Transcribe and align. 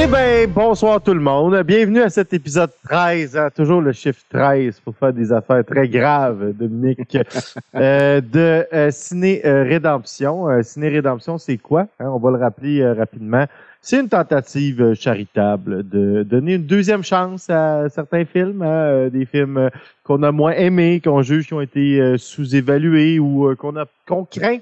Eh 0.00 0.06
bien, 0.06 0.46
bonsoir 0.46 1.02
tout 1.02 1.14
le 1.14 1.20
monde. 1.20 1.60
Bienvenue 1.62 2.02
à 2.02 2.08
cet 2.08 2.32
épisode 2.32 2.70
13, 2.84 3.36
hein, 3.36 3.48
toujours 3.50 3.80
le 3.80 3.92
chiffre 3.92 4.20
13 4.28 4.78
pour 4.80 4.94
faire 4.94 5.12
des 5.12 5.32
affaires 5.32 5.64
très 5.64 5.88
graves, 5.88 6.52
Dominique, 6.52 7.18
euh, 7.74 8.20
de 8.20 8.64
euh, 8.72 8.90
Ciné 8.92 9.44
euh, 9.44 9.64
Rédemption. 9.64 10.62
Ciné 10.62 10.90
Rédemption, 10.90 11.36
c'est 11.38 11.56
quoi? 11.56 11.88
Hein, 11.98 12.10
on 12.10 12.18
va 12.18 12.30
le 12.30 12.36
rappeler 12.36 12.86
rapidement. 12.92 13.46
C'est 13.80 13.98
une 13.98 14.08
tentative 14.08 14.94
charitable 14.94 15.88
de 15.88 16.22
donner 16.22 16.54
une 16.54 16.66
deuxième 16.66 17.02
chance 17.02 17.50
à 17.50 17.88
certains 17.88 18.24
films, 18.24 18.62
hein, 18.62 19.08
des 19.08 19.24
films 19.24 19.68
qu'on 20.04 20.22
a 20.22 20.30
moins 20.30 20.52
aimés, 20.52 21.00
qu'on 21.02 21.22
juge 21.22 21.46
qui 21.46 21.54
ont 21.54 21.60
été 21.60 22.16
sous-évalués 22.18 23.18
ou 23.18 23.52
qu'on 23.56 23.76
a 23.76 23.86
qu'on 24.06 24.24
craint 24.24 24.58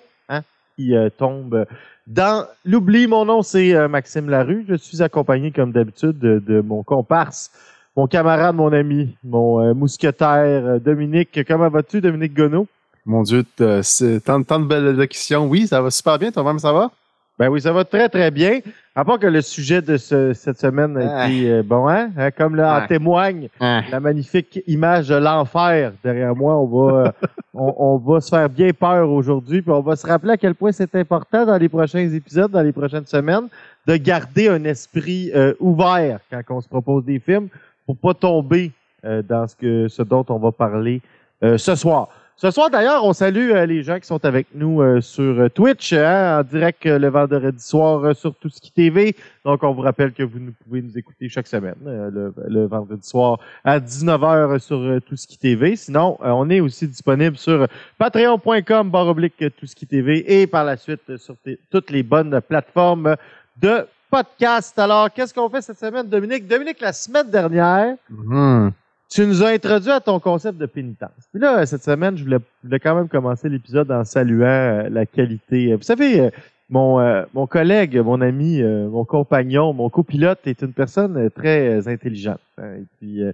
qui 0.76 0.94
euh, 0.94 1.08
tombent 1.10 1.66
dans 2.06 2.46
l'oubli. 2.64 3.06
Mon 3.06 3.24
nom, 3.24 3.42
c'est 3.42 3.74
euh, 3.74 3.88
Maxime 3.88 4.28
Larue. 4.28 4.64
Je 4.68 4.74
suis 4.74 5.02
accompagné, 5.02 5.50
comme 5.50 5.72
d'habitude, 5.72 6.18
de, 6.18 6.60
mon 6.60 6.82
comparse, 6.82 7.50
mon 7.96 8.06
camarade, 8.06 8.54
mon 8.54 8.72
ami, 8.72 9.16
mon 9.24 9.60
euh, 9.60 9.74
mousquetaire, 9.74 10.80
Dominique. 10.80 11.40
Comment 11.46 11.68
vas-tu, 11.68 12.00
Dominique 12.00 12.34
Gonneau? 12.34 12.66
Mon 13.04 13.22
Dieu, 13.22 13.44
c'est 13.82 14.24
tant, 14.24 14.42
tant 14.42 14.58
de 14.58 14.66
belles 14.66 14.86
élections. 14.86 15.46
Oui, 15.46 15.66
ça 15.66 15.80
va 15.80 15.90
super 15.90 16.18
bien. 16.18 16.30
Toi-même, 16.30 16.58
ça 16.58 16.72
va? 16.72 16.90
Ben 17.38 17.48
oui, 17.50 17.60
ça 17.60 17.70
va 17.72 17.84
très, 17.84 18.08
très 18.08 18.30
bien. 18.30 18.60
À 18.94 19.04
part 19.04 19.18
que 19.18 19.26
le 19.26 19.42
sujet 19.42 19.82
de 19.82 19.98
ce- 19.98 20.32
cette 20.32 20.58
semaine 20.58 20.96
a 20.96 21.18
Ah. 21.24 21.28
été 21.28 21.50
euh, 21.50 21.62
bon, 21.62 21.86
hein? 21.86 22.08
Hein, 22.16 22.30
Comme 22.30 22.56
là, 22.56 22.72
en 22.78 22.82
Ah. 22.82 22.86
témoigne 22.88 23.48
Hein. 23.60 23.82
la 23.90 24.00
magnifique 24.00 24.62
image 24.66 25.08
de 25.08 25.16
l'enfer 25.16 25.92
derrière 26.02 26.34
moi. 26.34 26.56
On 26.56 26.64
va, 26.66 27.12
on, 27.54 27.74
on 27.76 27.96
va 27.98 28.20
se 28.22 28.30
faire 28.30 28.48
bien 28.48 28.70
peur 28.72 29.10
aujourd'hui, 29.10 29.60
puis 29.60 29.70
on 29.70 29.82
va 29.82 29.96
se 29.96 30.06
rappeler 30.06 30.32
à 30.32 30.36
quel 30.38 30.54
point 30.54 30.72
c'est 30.72 30.94
important 30.94 31.44
dans 31.44 31.58
les 31.58 31.68
prochains 31.68 32.08
épisodes, 32.08 32.50
dans 32.50 32.62
les 32.62 32.72
prochaines 32.72 33.04
semaines, 33.06 33.48
de 33.86 33.96
garder 33.96 34.48
un 34.48 34.64
esprit 34.64 35.30
euh, 35.34 35.52
ouvert 35.60 36.20
quand 36.30 36.40
on 36.56 36.60
se 36.62 36.68
propose 36.68 37.04
des 37.04 37.18
films, 37.18 37.48
pour 37.84 37.98
pas 37.98 38.14
tomber 38.14 38.72
euh, 39.04 39.20
dans 39.22 39.46
ce 39.46 39.54
que 39.54 39.88
ce 39.88 40.02
dont 40.02 40.24
on 40.30 40.38
va 40.38 40.52
parler 40.52 41.02
euh, 41.44 41.58
ce 41.58 41.74
soir. 41.74 42.08
Ce 42.38 42.50
soir, 42.50 42.68
d'ailleurs, 42.68 43.02
on 43.02 43.14
salue 43.14 43.50
euh, 43.52 43.64
les 43.64 43.82
gens 43.82 43.98
qui 43.98 44.06
sont 44.06 44.22
avec 44.26 44.48
nous 44.54 44.82
euh, 44.82 45.00
sur 45.00 45.40
euh, 45.40 45.48
Twitch, 45.48 45.94
hein, 45.94 46.40
en 46.40 46.42
direct 46.42 46.84
le 46.84 47.08
vendredi 47.08 47.64
soir 47.64 48.14
sur 48.14 48.34
Tout 48.34 48.50
ce 48.50 48.60
qui 48.60 48.70
TV. 48.72 49.16
Donc, 49.46 49.62
on 49.62 49.72
vous 49.72 49.80
rappelle 49.80 50.12
que 50.12 50.22
vous 50.22 50.38
pouvez 50.62 50.82
nous 50.82 50.98
écouter 50.98 51.30
chaque 51.30 51.46
semaine, 51.46 51.76
le, 51.82 52.66
vendredi 52.66 53.08
soir 53.08 53.38
à 53.64 53.80
19h 53.80 54.58
sur 54.58 55.00
Tout 55.06 55.16
ce 55.16 55.26
qui 55.26 55.38
TV. 55.38 55.76
Sinon, 55.76 56.18
on 56.20 56.50
est 56.50 56.60
aussi 56.60 56.86
disponible 56.86 57.38
sur 57.38 57.66
patreon.com 57.96 58.90
barre 58.90 59.08
oblique 59.08 59.42
TV 59.88 60.42
et 60.42 60.46
par 60.46 60.64
la 60.64 60.76
suite 60.76 61.16
sur 61.16 61.36
toutes 61.70 61.90
les 61.90 62.02
bonnes 62.02 62.38
plateformes 62.42 63.16
de 63.56 63.86
podcast. 64.10 64.78
Alors, 64.78 65.10
qu'est-ce 65.10 65.32
qu'on 65.32 65.48
fait 65.48 65.62
cette 65.62 65.78
semaine, 65.78 66.06
Dominique? 66.06 66.46
Dominique, 66.46 66.82
la 66.82 66.92
semaine 66.92 67.30
dernière, 67.30 67.96
Mhm. 68.10 68.72
Tu 69.08 69.26
nous 69.26 69.42
as 69.42 69.48
introduit 69.48 69.90
à 69.90 70.00
ton 70.00 70.18
concept 70.18 70.58
de 70.58 70.66
pénitence. 70.66 71.28
Puis 71.32 71.40
là, 71.40 71.64
cette 71.66 71.84
semaine, 71.84 72.16
je 72.16 72.24
voulais, 72.24 72.80
quand 72.80 72.94
même 72.94 73.08
commencer 73.08 73.48
l'épisode 73.48 73.90
en 73.90 74.04
saluant 74.04 74.46
euh, 74.46 74.88
la 74.88 75.06
qualité. 75.06 75.74
Vous 75.74 75.82
savez, 75.82 76.20
euh, 76.20 76.30
mon, 76.68 76.98
euh, 76.98 77.22
mon 77.32 77.46
collègue, 77.46 77.96
mon 77.98 78.20
ami, 78.20 78.60
euh, 78.60 78.88
mon 78.88 79.04
compagnon, 79.04 79.72
mon 79.72 79.88
copilote 79.88 80.40
est 80.46 80.62
une 80.62 80.72
personne 80.72 81.16
euh, 81.16 81.30
très 81.30 81.68
euh, 81.68 81.88
intelligente. 81.88 82.40
hein. 82.58 82.72
Et 82.80 82.84
puis, 82.98 83.22
euh, 83.22 83.32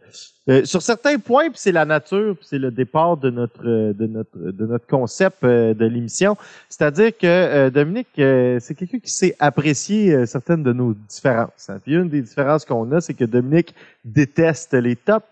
euh, 0.50 0.64
sur 0.64 0.82
certains 0.82 1.18
points, 1.18 1.48
puis 1.48 1.58
c'est 1.58 1.72
la 1.72 1.84
nature, 1.86 2.36
puis 2.36 2.46
c'est 2.48 2.58
le 2.58 2.70
départ 2.70 3.16
de 3.16 3.30
notre 3.30 3.62
de 3.64 4.06
notre 4.06 4.36
de 4.36 4.66
notre 4.66 4.86
concept 4.86 5.44
de 5.44 5.84
l'émission. 5.86 6.36
C'est-à-dire 6.68 7.16
que 7.16 7.68
Dominique, 7.68 8.08
c'est 8.16 8.74
quelqu'un 8.76 8.98
qui 8.98 9.10
sait 9.12 9.36
apprécier 9.38 10.26
certaines 10.26 10.64
de 10.64 10.72
nos 10.72 10.94
différences. 11.08 11.70
hein. 11.70 11.78
Puis 11.84 11.94
une 11.94 12.08
des 12.08 12.20
différences 12.22 12.64
qu'on 12.64 12.90
a, 12.92 13.00
c'est 13.00 13.14
que 13.14 13.24
Dominique 13.24 13.72
déteste 14.04 14.74
les 14.74 14.96
tops. 14.96 15.24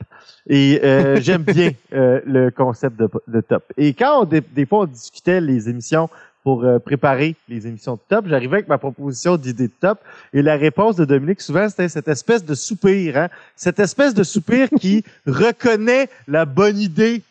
Et 0.49 0.81
j'aime 1.21 1.43
bien 1.43 1.73
le 1.91 2.51
concept 2.51 2.97
de, 2.99 3.09
de 3.27 3.41
top. 3.41 3.65
Et 3.77 3.93
quand 3.93 4.23
on, 4.23 4.25
des 4.25 4.67
fois 4.67 4.83
on 4.83 4.87
discutait 4.87 5.41
les 5.41 5.69
émissions 5.69 6.09
pour 6.43 6.65
euh, 6.65 6.79
préparer 6.79 7.37
les 7.49 7.67
émissions 7.67 7.95
de 7.95 8.01
top, 8.09 8.27
j'arrivais 8.29 8.59
avec 8.59 8.69
ma 8.69 8.79
proposition 8.79 9.37
d'idée 9.37 9.69
de 9.69 9.73
top 9.81 9.99
et 10.33 10.43
la 10.43 10.57
réponse 10.57 10.97
de 10.97 11.05
Dominique 11.05 11.41
souvent 11.41 11.69
c'était 11.69 11.89
cette 11.89 12.09
espèce 12.09 12.45
de 12.45 12.55
soupir, 12.55 13.17
hein? 13.17 13.29
cette 13.57 13.79
espèce 13.79 14.15
de 14.15 14.23
soupir 14.23 14.69
qui 14.81 15.05
reconnaît 15.27 16.09
la 16.27 16.45
bonne 16.45 16.79
idée 16.79 17.23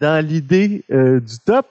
dans 0.00 0.24
l'idée 0.24 0.84
euh, 0.90 1.20
du 1.20 1.38
top, 1.38 1.66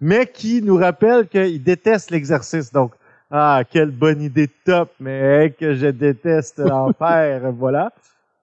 mais 0.00 0.26
qui 0.26 0.62
nous 0.62 0.76
rappelle 0.76 1.26
qu'il 1.28 1.62
déteste 1.62 2.10
l'exercice. 2.10 2.72
Donc, 2.72 2.92
ah, 3.30 3.62
quelle 3.70 3.90
bonne 3.90 4.22
idée 4.22 4.46
de 4.46 4.52
top, 4.64 4.90
mais 4.98 5.54
que 5.58 5.74
je 5.74 5.86
déteste 5.86 6.58
l'enfer, 6.58 7.52
voilà. 7.52 7.92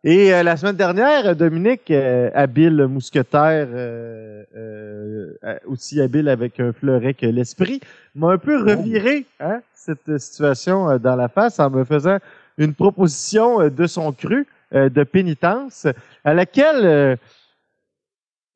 Et 0.10 0.34
euh, 0.34 0.42
la 0.42 0.56
semaine 0.56 0.78
dernière, 0.78 1.36
Dominique, 1.36 1.92
euh, 1.92 2.30
habile 2.34 2.88
mousquetaire, 2.88 3.68
euh, 3.70 4.42
euh, 4.56 5.34
euh, 5.44 5.58
aussi 5.66 6.00
habile 6.00 6.30
avec 6.30 6.62
un 6.62 6.72
fleuret 6.72 7.14
que 7.14 7.26
l'esprit, 7.26 7.82
m'a 8.16 8.32
un 8.32 8.38
peu 8.38 8.58
reviré 8.58 9.26
hein, 9.42 9.60
cette 9.74 10.18
situation 10.18 10.90
euh, 10.90 10.98
dans 10.98 11.18
la 11.18 11.28
face 11.28 11.60
en 11.60 11.70
me 11.70 11.84
faisant 11.84 12.20
une 12.58 12.74
proposition 12.74 13.60
euh, 13.60 13.70
de 13.70 13.86
son 13.86 14.14
cru 14.14 14.48
euh, 14.74 14.88
de 14.88 15.04
pénitence 15.04 15.88
à 16.24 16.34
laquelle, 16.34 16.86
euh, 16.86 17.16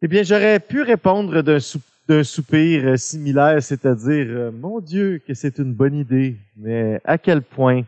eh 0.01 0.07
bien, 0.07 0.23
j'aurais 0.23 0.61
pu 0.61 0.83
répondre 0.83 1.41
d'un 1.41 1.59
sou- 1.59 1.81
d'un 2.07 2.23
soupir 2.23 2.85
euh, 2.85 2.95
similaire, 2.95 3.61
c'est-à-dire, 3.61 4.25
euh, 4.29 4.51
mon 4.53 4.79
Dieu, 4.79 5.21
que 5.27 5.33
c'est 5.33 5.57
une 5.57 5.73
bonne 5.73 5.95
idée, 5.95 6.37
mais 6.55 7.01
à 7.03 7.17
quel 7.17 7.41
point 7.41 7.81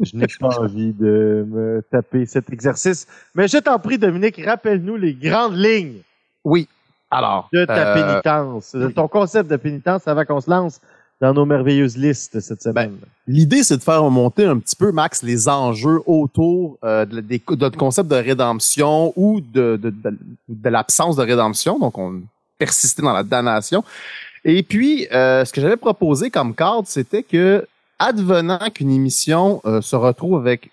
je 0.00 0.16
n'ai 0.16 0.26
pas 0.40 0.58
envie 0.60 0.92
de 0.92 1.46
me 1.48 1.82
taper 1.90 2.26
cet 2.26 2.50
exercice. 2.52 3.06
Mais 3.34 3.48
je 3.48 3.58
t'en 3.58 3.78
prie, 3.78 3.98
Dominique, 3.98 4.40
rappelle-nous 4.44 4.96
les 4.96 5.14
grandes 5.14 5.56
lignes 5.56 5.98
Oui. 6.44 6.68
Alors. 7.10 7.48
de 7.52 7.64
ta 7.64 7.88
euh, 7.88 7.94
pénitence, 7.94 8.74
de 8.74 8.88
ton 8.88 9.06
concept 9.08 9.48
de 9.50 9.56
pénitence 9.56 10.08
avant 10.08 10.24
qu'on 10.24 10.40
se 10.40 10.50
lance 10.50 10.80
dans 11.20 11.32
nos 11.32 11.46
merveilleuses 11.46 11.96
listes 11.96 12.40
cette 12.40 12.60
semaine. 12.60 12.96
L'idée, 13.28 13.62
c'est 13.62 13.76
de 13.76 13.82
faire 13.82 14.02
remonter 14.02 14.44
un 14.46 14.58
petit 14.58 14.74
peu, 14.74 14.90
Max, 14.90 15.22
les 15.22 15.48
enjeux 15.48 16.00
autour 16.06 16.76
euh, 16.84 17.04
de, 17.04 17.20
des- 17.20 17.38
de 17.38 17.56
notre 17.56 17.78
concept 17.78 18.08
de 18.10 18.16
rédemption 18.16 19.12
ou 19.16 19.40
de, 19.40 19.76
de, 19.80 19.90
de, 19.90 20.18
de 20.48 20.68
l'absence 20.68 21.14
de 21.16 21.22
rédemption. 21.22 21.78
Donc, 21.78 21.96
on 21.98 22.20
persistait 22.58 23.02
dans 23.02 23.12
la 23.12 23.22
damnation. 23.22 23.84
Et 24.44 24.62
puis, 24.64 25.06
euh, 25.12 25.44
ce 25.44 25.52
que 25.52 25.60
j'avais 25.60 25.76
proposé 25.76 26.30
comme 26.30 26.52
cadre, 26.54 26.82
c'était 26.86 27.22
que, 27.22 27.64
advenant 28.08 28.58
qu'une 28.74 28.90
émission 28.90 29.60
euh, 29.64 29.80
se 29.80 29.96
retrouve 29.96 30.36
avec 30.38 30.70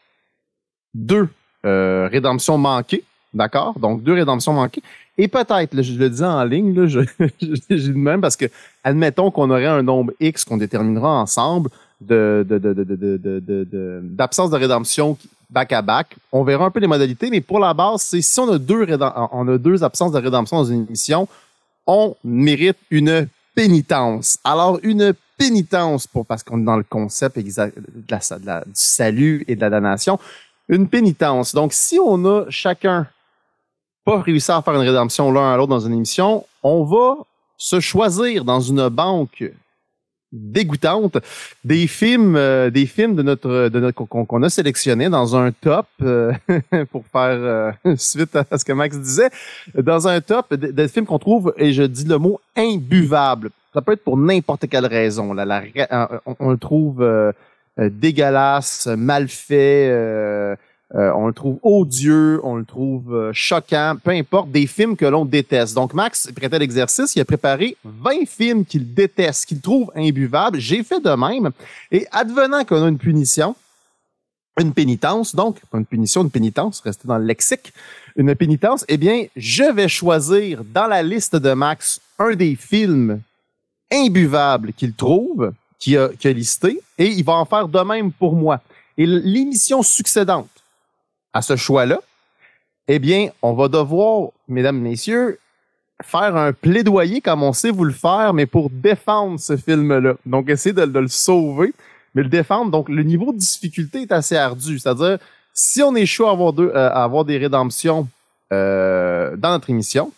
deux 0.94 1.28
euh, 1.66 2.08
rédemptions 2.12 2.58
manquées, 2.58 3.04
d'accord? 3.34 3.78
Donc, 3.80 4.04
deux 4.04 4.14
rédemptions 4.14 4.54
manquées. 4.54 4.84
Et 5.18 5.28
peut-être, 5.28 5.82
je 5.82 5.94
le 5.98 6.10
dis 6.10 6.24
en 6.24 6.44
ligne, 6.44 6.74
là, 6.74 6.88
je, 6.88 7.00
je, 7.42 7.78
je 7.78 7.92
même 7.92 8.22
parce 8.22 8.36
que, 8.36 8.46
admettons 8.84 9.32
qu'on 9.32 9.50
aurait 9.50 9.66
un 9.68 9.84
nombre 9.84 10.14
X 10.20 10.44
qu'on 10.44 10.58
déterminera 10.58 11.22
ensemble 11.22 11.70
de, 12.02 12.46
de, 12.50 12.58
de, 12.58 12.74
de, 12.74 12.84
de, 12.84 12.96
de, 12.96 13.18
de, 13.18 13.40
de- 13.40 13.64
de- 13.72 14.00
d'absence 14.04 14.50
de 14.50 14.58
rédemption 14.58 15.18
back 15.50 15.72
à 15.74 15.82
back. 15.82 16.16
On 16.32 16.44
verra 16.44 16.66
un 16.66 16.72
peu 16.72 16.80
les 16.80 16.88
modalités, 16.88 17.30
mais 17.30 17.42
pour 17.42 17.60
la 17.60 17.74
base, 17.74 18.02
c'est 18.02 18.22
si 18.22 18.40
on 18.40 18.50
a 18.52 18.58
deux 18.58 18.88
on 19.32 19.48
a 19.48 19.58
deux 19.58 19.84
absences 19.84 20.12
de 20.14 20.18
rédemption 20.18 20.58
dans 20.58 20.66
une 20.66 20.86
émission, 20.88 21.28
on 21.86 22.16
mérite 22.24 22.78
une 22.90 23.28
pénitence. 23.56 24.38
Alors, 24.44 24.80
une 24.84 25.14
pénitence 25.38 26.08
pour, 26.08 26.26
parce 26.26 26.44
qu'on 26.44 26.60
est 26.62 26.66
dans 26.66 26.78
le 26.78 26.84
concept 26.84 27.38
exa- 27.38 27.72
de 27.76 28.04
la, 28.10 28.38
de 28.40 28.46
la- 28.46 28.62
du 28.62 28.72
salut 28.74 29.44
et 29.48 29.56
de 29.56 29.62
la 29.62 29.70
damnation, 29.70 30.20
une 30.70 30.88
pénitence. 30.88 31.54
Donc, 31.54 31.74
si 31.74 32.00
on 32.00 32.24
a 32.26 32.46
chacun 32.50 33.08
pas 34.06 34.22
réussi 34.22 34.52
à 34.52 34.62
faire 34.62 34.74
une 34.76 34.82
rédemption 34.88 35.32
l'un 35.32 35.54
à 35.54 35.58
l'autre 35.58 35.70
dans 35.70 35.80
une 35.80 35.94
émission, 35.94 36.46
on 36.64 36.84
va 36.84 37.16
se 37.58 37.80
choisir 37.80 38.44
dans 38.46 38.60
une 38.60 38.90
banque 38.90 39.44
dégoûtante. 40.32 41.18
Des 41.64 41.88
films 41.88 42.36
euh, 42.36 42.70
des 42.70 42.86
films 42.86 43.16
de 43.16 43.22
notre 43.22 43.70
de 43.70 43.80
notre 43.80 44.06
qu'on 44.06 44.44
a 44.44 44.50
sélectionné 44.50 45.10
dans 45.10 45.36
un 45.36 45.52
top 45.52 45.88
euh, 46.02 46.32
pour 46.92 47.06
faire 47.12 47.38
euh, 47.38 47.72
suite 47.98 48.36
à 48.36 48.58
ce 48.58 48.66
que 48.66 48.74
Max 48.74 48.98
disait. 48.98 49.30
Dans 49.76 50.08
un 50.08 50.22
top 50.22 50.54
de, 50.54 50.72
de 50.72 50.88
films 50.88 51.06
qu'on 51.06 51.20
trouve 51.20 51.54
et 51.58 51.74
je 51.74 51.84
dis 51.84 52.06
le 52.06 52.18
mot 52.18 52.40
imbuvable. 52.56 53.52
Ça 53.74 53.82
peut 53.82 53.94
être 53.94 54.04
pour 54.04 54.18
n'importe 54.18 54.68
quelle 54.70 54.86
raison 54.86 55.34
là, 55.34 55.64
euh, 55.78 56.20
on, 56.26 56.36
on 56.40 56.50
le 56.52 56.58
trouve 56.58 57.02
euh, 57.02 57.32
euh, 57.80 57.90
dégueulasse 57.90 58.88
mal 58.88 59.30
fait 59.30 60.58
euh, 60.94 61.12
on 61.16 61.28
le 61.28 61.34
trouve 61.34 61.58
odieux, 61.64 62.42
on 62.44 62.56
le 62.56 62.66
trouve 62.66 63.16
euh, 63.16 63.32
choquant, 63.34 63.96
peu 64.04 64.12
importe, 64.12 64.52
des 64.52 64.68
films 64.68 64.98
que 64.98 65.06
l'on 65.06 65.24
déteste. 65.24 65.74
Donc, 65.74 65.94
Max 65.94 66.30
prêtait 66.36 66.60
l'exercice, 66.60 67.16
il 67.16 67.22
a 67.22 67.26
préparé 67.26 67.78
20 67.86 68.28
films 68.28 68.66
qu'il 68.66 68.94
déteste, 68.94 69.46
qu'il 69.46 69.62
trouve 69.62 69.90
imbuvables. 69.96 70.60
J'ai 70.60 70.84
fait 70.84 71.00
de 71.00 71.12
même. 71.12 71.52
Et 71.92 72.06
advenant 72.12 72.66
qu'on 72.66 72.84
a 72.84 72.90
une 72.90 72.98
punition, 72.98 73.56
une 74.60 74.74
pénitence, 74.74 75.34
donc, 75.34 75.62
pas 75.72 75.78
une 75.78 75.86
punition, 75.86 76.24
une 76.24 76.30
pénitence, 76.30 76.82
restez 76.82 77.08
dans 77.08 77.18
le 77.18 77.26
lexique, 77.26 77.72
une 78.18 78.36
pénitence, 78.36 78.84
eh 78.90 78.98
bien, 78.98 79.26
je 79.38 79.72
vais 79.72 79.88
choisir 79.88 80.62
dans 80.66 80.88
la 80.88 81.02
liste 81.02 81.38
de 81.38 81.54
Max 81.54 82.02
un 82.20 82.36
des 82.36 82.56
films 82.56 83.22
imbuvables 83.90 84.74
qu'il 84.74 84.94
trouve 84.94 85.54
qui 85.80 85.98
a, 85.98 86.10
listé 86.26 86.82
et 86.98 87.08
il 87.08 87.24
va 87.24 87.34
en 87.34 87.46
faire 87.46 87.68
de 87.68 87.80
même 87.80 88.12
pour 88.12 88.36
moi. 88.36 88.60
Et 88.98 89.06
l'émission 89.06 89.82
succédante 89.82 90.61
à 91.34 91.42
ce 91.42 91.56
choix-là, 91.56 92.00
eh 92.88 93.00
bien, 93.00 93.30
on 93.42 93.54
va 93.54 93.68
devoir, 93.68 94.30
mesdames, 94.48 94.80
messieurs, 94.80 95.40
faire 96.04 96.36
un 96.36 96.52
plaidoyer 96.52 97.22
comme 97.22 97.44
on 97.44 97.54
sait 97.54 97.70
vous 97.70 97.86
le 97.86 97.94
faire, 97.94 98.34
mais 98.34 98.46
pour 98.46 98.70
défendre 98.70 99.40
ce 99.40 99.56
film-là. 99.56 100.16
Donc, 100.26 100.50
essayer 100.50 100.74
de, 100.74 101.00
le 101.00 101.08
sauver, 101.08 101.74
mais 102.16 102.24
le 102.24 102.30
défendre. 102.30 102.72
Donc, 102.72 102.90
le 102.90 103.04
niveau 103.04 103.32
de 103.32 103.38
difficulté 103.38 104.02
est 104.02 104.12
assez 104.12 104.36
ardu. 104.36 104.80
C'est-à-dire, 104.80 105.20
si 105.54 105.82
on 105.82 105.94
chaud 106.06 106.28
à 106.28 106.32
avoir, 106.32 106.54
deux, 106.54 106.70
euh, 106.70 106.90
à 106.90 107.04
avoir 107.04 107.24
des 107.26 107.38
rédemptions 107.38 108.08
euh, 108.52 109.36
dans 109.38 109.52
notre 109.52 109.70
émission, 109.70 110.12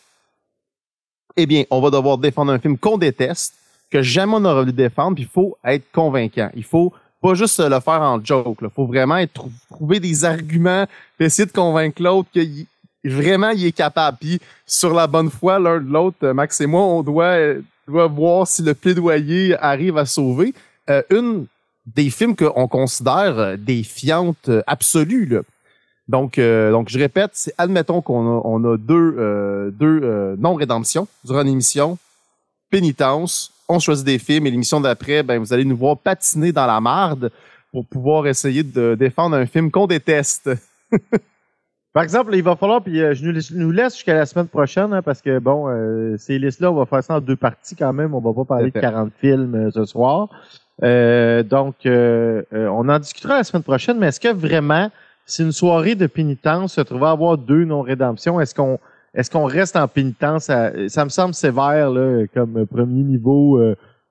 eh 1.36 1.46
bien, 1.46 1.64
on 1.70 1.82
va 1.82 1.90
devoir 1.90 2.18
défendre 2.18 2.52
un 2.52 2.60
film 2.60 2.78
qu'on 2.78 2.98
déteste, 2.98 3.56
que 3.90 4.02
jamais 4.02 4.36
on 4.36 4.40
n'aura 4.40 4.62
voulu 4.62 4.74
défendre, 4.74 5.16
puis 5.16 5.24
il 5.24 5.30
faut 5.30 5.58
être 5.64 5.86
convaincant. 5.92 6.50
Il 6.56 6.64
faut 6.64 6.94
pas 7.24 7.36
juste 7.36 7.60
le 7.60 7.80
faire 7.80 8.02
en 8.02 8.24
joke. 8.24 8.58
Il 8.62 8.68
faut 8.70 8.86
vraiment 8.86 9.24
trouver 9.70 10.02
des 10.02 10.26
arguments, 10.26 10.86
essayer 11.22 11.46
de 11.46 11.54
convaincre 11.54 12.04
l'autre 12.04 12.28
que 12.36 12.42
vraiment 13.06 13.52
il 13.52 13.66
est 13.66 13.72
capable. 13.72 14.18
Puis 14.20 14.42
sur 14.68 14.94
la 14.94 15.08
bonne 15.08 15.30
foi, 15.30 15.58
l'un 15.58 15.80
de 15.80 15.90
l'autre, 15.90 16.28
Max 16.34 16.60
et 16.60 16.66
moi, 16.66 16.82
on 16.82 17.02
doit, 17.02 17.38
doit 17.88 18.08
voir 18.08 18.46
si 18.46 18.62
le 18.62 18.74
plaidoyer 18.74 19.56
arrive 19.58 19.98
à 19.98 20.06
sauver. 20.06 20.54
Euh, 20.90 21.02
une 21.10 21.46
des 21.86 22.10
films 22.10 22.36
qu'on 22.36 22.68
considère 22.68 23.58
des 23.58 23.84
fiantes 23.84 24.50
absolues. 24.68 25.40
Donc, 26.10 26.38
euh, 26.38 26.72
donc 26.72 26.90
je 26.90 27.00
répète, 27.00 27.32
c'est 27.34 27.54
admettons 27.58 28.02
qu'on 28.02 28.66
a, 28.66 28.78
deux, 28.78 29.16
euh, 29.18 29.72
deux 29.72 30.36
non-rédemptions 30.38 31.08
durant 31.24 31.44
l'émission, 31.44 31.98
pénitence, 32.70 33.53
on 33.70 33.80
choisit 33.80 34.06
des 34.06 34.20
films 34.20 34.48
et 34.48 34.52
l'émission 34.52 34.82
d'après, 34.82 35.24
ben, 35.24 35.40
vous 35.40 35.54
allez 35.54 35.66
nous 35.66 35.78
voir 35.78 35.98
patiner 35.98 36.52
dans 36.52 36.66
la 36.66 36.82
marde 36.82 37.32
pour 37.72 37.86
pouvoir 37.86 38.28
essayer 38.28 38.64
de 38.64 38.96
défendre 38.96 39.36
un 39.36 39.46
film 39.46 39.72
qu'on 39.72 39.88
déteste. 39.88 40.50
Par 41.94 42.02
exemple, 42.02 42.36
il 42.36 42.42
va 42.42 42.56
falloir, 42.56 42.82
puis 42.82 43.00
euh, 43.02 43.14
je 43.14 43.54
nous, 43.56 43.72
laisse 43.72 43.94
jusqu'à 43.94 44.16
la 44.16 44.26
semaine 44.26 44.48
prochaine, 44.48 44.94
hein, 44.94 45.04
parce 45.04 45.22
que 45.22 45.38
bon, 45.38 45.70
euh, 45.70 46.18
ces 46.18 46.40
listes-là, 46.40 46.72
on 46.72 46.76
va 46.76 46.88
faire 46.88 47.04
ça 47.04 47.18
en 47.18 47.20
deux 47.20 47.36
parties 47.36 47.76
quand 47.76 47.94
même. 47.94 48.16
On 48.16 48.20
va 48.20 48.34
pas 48.34 48.46
parler 48.46 48.72
de 48.72 48.80
40 48.80 49.12
films 49.20 49.54
euh, 49.54 49.72
ce 49.72 49.86
soir. 49.86 50.30
donc, 50.82 51.76
on 51.86 52.90
en 52.90 53.00
discutera 53.00 53.38
la 53.38 53.44
semaine 53.44 53.64
prochaine, 53.64 54.00
mais 54.00 54.08
est-ce 54.08 54.20
que 54.20 54.34
vraiment, 54.34 54.90
c'est 55.28 55.44
une 55.44 55.52
soirée 55.52 55.94
de 55.94 56.08
pénitence, 56.08 56.74
se 56.74 56.82
trouver 56.82 57.06
à 57.06 57.12
avoir 57.12 57.38
deux 57.38 57.64
non-rédemptions, 57.64 58.42
est-ce 58.42 58.56
qu'on 58.56 58.80
est-ce 59.14 59.30
qu'on 59.30 59.46
reste 59.46 59.76
en 59.76 59.88
pénitence? 59.88 60.46
ça 60.46 61.04
me 61.06 61.10
semble 61.10 61.34
sévère 61.34 61.90
là, 61.90 62.26
comme 62.34 62.66
premier 62.66 63.04
niveau 63.04 63.60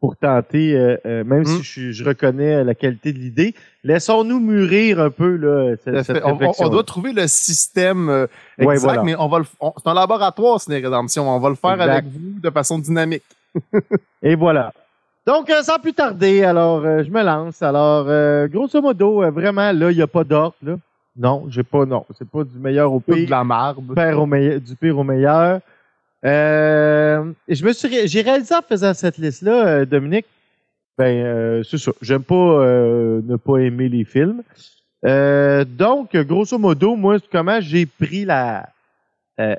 pour 0.03 0.17
tenter, 0.17 0.75
euh, 0.75 0.97
euh, 1.07 1.23
même 1.23 1.45
si 1.45 1.61
hmm. 1.61 1.93
je, 1.93 2.05
reconnais 2.05 2.65
la 2.65 2.75
qualité 2.75 3.13
de 3.13 3.19
l'idée, 3.19 3.55
laissons-nous 3.85 4.41
mûrir 4.41 4.99
un 4.99 5.11
peu 5.11 5.37
là, 5.37 5.77
cette, 6.03 6.21
on, 6.25 6.69
doit 6.69 6.83
trouver 6.83 7.13
le 7.13 7.29
système 7.29 8.09
euh, 8.09 8.27
exact, 8.59 9.05
mais 9.05 9.15
on 9.17 9.29
va 9.29 9.39
le, 9.39 9.45
c'est 9.45 9.89
un 9.89 9.95
laboratoire, 9.95 10.61
c'est 10.61 10.73
rédemption. 10.75 11.31
On 11.31 11.39
va 11.39 11.51
le 11.51 11.55
faire 11.55 11.81
avec 11.81 12.05
vous 12.07 12.41
de 12.41 12.51
façon 12.51 12.81
dynamique. 12.81 13.23
Et 14.25 14.35
voilà. 14.35 14.73
Donc, 15.25 15.49
sans 15.63 15.79
plus 15.79 15.93
tarder, 15.93 16.43
alors 16.43 16.83
je 16.83 17.09
me 17.09 17.23
lance. 17.23 17.63
Alors, 17.63 18.07
grosso 18.49 18.83
modo, 18.83 19.31
vraiment, 19.31 19.71
là, 19.71 19.93
il 19.93 19.97
n'y 19.97 20.03
a 20.03 20.09
pas 20.09 20.25
d'ordre. 20.25 20.57
Non, 21.17 21.47
j'ai 21.49 21.63
pas, 21.63 21.85
non. 21.85 22.07
C'est 22.17 22.29
pas 22.29 22.45
du 22.45 22.59
meilleur 22.59 22.93
au 22.93 23.01
pire. 23.01 23.27
de 23.27 23.31
la 23.31 23.45
marbre. 23.45 23.83
au 24.19 24.27
meilleur, 24.27 24.61
du 24.61 24.75
pire 24.77 24.99
au 24.99 25.05
meilleur. 25.05 25.61
Euh, 26.25 27.33
je 27.49 27.65
me 27.65 27.73
suis, 27.73 28.07
j'ai 28.07 28.23
réalisé 28.23 28.55
en 28.55 28.63
faisant 28.63 28.95
cette 28.95 29.19
liste-là, 29.19 29.67
euh, 29.67 29.85
Dominique. 29.85 30.27
Ben, 30.97 31.25
euh, 31.25 31.63
c'est 31.65 31.79
ça. 31.79 31.93
J'aime 32.01 32.23
pas 32.23 32.35
euh, 32.35 33.21
ne 33.25 33.37
pas 33.37 33.59
aimer 33.59 33.89
les 33.89 34.05
films. 34.05 34.43
donc, 35.03 36.17
grosso 36.17 36.59
modo, 36.59 36.97
moi, 36.97 37.19
comment 37.31 37.61
j'ai 37.61 37.87
pris 37.87 38.25
la 38.25 38.69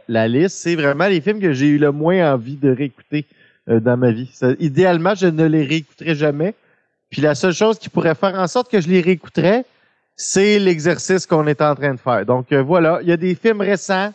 la 0.08 0.30
liste, 0.30 0.60
c'est 0.60 0.76
vraiment 0.76 1.08
les 1.08 1.20
films 1.20 1.42
que 1.42 1.52
j'ai 1.52 1.68
eu 1.68 1.78
le 1.78 1.92
moins 1.92 2.34
envie 2.34 2.56
de 2.56 2.70
réécouter 2.70 3.26
dans 3.68 3.98
ma 3.98 4.12
vie. 4.12 4.32
idéalement, 4.60 5.14
je 5.14 5.28
ne 5.28 5.44
les 5.44 5.64
réécouterai 5.64 6.16
jamais. 6.16 6.54
Puis 7.10 7.22
la 7.22 7.36
seule 7.36 7.54
chose 7.54 7.78
qui 7.78 7.90
pourrait 7.90 8.16
faire 8.16 8.36
en 8.36 8.48
sorte 8.48 8.72
que 8.72 8.80
je 8.80 8.88
les 8.88 9.02
réécouterais, 9.02 9.66
c'est 10.16 10.60
l'exercice 10.60 11.26
qu'on 11.26 11.48
est 11.48 11.62
en 11.62 11.76
train 11.76 11.94
de 11.94 12.00
faire. 12.00 12.26
Donc 12.26 12.52
voilà, 12.54 13.00
il 13.02 13.10
y 13.10 13.12
a 13.12 13.18
des 13.18 13.36
films 13.36 13.62
récents 13.62 14.12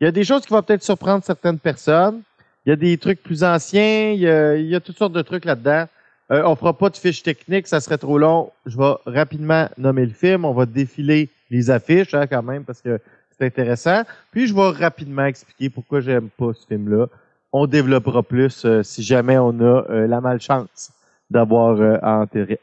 il 0.00 0.04
y 0.04 0.06
a 0.06 0.12
des 0.12 0.24
choses 0.24 0.42
qui 0.42 0.52
vont 0.52 0.62
peut-être 0.62 0.84
surprendre 0.84 1.24
certaines 1.24 1.58
personnes. 1.58 2.22
Il 2.64 2.70
y 2.70 2.72
a 2.72 2.76
des 2.76 2.96
trucs 2.98 3.22
plus 3.22 3.42
anciens. 3.42 4.12
Il 4.12 4.20
y 4.20 4.74
a, 4.74 4.80
toutes 4.80 4.98
sortes 4.98 5.12
de 5.12 5.22
trucs 5.22 5.44
là-dedans. 5.44 5.86
Euh, 6.30 6.42
on 6.44 6.54
fera 6.54 6.76
pas 6.76 6.90
de 6.90 6.96
fiches 6.96 7.22
techniques, 7.22 7.66
ça 7.66 7.80
serait 7.80 7.96
trop 7.96 8.18
long. 8.18 8.52
Je 8.66 8.76
vais 8.76 8.92
rapidement 9.06 9.68
nommer 9.78 10.04
le 10.04 10.12
film. 10.12 10.44
On 10.44 10.52
va 10.52 10.66
défiler 10.66 11.30
les 11.50 11.70
affiches 11.70 12.12
hein, 12.12 12.26
quand 12.26 12.42
même 12.42 12.64
parce 12.64 12.82
que 12.82 13.00
c'est 13.30 13.46
intéressant. 13.46 14.02
Puis 14.30 14.46
je 14.46 14.54
vais 14.54 14.68
rapidement 14.68 15.24
expliquer 15.24 15.70
pourquoi 15.70 16.00
j'aime 16.00 16.28
pas 16.28 16.52
ce 16.52 16.66
film-là. 16.66 17.06
On 17.52 17.66
développera 17.66 18.22
plus 18.22 18.64
euh, 18.66 18.82
si 18.82 19.02
jamais 19.02 19.38
on 19.38 19.58
a 19.60 19.86
euh, 19.90 20.06
la 20.06 20.20
malchance 20.20 20.92
d'avoir 21.30 21.80
euh, 21.80 21.96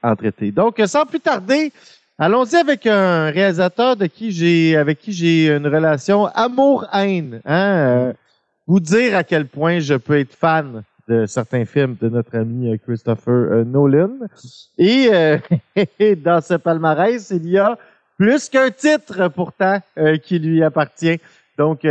en 0.04 0.16
traiter. 0.16 0.51
Donc, 0.51 0.80
sans 0.86 1.06
plus 1.06 1.19
tarder, 1.19 1.74
Allons-y 2.18 2.56
avec 2.56 2.88
un 2.88 3.30
réalisateur 3.30 3.98
de 3.98 4.06
qui 4.06 4.32
j'ai, 4.32 4.78
avec 4.78 5.00
qui 5.00 5.12
j'ai 5.12 5.50
une 5.50 5.68
relation 5.68 6.28
amour-haine. 6.28 7.42
Hein? 7.44 7.76
Euh, 7.76 8.14
vous 8.66 8.80
dire 8.80 9.18
à 9.18 9.26
quel 9.26 9.48
point 9.48 9.80
je 9.80 9.96
peux 9.96 10.20
être 10.20 10.34
fan 10.34 10.84
de 11.10 11.26
certains 11.26 11.66
films 11.66 11.98
de 12.00 12.08
notre 12.08 12.38
ami 12.38 12.72
euh, 12.72 12.78
Christopher 12.78 13.34
euh, 13.34 13.64
Nolan. 13.66 14.12
Et 14.78 15.10
dans 16.24 16.40
ce 16.40 16.54
palmarès, 16.54 17.32
il 17.32 17.50
y 17.50 17.58
a 17.58 17.78
plus 18.18 18.48
qu'un 18.48 18.72
titre 18.72 19.28
pourtant 19.28 19.82
qui 20.24 20.40
lui 20.40 20.64
appartient. 20.64 21.20
Donc, 21.58 21.82
tu 21.82 21.88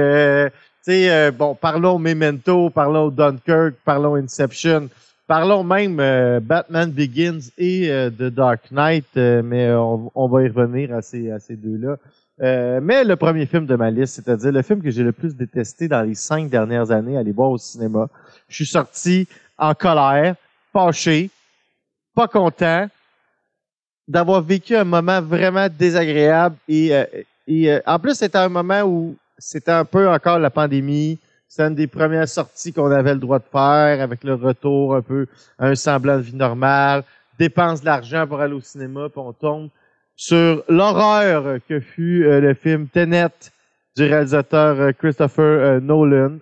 sais, 0.80 1.30
bon, 1.32 1.54
parlons 1.54 1.98
Memento, 1.98 2.70
parlons 2.70 3.10
Dunkirk, 3.10 3.74
parlons 3.84 4.14
Inception. 4.14 4.88
Parlons 5.26 5.64
même 5.64 6.00
euh, 6.00 6.38
Batman 6.38 6.90
Begins 6.90 7.40
et 7.56 7.90
euh, 7.90 8.10
The 8.10 8.24
Dark 8.24 8.70
Knight, 8.70 9.06
euh, 9.16 9.42
mais 9.42 9.72
on, 9.72 10.28
va 10.28 10.42
y 10.42 10.48
revenir 10.48 10.94
à 10.94 11.00
ces, 11.00 11.30
à 11.30 11.38
ces 11.38 11.56
deux-là. 11.56 11.96
mais 12.80 13.04
le 13.04 13.16
premier 13.16 13.46
film 13.46 13.64
de 13.64 13.74
ma 13.74 13.90
liste, 13.90 14.16
c'est-à-dire 14.16 14.52
le 14.52 14.60
film 14.60 14.82
que 14.82 14.90
j'ai 14.90 15.02
le 15.02 15.12
plus 15.12 15.34
détesté 15.34 15.88
dans 15.88 16.02
les 16.02 16.14
cinq 16.14 16.50
dernières 16.50 16.90
années, 16.90 17.16
aller 17.16 17.32
voir 17.32 17.50
au 17.50 17.56
cinéma. 17.56 18.08
Je 18.48 18.56
suis 18.56 18.66
sorti 18.66 19.26
en 19.56 19.72
colère, 19.72 20.34
fâché, 20.74 21.30
pas 22.14 22.28
content 22.28 22.86
d'avoir 24.06 24.42
vécu 24.42 24.76
un 24.76 24.84
moment 24.84 25.22
vraiment 25.22 25.68
désagréable 25.70 26.56
et, 26.68 26.92
et 27.48 27.78
en 27.86 27.98
plus 27.98 28.14
c'était 28.18 28.36
un 28.36 28.50
moment 28.50 28.82
où 28.82 29.16
c'était 29.38 29.72
un 29.72 29.86
peu 29.86 30.06
encore 30.06 30.38
la 30.38 30.50
pandémie, 30.50 31.18
c'est 31.48 31.62
une 31.62 31.74
des 31.74 31.86
premières 31.86 32.28
sorties 32.28 32.72
qu'on 32.72 32.90
avait 32.90 33.14
le 33.14 33.20
droit 33.20 33.38
de 33.38 33.44
faire 33.44 34.00
avec 34.00 34.24
le 34.24 34.34
retour 34.34 34.96
un 34.96 35.02
peu 35.02 35.26
à 35.58 35.68
un 35.68 35.74
semblant 35.74 36.16
de 36.16 36.22
vie 36.22 36.34
normale. 36.34 37.04
Dépense 37.38 37.80
de 37.80 37.86
l'argent 37.86 38.26
pour 38.26 38.40
aller 38.40 38.54
au 38.54 38.60
cinéma, 38.60 39.08
puis 39.08 39.20
on 39.20 39.32
tombe 39.32 39.70
sur 40.16 40.64
l'horreur 40.68 41.58
que 41.68 41.80
fut 41.80 42.24
euh, 42.24 42.40
le 42.40 42.54
film 42.54 42.86
Tenet 42.88 43.30
du 43.96 44.04
réalisateur 44.04 44.80
euh, 44.80 44.92
Christopher 44.92 45.44
euh, 45.44 45.80
Nolan. 45.80 46.38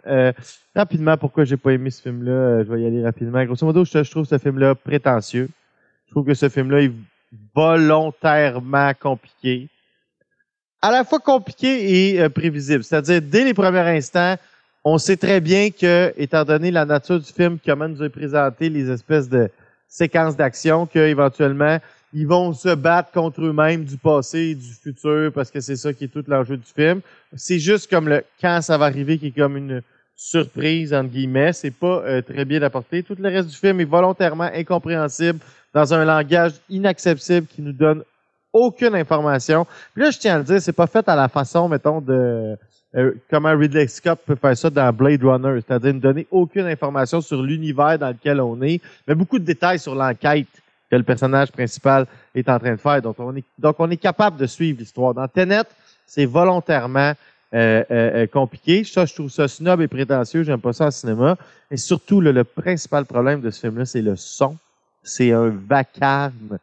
rapidement, 0.75 1.16
pourquoi 1.16 1.44
j'ai 1.44 1.56
pas 1.56 1.73
aimé 1.73 1.90
ce 1.90 2.02
film-là, 2.02 2.64
je 2.64 2.73
vais 2.73 2.82
y 2.82 2.87
aller 2.87 3.02
rapidement. 3.02 3.44
Grosso 3.44 3.66
modo, 3.66 3.85
je, 3.85 4.11
trouve 4.11 4.26
ce 4.26 4.38
film-là 4.38 4.75
prétentieux. 4.75 5.49
Je 6.06 6.11
trouve 6.11 6.26
que 6.26 6.35
ce 6.35 6.49
film-là 6.49 6.82
est 6.82 6.92
volontairement 7.54 8.92
compliqué. 9.00 9.68
À 10.82 10.90
la 10.90 11.04
fois 11.04 11.21
compliqué 11.21 12.16
et 12.16 12.28
prévisible. 12.28 12.82
C'est-à-dire, 12.82 13.23
dès 13.23 13.44
les 13.44 13.54
premiers 13.54 13.97
instants, 13.97 14.37
on 14.84 14.98
sait 14.98 15.16
très 15.16 15.40
bien 15.40 15.70
que, 15.70 16.12
étant 16.16 16.44
donné 16.44 16.70
la 16.70 16.84
nature 16.84 17.20
du 17.20 17.32
film, 17.32 17.58
comment 17.64 17.88
nous 17.88 18.02
a 18.02 18.08
présenté 18.08 18.68
les 18.68 18.90
espèces 18.90 19.28
de 19.28 19.48
séquences 19.88 20.36
d'action, 20.36 20.86
qu'éventuellement, 20.86 21.78
ils 22.14 22.26
vont 22.26 22.52
se 22.52 22.74
battre 22.74 23.10
contre 23.12 23.42
eux-mêmes 23.42 23.84
du 23.84 23.96
passé 23.96 24.38
et 24.38 24.54
du 24.54 24.72
futur, 24.72 25.32
parce 25.32 25.50
que 25.50 25.60
c'est 25.60 25.76
ça 25.76 25.92
qui 25.92 26.04
est 26.04 26.08
tout 26.08 26.24
l'enjeu 26.26 26.56
du 26.56 26.66
film. 26.66 27.00
C'est 27.34 27.58
juste 27.58 27.88
comme 27.88 28.08
le 28.08 28.24
quand 28.40 28.60
ça 28.60 28.76
va 28.76 28.86
arriver 28.86 29.18
qui 29.18 29.28
est 29.28 29.36
comme 29.36 29.56
une 29.56 29.82
surprise, 30.16 30.92
entre 30.92 31.10
guillemets. 31.10 31.52
C'est 31.52 31.70
pas 31.70 32.02
euh, 32.04 32.20
très 32.20 32.44
bien 32.44 32.60
apporté. 32.62 33.02
Tout 33.02 33.16
le 33.18 33.28
reste 33.28 33.48
du 33.48 33.56
film 33.56 33.80
est 33.80 33.84
volontairement 33.84 34.50
incompréhensible 34.52 35.38
dans 35.72 35.94
un 35.94 36.04
langage 36.04 36.52
inacceptable 36.68 37.46
qui 37.46 37.62
nous 37.62 37.72
donne 37.72 38.02
aucune 38.52 38.94
information. 38.94 39.66
Puis 39.94 40.02
là, 40.02 40.10
je 40.10 40.18
tiens 40.18 40.34
à 40.34 40.38
le 40.38 40.44
dire, 40.44 40.60
c'est 40.60 40.72
pas 40.72 40.86
fait 40.86 41.08
à 41.08 41.16
la 41.16 41.28
façon, 41.28 41.68
mettons, 41.68 42.00
de 42.00 42.56
comment 43.30 43.56
Ridley 43.56 43.88
Scott 43.88 44.20
peut 44.26 44.37
faire 44.37 44.56
ça 44.56 44.70
dans 44.70 44.92
Blade 44.92 45.22
Runner, 45.22 45.61
c'est-à-dire 45.66 45.94
ne 45.94 46.00
donner 46.00 46.26
aucune 46.30 46.66
information 46.66 47.20
sur 47.20 47.42
l'univers 47.42 47.99
dans 47.99 48.08
lequel 48.08 48.40
on 48.40 48.61
est, 48.62 48.80
mais 49.06 49.14
beaucoup 49.14 49.38
de 49.38 49.44
détails 49.44 49.78
sur 49.78 49.94
l'enquête 49.94 50.49
que 50.90 50.96
le 50.96 51.02
personnage 51.02 51.50
principal 51.50 52.06
est 52.34 52.49
en 52.50 52.58
train 52.58 52.72
de 52.72 52.80
faire. 52.80 53.00
Donc, 53.00 53.16
on 53.18 53.34
est, 53.34 53.44
donc 53.58 53.76
on 53.78 53.90
est 53.90 53.96
capable 53.96 54.37
de 54.37 54.46
suivre 54.46 54.78
l'histoire. 54.78 55.14
Dans 55.14 55.26
Tenet, 55.26 55.64
c'est 56.06 56.26
volontairement 56.26 57.14
euh, 57.54 57.82
euh, 57.90 58.26
compliqué. 58.26 58.84
Ça, 58.84 59.06
je 59.06 59.14
trouve 59.14 59.30
ça 59.30 59.49
snob 59.49 59.80
et 59.80 59.88
prétentieux. 59.88 60.42
J'aime 60.42 60.61
pas 60.61 60.75
ça 60.75 60.88
au 60.88 60.90
cinéma. 60.90 61.38
Et 61.70 61.78
surtout, 61.78 62.20
le, 62.20 62.30
le 62.32 62.44
principal 62.44 63.06
problème 63.06 63.40
de 63.40 63.50
ce 63.50 63.61
film-là, 63.61 63.87
c'est 63.87 64.02
le 64.02 64.16
son. 64.16 64.56
c'est 65.02 65.32
un 65.32 65.49
vacarme 65.49 66.58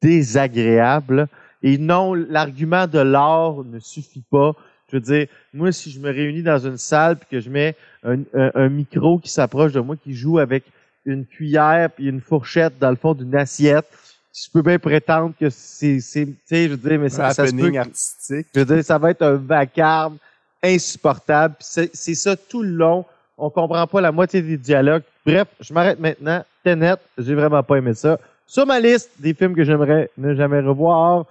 désagréable. 0.00 1.26
Et 1.62 1.78
non, 1.78 2.14
l'argument 2.14 2.86
de 2.86 3.00
l'art 3.00 3.64
ne 3.64 3.80
suffit 3.80 4.22
pas. 4.30 4.54
Je 4.90 4.96
veux 4.96 5.00
dire, 5.00 5.26
moi, 5.52 5.70
si 5.72 5.90
je 5.90 6.00
me 6.00 6.10
réunis 6.10 6.42
dans 6.42 6.58
une 6.58 6.78
salle 6.78 7.16
puis 7.16 7.28
que 7.30 7.40
je 7.40 7.50
mets 7.50 7.76
un, 8.04 8.22
un 8.32 8.68
micro 8.68 9.18
qui 9.18 9.30
s'approche 9.30 9.72
de 9.72 9.80
moi, 9.80 9.96
qui 9.96 10.14
joue 10.14 10.38
avec 10.38 10.64
une 11.04 11.26
cuillère 11.26 11.90
puis 11.90 12.06
une 12.06 12.20
fourchette 12.20 12.78
dans 12.78 12.90
le 12.90 12.96
fond 12.96 13.14
d'une 13.14 13.34
assiette, 13.34 13.86
je 14.34 14.50
peux 14.50 14.62
bien 14.62 14.78
prétendre 14.78 15.34
que 15.38 15.50
c'est, 15.50 16.00
c'est, 16.00 16.26
tu 16.26 16.36
sais, 16.44 16.64
je 16.64 16.70
veux 16.70 16.76
dire, 16.76 16.98
mais 16.98 17.08
ça, 17.08 17.30
ça 17.32 17.46
se 17.46 17.54
peut, 17.54 17.76
artistique. 17.76 18.46
Je 18.54 18.60
veux 18.60 18.76
dire, 18.76 18.84
ça 18.84 18.98
va 18.98 19.10
être 19.10 19.22
un 19.22 19.34
vacarme 19.34 20.16
insupportable. 20.62 21.56
C'est, 21.60 21.90
c'est 21.94 22.14
ça 22.14 22.36
tout 22.36 22.62
le 22.62 22.70
long. 22.70 23.04
On 23.36 23.50
comprend 23.50 23.86
pas 23.86 24.00
la 24.00 24.12
moitié 24.12 24.42
des 24.42 24.56
dialogues. 24.56 25.02
Bref, 25.24 25.48
je 25.60 25.72
m'arrête 25.72 25.98
maintenant. 25.98 26.44
net, 26.64 26.98
j'ai 27.16 27.34
vraiment 27.34 27.62
pas 27.62 27.76
aimé 27.76 27.94
ça. 27.94 28.18
Sur 28.46 28.66
ma 28.66 28.80
liste 28.80 29.10
des 29.18 29.34
films 29.34 29.54
que 29.54 29.64
j'aimerais 29.64 30.10
ne 30.18 30.34
jamais 30.34 30.60
revoir 30.60 31.26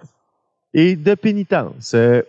et 0.74 0.96
de 0.96 1.14
pénitence. 1.14 1.92
Euh, 1.94 2.22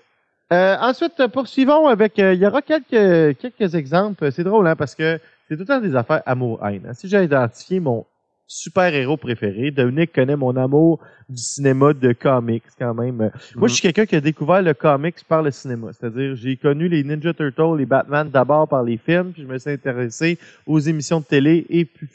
euh, 0.51 0.75
ensuite, 0.79 1.27
poursuivons 1.27 1.87
avec. 1.87 2.17
Euh, 2.19 2.33
il 2.33 2.41
y 2.41 2.47
aura 2.47 2.61
quelques 2.61 3.37
quelques 3.37 3.75
exemples. 3.75 4.31
C'est 4.31 4.43
drôle, 4.43 4.67
hein, 4.67 4.75
parce 4.75 4.95
que 4.95 5.19
c'est 5.47 5.55
tout 5.55 5.61
le 5.61 5.67
temps 5.67 5.81
des 5.81 5.95
affaires 5.95 6.23
amour-haine. 6.25 6.87
Hein. 6.87 6.93
Si 6.93 7.07
j'ai 7.07 7.23
identifié 7.23 7.79
mon 7.79 8.05
super-héros 8.47 9.17
préféré, 9.17 9.69
Dominique 9.69 10.11
connaît 10.11 10.35
mon 10.35 10.55
amour 10.57 10.99
du 11.29 11.41
cinéma 11.41 11.93
de 11.93 12.13
comics 12.13 12.63
quand 12.79 12.95
même. 12.95 13.31
Moi, 13.55 13.67
je 13.67 13.73
suis 13.73 13.81
quelqu'un 13.83 14.07
qui 14.07 14.15
a 14.15 14.21
découvert 14.21 14.63
le 14.63 14.73
comics 14.73 15.23
par 15.27 15.43
le 15.43 15.51
cinéma. 15.51 15.91
C'est-à-dire, 15.93 16.35
j'ai 16.35 16.57
connu 16.57 16.87
les 16.89 17.03
Ninja 17.03 17.31
Turtles, 17.33 17.77
les 17.77 17.85
Batman 17.85 18.27
d'abord 18.27 18.67
par 18.67 18.81
les 18.83 18.97
films, 18.97 19.33
puis 19.33 19.43
je 19.43 19.47
me 19.47 19.59
suis 19.59 19.69
intéressé 19.69 20.39
aux 20.65 20.79
émissions 20.79 21.19
de 21.19 21.25
télé 21.25 21.67
et 21.69 21.85
plus, 21.85 22.09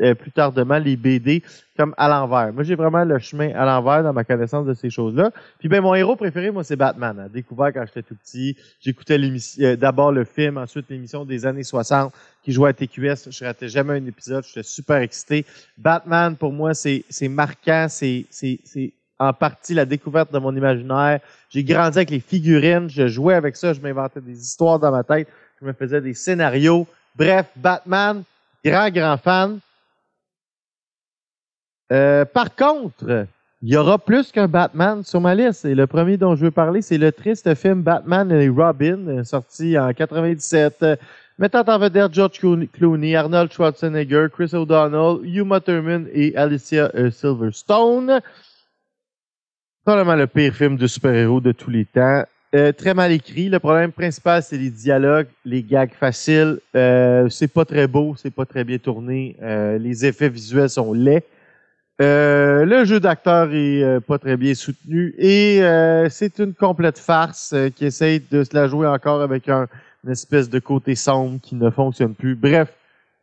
euh, 0.00 0.14
plus 0.14 0.30
tardement 0.30 0.78
les 0.78 0.96
BD 0.96 1.42
comme 1.76 1.94
à 1.96 2.08
l'envers. 2.08 2.52
Moi, 2.52 2.62
j'ai 2.64 2.74
vraiment 2.74 3.04
le 3.04 3.18
chemin 3.18 3.52
à 3.54 3.64
l'envers 3.64 4.02
dans 4.02 4.12
ma 4.12 4.24
connaissance 4.24 4.66
de 4.66 4.74
ces 4.74 4.90
choses-là. 4.90 5.30
Puis 5.58 5.68
ben 5.68 5.80
mon 5.80 5.94
héros 5.94 6.16
préféré, 6.16 6.50
moi, 6.50 6.64
c'est 6.64 6.76
Batman. 6.76 7.18
Hein. 7.18 7.28
Découvert 7.32 7.72
quand 7.72 7.84
j'étais 7.86 8.02
tout 8.02 8.14
petit. 8.14 8.56
J'écoutais 8.80 9.18
l'émission, 9.18 9.64
euh, 9.64 9.76
d'abord 9.76 10.12
le 10.12 10.24
film, 10.24 10.58
ensuite 10.58 10.86
l'émission 10.90 11.24
des 11.24 11.46
années 11.46 11.64
60 11.64 12.12
qui 12.42 12.52
jouait 12.52 12.70
à 12.70 12.72
TQS. 12.72 13.30
Je 13.30 13.44
ratais 13.44 13.68
jamais 13.68 13.94
un 13.94 14.06
épisode. 14.06 14.44
J'étais 14.44 14.62
super 14.62 14.98
excité. 14.98 15.46
Batman, 15.78 16.36
pour 16.36 16.52
moi, 16.52 16.74
c'est 16.74 17.04
marquant. 17.28 17.86
C'est 17.88 18.26
en 19.18 19.32
partie 19.32 19.74
la 19.74 19.84
découverte 19.84 20.32
de 20.32 20.38
mon 20.38 20.54
imaginaire. 20.54 21.20
J'ai 21.48 21.62
grandi 21.62 21.98
avec 21.98 22.10
les 22.10 22.20
figurines. 22.20 22.90
Je 22.90 23.06
jouais 23.06 23.34
avec 23.34 23.56
ça. 23.56 23.72
Je 23.72 23.80
m'inventais 23.80 24.20
des 24.20 24.40
histoires 24.40 24.78
dans 24.78 24.90
ma 24.90 25.04
tête. 25.04 25.28
Je 25.60 25.66
me 25.66 25.72
faisais 25.72 26.00
des 26.00 26.14
scénarios. 26.14 26.88
Bref, 27.14 27.46
Batman, 27.56 28.24
grand 28.64 28.90
grand 28.90 29.16
fan. 29.18 29.60
Euh, 31.92 32.24
par 32.24 32.54
contre, 32.56 33.26
il 33.60 33.68
y 33.68 33.76
aura 33.76 33.98
plus 33.98 34.32
qu'un 34.32 34.48
Batman 34.48 35.04
sur 35.04 35.20
ma 35.20 35.34
liste. 35.34 35.66
Et 35.66 35.74
le 35.74 35.86
premier 35.86 36.16
dont 36.16 36.34
je 36.34 36.46
veux 36.46 36.50
parler, 36.50 36.80
c'est 36.80 36.98
le 36.98 37.12
triste 37.12 37.54
film 37.54 37.82
Batman 37.82 38.32
et 38.32 38.48
Robin, 38.48 39.22
sorti 39.24 39.78
en 39.78 39.92
97, 39.92 40.84
mettant 41.38 41.64
en 41.66 41.78
vedette 41.78 42.14
George 42.14 42.40
Clooney, 42.72 43.14
Arnold 43.14 43.52
Schwarzenegger, 43.52 44.28
Chris 44.32 44.50
O'Donnell, 44.54 45.18
Uma 45.24 45.60
Thurman 45.60 46.08
et 46.12 46.34
Alicia 46.34 46.90
euh, 46.94 47.10
Silverstone. 47.10 48.20
Probablement 49.84 50.16
le 50.16 50.26
pire 50.26 50.54
film 50.54 50.76
de 50.76 50.86
super-héros 50.86 51.40
de 51.40 51.52
tous 51.52 51.70
les 51.70 51.84
temps. 51.84 52.24
Euh, 52.54 52.72
très 52.72 52.94
mal 52.94 53.12
écrit. 53.12 53.48
Le 53.48 53.58
problème 53.58 53.92
principal, 53.92 54.42
c'est 54.42 54.58
les 54.58 54.70
dialogues, 54.70 55.26
les 55.44 55.62
gags 55.62 55.92
faciles. 55.92 56.58
c'est 56.72 57.52
pas 57.52 57.64
très 57.64 57.86
beau, 57.86 58.14
c'est 58.16 58.30
pas 58.30 58.46
très 58.46 58.64
bien 58.64 58.78
tourné. 58.78 59.36
les 59.78 60.06
effets 60.06 60.28
visuels 60.28 60.70
sont 60.70 60.92
laids. 60.92 61.24
Euh, 62.00 62.64
le 62.64 62.84
jeu 62.84 63.00
d'acteur 63.00 63.52
est 63.52 63.82
euh, 63.82 64.00
pas 64.00 64.18
très 64.18 64.36
bien 64.38 64.54
soutenu 64.54 65.14
et 65.18 65.62
euh, 65.62 66.08
c'est 66.08 66.38
une 66.38 66.54
complète 66.54 66.98
farce 66.98 67.54
qui 67.76 67.84
essaye 67.84 68.22
de 68.30 68.44
se 68.44 68.54
la 68.54 68.66
jouer 68.66 68.86
encore 68.86 69.20
avec 69.20 69.48
un, 69.48 69.68
une 70.04 70.10
espèce 70.10 70.48
de 70.48 70.58
côté 70.58 70.94
sombre 70.94 71.38
qui 71.42 71.54
ne 71.54 71.68
fonctionne 71.68 72.14
plus. 72.14 72.34
Bref, 72.34 72.72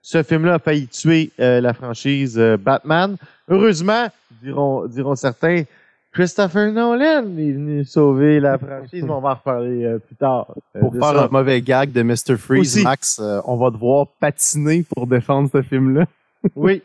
ce 0.03 0.21
film-là 0.21 0.55
a 0.55 0.59
failli 0.59 0.87
tuer 0.87 1.31
la 1.37 1.73
franchise 1.73 2.39
Batman. 2.59 3.17
Heureusement, 3.49 4.07
diront, 4.41 4.85
diront 4.85 5.15
certains, 5.15 5.63
Christopher 6.13 6.71
Nolan 6.71 7.25
est 7.37 7.51
venu 7.51 7.83
sauver 7.83 8.39
la 8.39 8.57
franchise, 8.57 9.03
mais 9.03 9.11
on 9.11 9.19
va 9.19 9.31
en 9.31 9.33
reparler 9.33 9.97
plus 10.07 10.15
tard. 10.15 10.47
pour 10.79 10.93
faire 10.93 11.19
un 11.19 11.27
mauvais 11.27 11.61
gag 11.61 11.91
de 11.91 12.01
Mr. 12.01 12.37
Freeze, 12.37 12.81
Max, 12.81 13.21
on 13.43 13.57
va 13.57 13.71
devoir 13.71 14.07
patiner 14.21 14.83
pour 14.83 15.05
défendre 15.05 15.49
ce 15.51 15.61
film-là. 15.61 16.05
oui, 16.55 16.81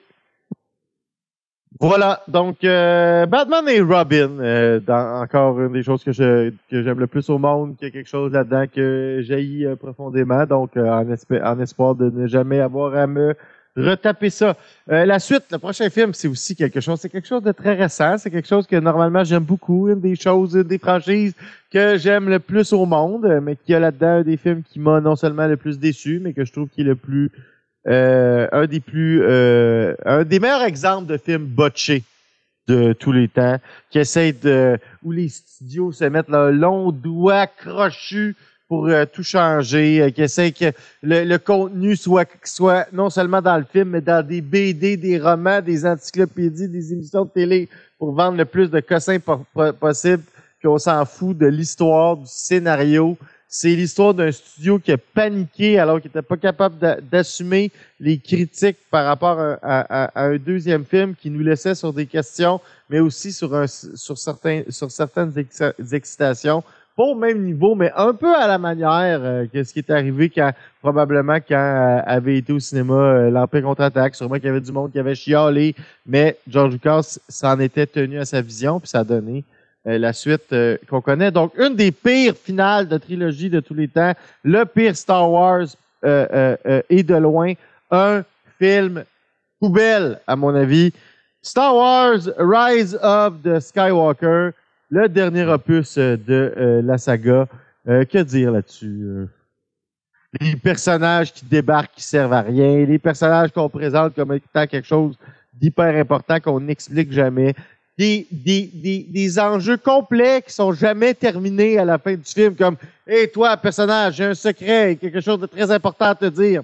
voilà, 1.80 2.22
donc 2.28 2.62
euh, 2.62 3.26
Batman 3.26 3.68
et 3.68 3.80
Robin, 3.80 4.38
euh, 4.38 4.80
encore 4.88 5.60
une 5.60 5.72
des 5.72 5.82
choses 5.82 6.04
que 6.04 6.12
je 6.12 6.50
que 6.70 6.82
j'aime 6.84 7.00
le 7.00 7.08
plus 7.08 7.28
au 7.30 7.38
monde, 7.38 7.76
qu'il 7.76 7.88
y 7.88 7.90
a 7.90 7.92
quelque 7.92 8.08
chose 8.08 8.32
là-dedans 8.32 8.66
que 8.72 9.20
j'haïs 9.22 9.66
euh, 9.66 9.74
profondément, 9.74 10.46
donc 10.46 10.76
en, 10.76 11.04
en, 11.04 11.60
espoir 11.60 11.96
de 11.96 12.10
ne 12.10 12.28
jamais 12.28 12.60
avoir 12.60 12.94
à 12.94 13.08
me 13.08 13.34
retaper 13.76 14.30
ça. 14.30 14.56
la 14.86 15.18
suite, 15.18 15.46
le 15.50 15.58
prochain 15.58 15.90
film, 15.90 16.14
c'est 16.14 16.28
aussi 16.28 16.54
quelque 16.54 16.80
chose, 16.80 17.00
c'est 17.00 17.08
quelque 17.08 17.26
chose 17.26 17.42
de 17.42 17.50
très 17.50 17.74
récent, 17.74 18.18
c'est 18.18 18.30
quelque 18.30 18.46
chose 18.46 18.68
que 18.68 18.76
normalement 18.76 19.24
j'aime 19.24 19.42
beaucoup, 19.42 19.88
une 19.88 20.00
des 20.00 20.14
choses, 20.14 20.54
une 20.54 20.62
des 20.62 20.78
franchises 20.78 21.34
que 21.72 21.96
j'aime 21.98 22.28
le 22.28 22.38
plus 22.38 22.72
au 22.72 22.86
monde, 22.86 23.40
mais 23.42 23.56
qui 23.56 23.74
a 23.74 23.80
là-dedans 23.80 24.22
des 24.22 24.36
films 24.36 24.62
qui 24.62 24.78
m'a 24.78 25.00
non 25.00 25.16
seulement 25.16 25.48
le 25.48 25.56
plus 25.56 25.80
déçu, 25.80 26.20
mais 26.22 26.34
que 26.34 26.44
je 26.44 26.52
trouve 26.52 26.68
qui 26.68 26.82
est 26.82 26.84
le 26.84 26.94
plus 26.94 27.32
euh, 27.86 28.48
un 28.52 28.66
des 28.66 28.80
plus 28.80 29.22
euh, 29.22 29.94
un 30.06 30.24
des 30.24 30.40
meilleurs 30.40 30.62
exemples 30.62 31.06
de 31.06 31.18
films 31.18 31.44
botchés 31.44 32.02
de 32.66 32.94
tous 32.94 33.12
les 33.12 33.28
temps, 33.28 33.58
qui 33.90 33.98
essaie 33.98 34.32
de 34.32 34.78
où 35.02 35.12
les 35.12 35.28
studios 35.28 35.92
se 35.92 36.04
mettent 36.04 36.30
leur 36.30 36.50
long 36.50 36.92
doigt 36.92 37.46
crochu 37.46 38.34
pour 38.68 38.88
euh, 38.88 39.04
tout 39.04 39.22
changer, 39.22 40.10
qui 40.14 40.22
essaie 40.22 40.52
que 40.52 40.72
le, 41.02 41.36
contenu 41.36 41.94
soit 41.94 42.26
soit 42.42 42.86
non 42.90 43.10
seulement 43.10 43.42
dans 43.42 43.58
le 43.58 43.66
film, 43.70 43.90
mais 43.90 44.00
dans 44.00 44.26
des 44.26 44.40
BD, 44.40 44.96
des 44.96 45.18
romans, 45.20 45.60
des 45.60 45.84
encyclopédies, 45.84 46.68
des 46.68 46.94
émissions 46.94 47.26
de 47.26 47.30
télé 47.30 47.68
pour 47.98 48.14
vendre 48.14 48.38
le 48.38 48.46
plus 48.46 48.70
de 48.70 48.80
cossins 48.80 49.18
possible, 49.78 50.22
puis 50.58 50.68
on 50.68 50.78
s'en 50.78 51.04
fout 51.04 51.36
de 51.36 51.46
l'histoire, 51.46 52.16
du 52.16 52.26
scénario, 52.26 53.18
c'est 53.56 53.76
l'histoire 53.76 54.14
d'un 54.14 54.32
studio 54.32 54.80
qui 54.80 54.90
a 54.90 54.98
paniqué 54.98 55.78
alors 55.78 56.00
qu'il 56.00 56.08
n'était 56.08 56.26
pas 56.26 56.36
capable 56.36 56.74
d'assumer 57.08 57.70
les 58.00 58.18
critiques 58.18 58.78
par 58.90 59.06
rapport 59.06 59.38
à, 59.62 60.10
un 60.20 60.36
deuxième 60.38 60.84
film 60.84 61.14
qui 61.14 61.30
nous 61.30 61.38
laissait 61.38 61.76
sur 61.76 61.92
des 61.92 62.06
questions, 62.06 62.60
mais 62.90 62.98
aussi 62.98 63.30
sur, 63.30 63.54
un, 63.54 63.68
sur, 63.68 64.18
certains, 64.18 64.62
sur 64.70 64.90
certaines 64.90 65.32
excitations. 65.92 66.64
Pas 66.96 67.04
au 67.04 67.14
même 67.14 67.44
niveau, 67.44 67.76
mais 67.76 67.92
un 67.94 68.12
peu 68.12 68.34
à 68.34 68.48
la 68.48 68.58
manière 68.58 69.20
euh, 69.22 69.46
que 69.46 69.62
ce 69.62 69.72
qui 69.72 69.78
est 69.78 69.90
arrivé 69.90 70.30
quand 70.30 70.50
probablement 70.82 71.36
quand 71.36 71.54
euh, 71.54 72.02
avait 72.06 72.38
été 72.38 72.52
au 72.52 72.58
cinéma 72.58 72.94
euh, 72.94 73.30
l'Empire 73.30 73.62
contre-attaque. 73.62 74.16
Sûrement 74.16 74.34
qu'il 74.34 74.46
y 74.46 74.48
avait 74.48 74.60
du 74.60 74.72
monde 74.72 74.90
qui 74.90 74.98
avait 74.98 75.14
chialé, 75.14 75.76
mais 76.06 76.36
George 76.48 76.72
Lucas 76.72 77.18
s'en 77.28 77.60
était 77.60 77.86
tenu 77.86 78.18
à 78.18 78.24
sa 78.24 78.40
vision, 78.40 78.80
puis 78.80 78.88
ça 78.88 79.00
a 79.00 79.04
donné 79.04 79.44
la 79.84 80.12
suite 80.12 80.52
euh, 80.52 80.76
qu'on 80.88 81.00
connaît. 81.00 81.30
Donc, 81.30 81.52
une 81.58 81.76
des 81.76 81.92
pires 81.92 82.34
finales 82.36 82.88
de 82.88 82.98
trilogie 82.98 83.50
de 83.50 83.60
tous 83.60 83.74
les 83.74 83.88
temps, 83.88 84.12
le 84.42 84.64
pire 84.64 84.96
Star 84.96 85.30
Wars 85.30 85.66
euh, 86.04 86.56
et 86.90 87.02
de 87.02 87.14
loin 87.14 87.52
un 87.90 88.22
film 88.58 89.04
poubelle, 89.60 90.20
à 90.26 90.36
mon 90.36 90.54
avis. 90.54 90.92
Star 91.42 91.74
Wars 91.76 92.20
Rise 92.38 92.98
of 93.02 93.42
the 93.42 93.60
Skywalker, 93.60 94.50
le 94.90 95.08
dernier 95.08 95.44
opus 95.44 95.96
de 95.96 96.82
la 96.84 96.98
saga. 96.98 97.46
que 97.86 98.22
dire 98.22 98.52
là-dessus? 98.52 99.28
les 100.40 100.56
personnages 100.56 101.32
qui 101.32 101.44
débarquent 101.44 101.94
qui 101.94 102.02
servent 102.02 102.32
à 102.32 102.42
rien, 102.42 102.84
les 102.84 102.98
personnages 102.98 103.52
qu'on 103.52 103.68
présente 103.68 104.14
comme 104.14 104.32
étant 104.32 104.66
quelque 104.66 104.86
chose 104.86 105.16
d'hyper 105.52 105.94
important 105.96 106.40
qu'on 106.40 106.60
n'explique 106.60 107.12
jamais, 107.12 107.54
des, 107.96 108.26
des, 108.30 108.70
des, 108.72 109.06
des, 109.08 109.38
enjeux 109.38 109.76
complets 109.76 110.42
qui 110.42 110.52
sont 110.52 110.72
jamais 110.72 111.14
terminés 111.14 111.78
à 111.78 111.84
la 111.84 111.98
fin 111.98 112.14
du 112.14 112.24
film, 112.24 112.56
comme 112.56 112.76
Hé, 113.06 113.28
toi, 113.28 113.56
personnage, 113.56 114.14
j'ai 114.16 114.24
un 114.24 114.34
secret, 114.34 114.96
quelque 114.96 115.20
chose 115.20 115.38
de 115.38 115.46
très 115.46 115.70
important 115.70 116.06
à 116.06 116.14
te 116.14 116.24
dire. 116.24 116.62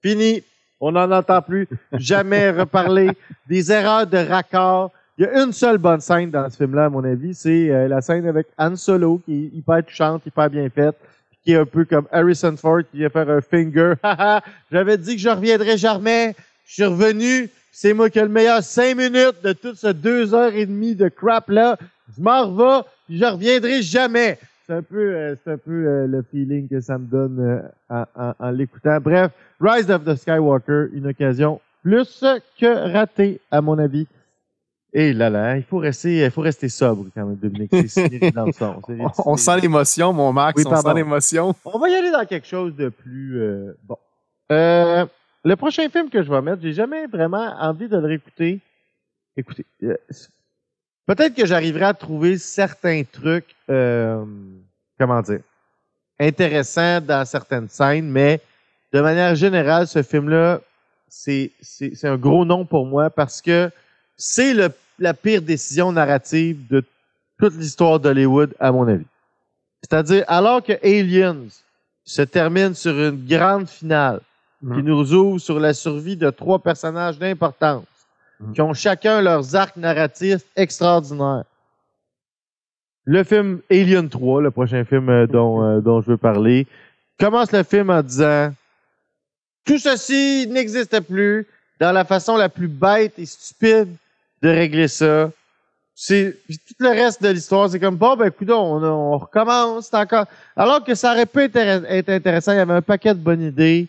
Fini. 0.00 0.42
On 0.80 0.92
n'en 0.92 1.10
entend 1.10 1.42
plus. 1.42 1.68
Jamais 1.92 2.50
reparler. 2.58 3.10
Des 3.46 3.70
erreurs 3.70 4.06
de 4.06 4.16
raccord. 4.16 4.92
Il 5.18 5.24
y 5.24 5.26
a 5.26 5.42
une 5.42 5.52
seule 5.52 5.76
bonne 5.76 6.00
scène 6.00 6.30
dans 6.30 6.48
ce 6.48 6.56
film-là, 6.56 6.86
à 6.86 6.88
mon 6.88 7.04
avis, 7.04 7.34
c'est 7.34 7.68
euh, 7.68 7.88
la 7.88 8.00
scène 8.00 8.26
avec 8.26 8.46
Han 8.56 8.74
Solo, 8.76 9.20
qui 9.26 9.32
est 9.32 9.58
hyper 9.58 9.84
touchante, 9.84 10.24
hyper 10.24 10.48
bien 10.48 10.70
faite, 10.70 10.96
qui 11.44 11.52
est 11.52 11.56
un 11.56 11.66
peu 11.66 11.84
comme 11.84 12.06
Harrison 12.10 12.56
Ford 12.56 12.80
qui 12.90 12.98
vient 12.98 13.10
faire 13.10 13.28
un 13.28 13.42
finger. 13.42 13.94
J'avais 14.72 14.96
dit 14.96 15.16
que 15.16 15.20
je 15.20 15.28
reviendrais 15.28 15.76
jamais. 15.76 16.34
Je 16.64 16.72
suis 16.72 16.84
revenu 16.84 17.50
c'est 17.72 17.92
moi 17.94 18.10
qui 18.10 18.18
ai 18.18 18.22
le 18.22 18.28
meilleur 18.28 18.62
cinq 18.62 18.96
minutes 18.96 19.42
de 19.42 19.52
toute 19.52 19.76
ce 19.76 19.88
deux 19.88 20.34
heures 20.34 20.54
et 20.54 20.66
demie 20.66 20.94
de 20.94 21.08
crap-là. 21.08 21.76
Je 22.16 22.22
m'en 22.22 22.46
revois, 22.46 22.86
puis 23.06 23.18
je 23.18 23.24
reviendrai 23.24 23.82
jamais. 23.82 24.38
C'est 24.66 24.74
un 24.74 24.82
peu, 24.82 25.14
euh, 25.14 25.34
c'est 25.44 25.52
un 25.52 25.58
peu 25.58 25.70
euh, 25.86 26.06
le 26.06 26.22
feeling 26.30 26.68
que 26.68 26.80
ça 26.80 26.98
me 26.98 27.06
donne 27.06 27.40
euh, 27.90 28.04
en, 28.16 28.34
en, 28.38 28.50
l'écoutant. 28.50 28.98
Bref, 29.00 29.32
Rise 29.60 29.90
of 29.90 30.04
the 30.04 30.14
Skywalker, 30.14 30.86
une 30.92 31.08
occasion 31.08 31.60
plus 31.82 32.24
que 32.60 32.92
raté, 32.92 33.40
à 33.50 33.60
mon 33.60 33.78
avis. 33.78 34.06
Et 34.92 35.12
là 35.12 35.30
là, 35.30 35.56
il 35.56 35.62
faut 35.62 35.78
rester, 35.78 36.24
il 36.24 36.30
faut 36.32 36.40
rester 36.40 36.68
sobre 36.68 37.06
quand 37.14 37.24
même, 37.24 37.36
Dominique. 37.36 37.70
C'est 37.72 37.86
ciné 37.88 38.18
rédemption. 38.20 38.82
C'est- 38.86 38.98
On 39.24 39.36
sent 39.36 39.60
l'émotion, 39.60 40.12
mon 40.12 40.32
Max. 40.32 40.54
Oui, 40.56 40.64
on 40.66 40.70
pardon. 40.70 40.90
sent 40.90 40.96
l'émotion. 40.96 41.54
On 41.64 41.78
va 41.78 41.88
y 41.88 41.94
aller 41.94 42.10
dans 42.10 42.24
quelque 42.26 42.46
chose 42.46 42.74
de 42.74 42.88
plus 42.88 43.40
euh, 43.40 43.72
bon. 43.84 43.96
Euh, 44.50 45.06
le 45.44 45.56
prochain 45.56 45.88
film 45.88 46.10
que 46.10 46.22
je 46.22 46.30
vais 46.30 46.42
mettre, 46.42 46.62
j'ai 46.62 46.72
jamais 46.72 47.06
vraiment 47.06 47.54
envie 47.58 47.88
de 47.88 47.96
le 47.96 48.06
réécouter. 48.06 48.60
Écoutez, 49.36 49.64
euh, 49.82 49.96
peut-être 51.06 51.34
que 51.34 51.46
j'arriverai 51.46 51.84
à 51.86 51.94
trouver 51.94 52.36
certains 52.36 53.02
trucs, 53.04 53.54
euh, 53.70 54.24
comment 54.98 55.22
dire, 55.22 55.40
intéressants 56.18 57.00
dans 57.00 57.24
certaines 57.24 57.68
scènes, 57.68 58.10
mais 58.10 58.40
de 58.92 59.00
manière 59.00 59.34
générale, 59.34 59.86
ce 59.86 60.02
film-là, 60.02 60.60
c'est 61.08 61.50
un 62.02 62.16
gros 62.16 62.44
nom 62.44 62.64
pour 62.64 62.86
moi 62.86 63.08
parce 63.08 63.40
que 63.40 63.70
c'est 64.16 64.54
la 64.98 65.14
pire 65.14 65.40
décision 65.40 65.90
narrative 65.92 66.66
de 66.68 66.84
toute 67.38 67.54
l'histoire 67.54 67.98
d'Hollywood, 67.98 68.54
à 68.60 68.70
mon 68.70 68.86
avis. 68.86 69.06
C'est-à-dire, 69.82 70.24
alors 70.28 70.62
que 70.62 70.74
Aliens 70.84 71.48
se 72.04 72.22
termine 72.22 72.74
sur 72.74 72.92
une 72.92 73.26
grande 73.26 73.68
finale 73.68 74.20
qui 74.60 74.66
Mhm. 74.66 74.80
nous 74.82 75.14
ouvre 75.14 75.38
sur 75.38 75.58
la 75.58 75.72
survie 75.72 76.16
de 76.16 76.28
trois 76.30 76.58
personnages 76.58 77.18
d'importance 77.18 77.84
Mhm. 78.40 78.52
qui 78.52 78.60
ont 78.60 78.74
chacun 78.74 79.22
leurs 79.22 79.54
arcs 79.56 79.76
narratifs 79.76 80.42
extraordinaires. 80.56 81.44
Le 83.04 83.24
film 83.24 83.60
Alien 83.70 84.08
3, 84.08 84.42
le 84.42 84.50
prochain 84.50 84.84
film 84.84 85.08
euh, 85.08 85.26
dont, 85.26 85.62
euh, 85.62 85.80
dont 85.80 86.00
je 86.02 86.10
veux 86.10 86.16
parler, 86.18 86.66
commence 87.18 87.52
le 87.52 87.62
film 87.62 87.90
en 87.90 88.02
disant 88.02 88.52
tout 89.64 89.78
ceci 89.78 90.46
n'existe 90.48 91.00
plus 91.00 91.46
dans 91.80 91.92
la 91.92 92.04
façon 92.04 92.36
la 92.36 92.48
plus 92.48 92.68
bête 92.68 93.18
et 93.18 93.26
stupide 93.26 93.88
de 94.42 94.48
régler 94.48 94.88
ça. 94.88 95.30
C'est 95.94 96.36
tout 96.48 96.74
le 96.78 96.88
reste 96.90 97.22
de 97.22 97.28
l'histoire, 97.28 97.68
c'est 97.68 97.80
comme 97.80 97.96
bon 97.96 98.16
ben 98.16 98.30
coudonc, 98.30 98.76
on, 98.78 98.82
on 98.82 99.18
recommence, 99.18 99.88
c'est 99.88 99.96
encore 99.96 100.26
alors 100.56 100.82
que 100.84 100.94
ça 100.94 101.12
aurait 101.12 101.26
pu 101.26 101.40
être 101.42 101.56
intéressant, 102.08 102.52
il 102.52 102.56
y 102.56 102.60
avait 102.60 102.72
un 102.74 102.82
paquet 102.82 103.14
de 103.14 103.18
bonnes 103.20 103.42
idées. 103.42 103.86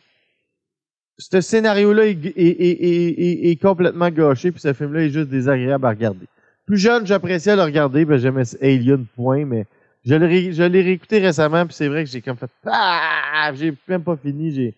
Ce 1.18 1.39
scénario-là 1.41 2.06
est, 2.08 2.25
est- 2.25 2.38
est- 2.38 2.84
est- 2.84 3.22
est- 3.22 3.51
est 3.51 3.62
complètement 3.62 4.10
gâché, 4.10 4.51
puis 4.51 4.60
ce 4.62 4.74
film-là 4.74 5.01
est 5.03 5.10
juste 5.10 5.30
désagréable 5.30 5.86
à 5.86 5.89
regarder. 5.89 6.25
Plus 6.65 6.77
jeune, 6.77 7.06
j'appréciais 7.06 7.56
le 7.56 7.63
regarder, 7.63 8.06
ben 8.06 8.18
j'aimais 8.18 8.44
Alien, 8.62 9.06
point, 9.15 9.46
mais 9.46 9.65
je 10.06 10.15
l'ai 10.15 10.25
ré- 10.25 10.53
je 10.53 10.63
l'ai 10.63 10.82
réécouté 10.82 11.20
récemment, 11.20 11.65
puis 11.65 11.75
c'est 11.75 11.88
vrai 11.88 12.03
que 12.03 12.10
j'ai 12.10 12.22
comme 12.22 12.38
fait 12.38 12.50
Ah! 12.65 13.51
J'ai 13.53 13.74
même 13.88 14.03
pas 14.03 14.15
fini, 14.15 14.51
j'ai. 14.51 14.74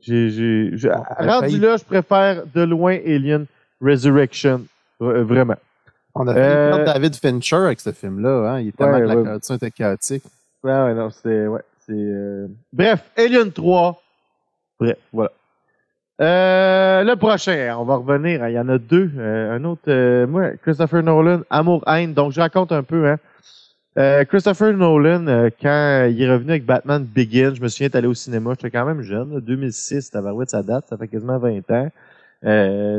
j'ai, 0.00 0.30
j'ai, 0.76 0.90
a 0.90 1.02
rendu 1.18 1.46
failli. 1.46 1.58
là, 1.58 1.76
je 1.76 1.84
préfère 1.84 2.44
de 2.54 2.62
loin 2.62 2.96
Alien 3.04 3.46
Resurrection. 3.80 4.64
Euh, 5.00 5.24
vraiment. 5.24 5.56
On 6.14 6.26
a 6.26 6.34
fait 6.34 6.40
Euh, 6.40 6.84
David 6.84 7.14
Fincher 7.16 7.56
avec 7.56 7.80
ce 7.80 7.92
film-là. 7.92 8.52
Hein? 8.52 8.60
Il 8.60 8.68
était 8.68 8.84
Ouais, 8.84 9.00
que 9.00 9.06
la 9.06 9.16
ouais. 9.16 9.36
était 9.56 9.70
chaotique. 9.70 10.24
Ouais, 10.62 10.72
ouais, 10.72 10.94
non, 10.94 11.10
c'est. 11.10 11.46
Ouais, 11.46 11.60
c'est. 11.86 11.92
euh, 11.94 12.46
Bref, 12.72 13.02
Alien 13.16 13.50
3. 13.52 14.00
Bref, 14.80 14.96
voilà. 15.12 15.30
Euh, 16.20 17.04
le 17.04 17.14
prochain, 17.16 17.76
on 17.78 17.84
va 17.84 17.96
revenir. 17.96 18.42
hein, 18.42 18.48
Il 18.48 18.54
y 18.54 18.58
en 18.58 18.68
a 18.68 18.78
deux. 18.78 19.10
Euh, 19.16 19.56
un 19.56 19.64
autre, 19.64 19.82
euh, 19.88 20.26
moi, 20.26 20.50
Christopher 20.62 21.02
Nolan, 21.02 21.42
Amour-Haine. 21.48 22.12
Donc, 22.12 22.32
je 22.32 22.40
raconte 22.40 22.72
un 22.72 22.82
peu. 22.82 23.06
Hein. 23.08 23.18
Christopher 24.28 24.74
Nolan, 24.74 25.24
quand 25.60 26.08
il 26.08 26.22
est 26.22 26.30
revenu 26.30 26.50
avec 26.52 26.64
Batman 26.64 27.04
Begins, 27.04 27.54
je 27.56 27.60
me 27.62 27.66
souviens 27.66 27.88
d'aller 27.88 28.06
au 28.06 28.14
cinéma. 28.14 28.52
J'étais 28.52 28.70
quand 28.70 28.84
même 28.86 29.02
jeune. 29.02 29.34
là, 29.34 29.40
2006, 29.40 30.10
tabarouette, 30.12 30.50
ça 30.50 30.62
date. 30.62 30.86
Ça 30.88 30.96
fait 30.96 31.08
quasiment 31.08 31.38
20 31.38 31.68
ans. 31.72 31.90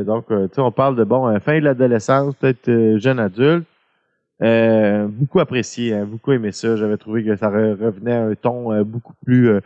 Donc, 0.04 0.26
tu 0.28 0.34
sais, 0.54 0.60
on 0.60 0.70
parle 0.70 0.96
de, 0.96 1.04
bon, 1.04 1.38
fin 1.40 1.58
de 1.58 1.64
l'adolescence, 1.64 2.34
peut-être 2.36 2.98
jeune 2.98 3.18
adulte. 3.18 3.64
Euh, 4.42 5.06
beaucoup 5.08 5.40
apprécié, 5.40 5.94
hein, 5.94 6.04
beaucoup 6.06 6.32
aimé 6.32 6.52
ça. 6.52 6.74
J'avais 6.76 6.96
trouvé 6.98 7.24
que 7.24 7.34
ça 7.36 7.50
re- 7.50 7.78
revenait 7.82 8.12
à 8.14 8.22
un 8.24 8.34
ton 8.34 8.82
beaucoup 8.84 9.12
plus 9.24 9.50
euh, 9.50 9.60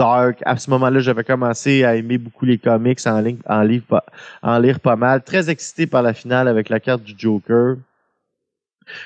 dark. 0.00 0.38
À 0.46 0.56
ce 0.56 0.70
moment-là, 0.70 1.00
j'avais 1.00 1.24
commencé 1.24 1.84
à 1.84 1.94
aimer 1.94 2.16
beaucoup 2.16 2.46
les 2.46 2.56
comics, 2.56 2.98
en, 3.06 3.20
ligne, 3.20 3.38
en, 3.46 3.62
lire, 3.62 4.80
pas, 4.80 4.96
mal. 4.96 5.22
Très 5.22 5.50
excité 5.50 5.86
par 5.86 6.02
la 6.02 6.14
finale 6.14 6.48
avec 6.48 6.70
la 6.70 6.80
carte 6.80 7.02
du 7.02 7.14
Joker. 7.16 7.76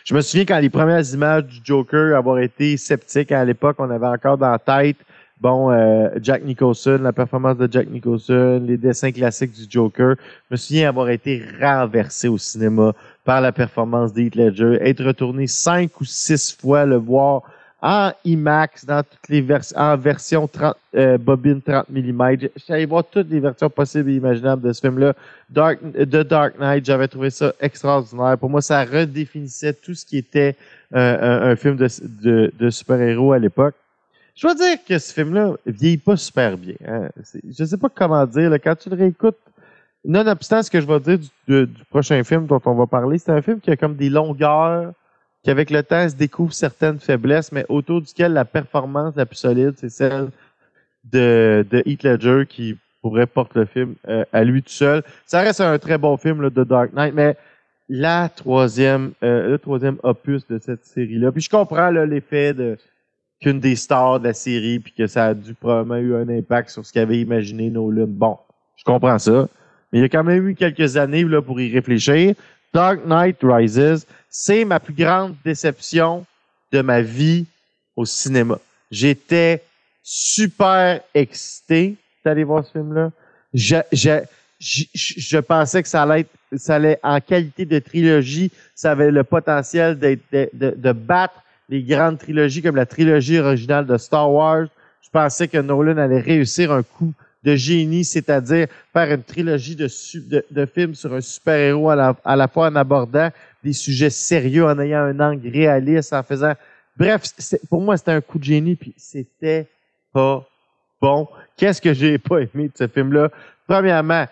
Je 0.04 0.14
me 0.14 0.20
souviens 0.20 0.44
quand 0.46 0.60
les 0.60 0.70
premières 0.70 1.04
images 1.12 1.44
du 1.44 1.60
Joker 1.62 2.16
avoir 2.16 2.38
été 2.38 2.76
sceptique 2.76 3.32
à 3.32 3.44
l'époque, 3.44 3.76
on 3.80 3.90
avait 3.90 4.06
encore 4.06 4.38
dans 4.38 4.50
la 4.50 4.58
tête 4.58 4.96
bon 5.40 5.70
euh, 5.70 6.08
Jack 6.22 6.42
Nicholson, 6.44 7.00
la 7.02 7.12
performance 7.12 7.58
de 7.58 7.68
Jack 7.70 7.90
Nicholson, 7.90 8.62
les 8.64 8.78
dessins 8.78 9.12
classiques 9.12 9.52
du 9.52 9.66
Joker. 9.68 10.14
Je 10.48 10.54
me 10.54 10.56
souviens 10.56 10.88
avoir 10.88 11.10
été 11.10 11.42
renversé 11.60 12.28
au 12.28 12.38
cinéma 12.38 12.92
par 13.24 13.40
la 13.40 13.52
performance 13.52 14.12
d'Heath 14.12 14.36
Ledger, 14.36 14.78
être 14.80 15.04
retourné 15.04 15.46
cinq 15.46 16.00
ou 16.00 16.04
six 16.04 16.56
fois 16.58 16.86
le 16.86 16.96
voir 16.96 17.42
en 17.84 18.12
IMAX 18.24 18.86
dans 18.86 19.02
toutes 19.02 19.28
les 19.28 19.42
versions, 19.42 19.78
en 19.78 19.94
version 19.98 20.48
30, 20.48 20.74
euh, 20.96 21.18
bobine 21.18 21.60
30 21.60 21.84
mm. 21.90 22.48
Allé 22.70 22.86
voir 22.86 23.04
toutes 23.04 23.28
les 23.28 23.40
versions 23.40 23.68
possibles 23.68 24.08
et 24.08 24.16
imaginables 24.16 24.62
de 24.62 24.72
ce 24.72 24.80
film-là. 24.80 25.12
Dark, 25.50 25.78
The 25.92 26.22
Dark 26.26 26.58
Knight, 26.58 26.86
j'avais 26.86 27.08
trouvé 27.08 27.28
ça 27.28 27.52
extraordinaire. 27.60 28.38
Pour 28.38 28.48
moi, 28.48 28.62
ça 28.62 28.82
redéfinissait 28.84 29.74
tout 29.74 29.94
ce 29.94 30.06
qui 30.06 30.16
était 30.16 30.56
euh, 30.94 31.52
un, 31.52 31.56
film 31.56 31.76
de, 31.76 31.86
de, 32.22 32.50
de 32.58 32.70
super-héros 32.70 33.32
à 33.32 33.38
l'époque. 33.38 33.74
Je 34.34 34.46
dois 34.46 34.54
dire 34.54 34.78
que 34.88 34.98
ce 34.98 35.12
film-là 35.12 35.52
vieillit 35.66 35.98
pas 35.98 36.16
super 36.16 36.56
bien. 36.56 36.76
Hein. 36.88 37.08
Je 37.46 37.64
sais 37.66 37.76
pas 37.76 37.90
comment 37.94 38.24
dire. 38.24 38.48
là. 38.48 38.58
quand 38.58 38.76
tu 38.76 38.88
le 38.88 38.96
réécoutes, 38.96 39.36
nonobstant 40.06 40.62
ce 40.62 40.70
que 40.70 40.80
je 40.80 40.86
vais 40.86 41.00
dire 41.00 41.18
du, 41.18 41.28
de- 41.48 41.64
du 41.66 41.84
prochain 41.90 42.24
film 42.24 42.46
dont 42.46 42.62
on 42.64 42.74
va 42.74 42.86
parler, 42.86 43.18
c'est 43.18 43.30
un 43.30 43.42
film 43.42 43.60
qui 43.60 43.70
a 43.70 43.76
comme 43.76 43.94
des 43.94 44.08
longueurs, 44.08 44.92
qui 45.44 45.50
avec 45.50 45.70
le 45.70 45.82
temps 45.82 46.08
se 46.08 46.16
découvre 46.16 46.54
certaines 46.54 46.98
faiblesses, 46.98 47.52
mais 47.52 47.66
autour 47.68 48.00
duquel 48.00 48.32
la 48.32 48.46
performance 48.46 49.14
la 49.14 49.26
plus 49.26 49.36
solide, 49.36 49.74
c'est 49.76 49.90
celle 49.90 50.30
de, 51.04 51.64
de 51.70 51.82
Heath 51.84 52.02
Ledger 52.02 52.44
qui 52.48 52.76
pourrait 53.02 53.26
porter 53.26 53.60
le 53.60 53.66
film 53.66 53.94
euh, 54.08 54.24
à 54.32 54.42
lui 54.42 54.62
tout 54.62 54.70
seul. 54.70 55.02
Ça 55.26 55.42
reste 55.42 55.60
un 55.60 55.78
très 55.78 55.98
bon 55.98 56.16
film 56.16 56.48
de 56.48 56.64
Dark 56.64 56.94
Knight, 56.94 57.12
mais 57.14 57.36
la 57.90 58.30
troisième, 58.30 59.12
euh, 59.22 59.50
le 59.50 59.58
troisième 59.58 59.98
opus 60.02 60.46
de 60.46 60.58
cette 60.58 60.86
série-là. 60.86 61.30
Puis 61.30 61.42
je 61.42 61.50
comprends 61.50 61.90
l'effet 61.90 62.54
de 62.54 62.78
qu'une 63.42 63.60
des 63.60 63.76
stars 63.76 64.20
de 64.20 64.28
la 64.28 64.32
série, 64.32 64.78
puis 64.78 64.94
que 64.96 65.06
ça 65.06 65.26
a 65.26 65.34
dû 65.34 65.52
probablement 65.52 65.96
eu 65.96 66.14
un 66.14 66.28
impact 66.30 66.70
sur 66.70 66.86
ce 66.86 66.92
qu'avait 66.94 67.20
imaginé 67.20 67.68
Nolan. 67.68 68.06
Bon, 68.08 68.38
je 68.76 68.84
comprends 68.84 69.18
ça. 69.18 69.46
Mais 69.92 69.98
il 69.98 70.02
y 70.02 70.04
a 70.06 70.08
quand 70.08 70.24
même 70.24 70.48
eu 70.48 70.54
quelques 70.54 70.96
années 70.96 71.24
là, 71.24 71.42
pour 71.42 71.60
y 71.60 71.70
réfléchir. 71.70 72.34
Dark 72.74 73.06
Knight 73.06 73.38
Rises, 73.42 74.04
c'est 74.28 74.64
ma 74.64 74.80
plus 74.80 74.94
grande 74.94 75.36
déception 75.44 76.26
de 76.72 76.80
ma 76.80 77.00
vie 77.00 77.46
au 77.94 78.04
cinéma. 78.04 78.58
J'étais 78.90 79.62
super 80.02 81.00
excité 81.14 81.94
d'aller 82.24 82.42
voir 82.42 82.64
ce 82.64 82.72
film-là. 82.72 83.12
Je, 83.54 83.76
je, 83.92 84.24
je, 84.58 85.38
pensais 85.38 85.84
que 85.84 85.88
ça 85.88 86.02
allait 86.02 86.22
être, 86.22 86.30
ça 86.56 86.74
allait 86.74 86.98
en 87.04 87.20
qualité 87.20 87.64
de 87.64 87.78
trilogie, 87.78 88.50
ça 88.74 88.90
avait 88.90 89.12
le 89.12 89.22
potentiel 89.22 89.96
de, 89.96 90.18
de, 90.32 90.74
de 90.76 90.92
battre 90.92 91.44
les 91.68 91.82
grandes 91.82 92.18
trilogies 92.18 92.60
comme 92.60 92.76
la 92.76 92.86
trilogie 92.86 93.38
originale 93.38 93.86
de 93.86 93.96
Star 93.96 94.30
Wars. 94.32 94.66
Je 95.00 95.10
pensais 95.10 95.46
que 95.46 95.58
Nolan 95.58 95.96
allait 95.96 96.20
réussir 96.20 96.72
un 96.72 96.82
coup 96.82 97.12
de 97.44 97.54
génie, 97.54 98.04
c'est-à-dire 98.04 98.68
faire 98.92 99.12
une 99.12 99.22
trilogie 99.22 99.76
de, 99.76 99.88
de, 100.50 100.66
films 100.66 100.94
sur 100.94 101.12
un 101.12 101.20
super-héros 101.20 101.90
à 101.90 102.36
la, 102.36 102.48
fois 102.48 102.68
en 102.68 102.76
abordant 102.76 103.28
des 103.62 103.74
sujets 103.74 104.10
sérieux, 104.10 104.64
en 104.64 104.78
ayant 104.78 105.00
un 105.00 105.20
angle 105.20 105.48
réaliste, 105.48 106.12
en 106.12 106.22
faisant... 106.22 106.54
Bref, 106.96 107.22
pour 107.68 107.80
moi, 107.80 107.96
c'était 107.96 108.12
un 108.12 108.20
coup 108.20 108.38
de 108.38 108.44
génie, 108.44 108.76
puis 108.76 108.94
c'était 108.96 109.66
pas 110.12 110.46
bon. 111.00 111.28
Qu'est-ce 111.56 111.82
que 111.82 111.92
j'ai 111.92 112.18
pas 112.18 112.38
aimé 112.38 112.68
de 112.68 112.72
ce 112.76 112.86
film-là? 112.86 113.30
Premièrement, 113.66 114.26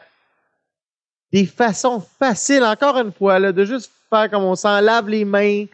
des 1.33 1.47
façons 1.47 2.03
faciles, 2.19 2.63
encore 2.63 2.97
une 2.99 3.13
fois, 3.13 3.39
là, 3.39 3.53
de 3.53 3.65
juste 3.65 3.91
faire 4.09 4.31
comme 4.31 4.45
on 4.45 4.55
s'en 4.55 4.81
lave 4.81 5.09
les 5.09 5.25
mains 5.25 5.65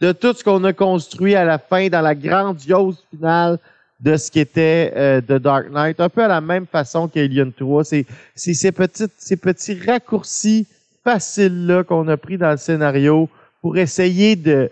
de 0.00 0.12
tout 0.12 0.34
ce 0.34 0.44
qu'on 0.44 0.62
a 0.64 0.72
construit 0.72 1.34
à 1.34 1.44
la 1.44 1.58
fin 1.58 1.88
dans 1.88 2.02
la 2.02 2.14
grandiose 2.14 3.02
finale 3.10 3.58
de 4.00 4.16
ce 4.16 4.30
qui 4.30 4.40
était 4.40 4.92
euh, 4.96 5.20
The 5.20 5.40
Dark 5.40 5.70
Knight, 5.70 6.00
un 6.00 6.08
peu 6.08 6.22
à 6.22 6.28
la 6.28 6.40
même 6.40 6.66
façon 6.66 7.08
qu'Alien 7.08 7.50
3. 7.50 7.84
C'est 7.84 8.06
ces, 8.34 8.54
ces 8.54 9.36
petits 9.36 9.80
raccourcis 9.86 10.66
faciles-là 11.02 11.84
qu'on 11.84 12.08
a 12.08 12.16
pris 12.16 12.36
dans 12.36 12.50
le 12.50 12.56
scénario 12.56 13.28
pour 13.62 13.78
essayer 13.78 14.36
de, 14.36 14.70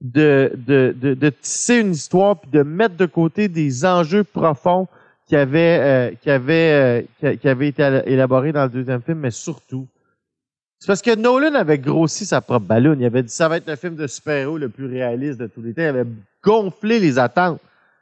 de, 0.00 0.52
de, 0.54 1.30
tisser 1.30 1.76
une 1.76 1.92
histoire 1.92 2.38
puis 2.38 2.50
de 2.50 2.62
mettre 2.62 2.96
de 2.96 3.06
côté 3.06 3.48
des 3.48 3.84
enjeux 3.84 4.24
profonds 4.24 4.86
qui 5.26 5.36
avaient, 5.36 5.78
euh, 5.80 6.10
qui 6.22 6.28
euh, 6.28 7.60
été 7.60 8.02
élaborés 8.06 8.52
dans 8.52 8.64
le 8.64 8.68
deuxième 8.68 9.00
film, 9.00 9.18
mais 9.18 9.30
surtout, 9.30 9.86
c'est 10.78 10.88
parce 10.88 11.00
que 11.00 11.14
Nolan 11.16 11.54
avait 11.54 11.78
grossi 11.78 12.26
sa 12.26 12.42
propre 12.42 12.66
ballonne. 12.66 13.00
Il 13.00 13.06
avait 13.06 13.22
dit 13.22 13.32
ça 13.32 13.48
va 13.48 13.56
être 13.56 13.68
le 13.68 13.76
film 13.76 13.96
de 13.96 14.06
super-héros 14.06 14.58
le 14.58 14.68
plus 14.68 14.84
réaliste 14.84 15.40
de 15.40 15.46
tous 15.46 15.62
les 15.62 15.72
temps. 15.72 15.80
Il 15.80 15.88
avait 15.88 16.04
gonflé 16.42 17.00
les 17.00 17.18
attentes. 17.18 17.58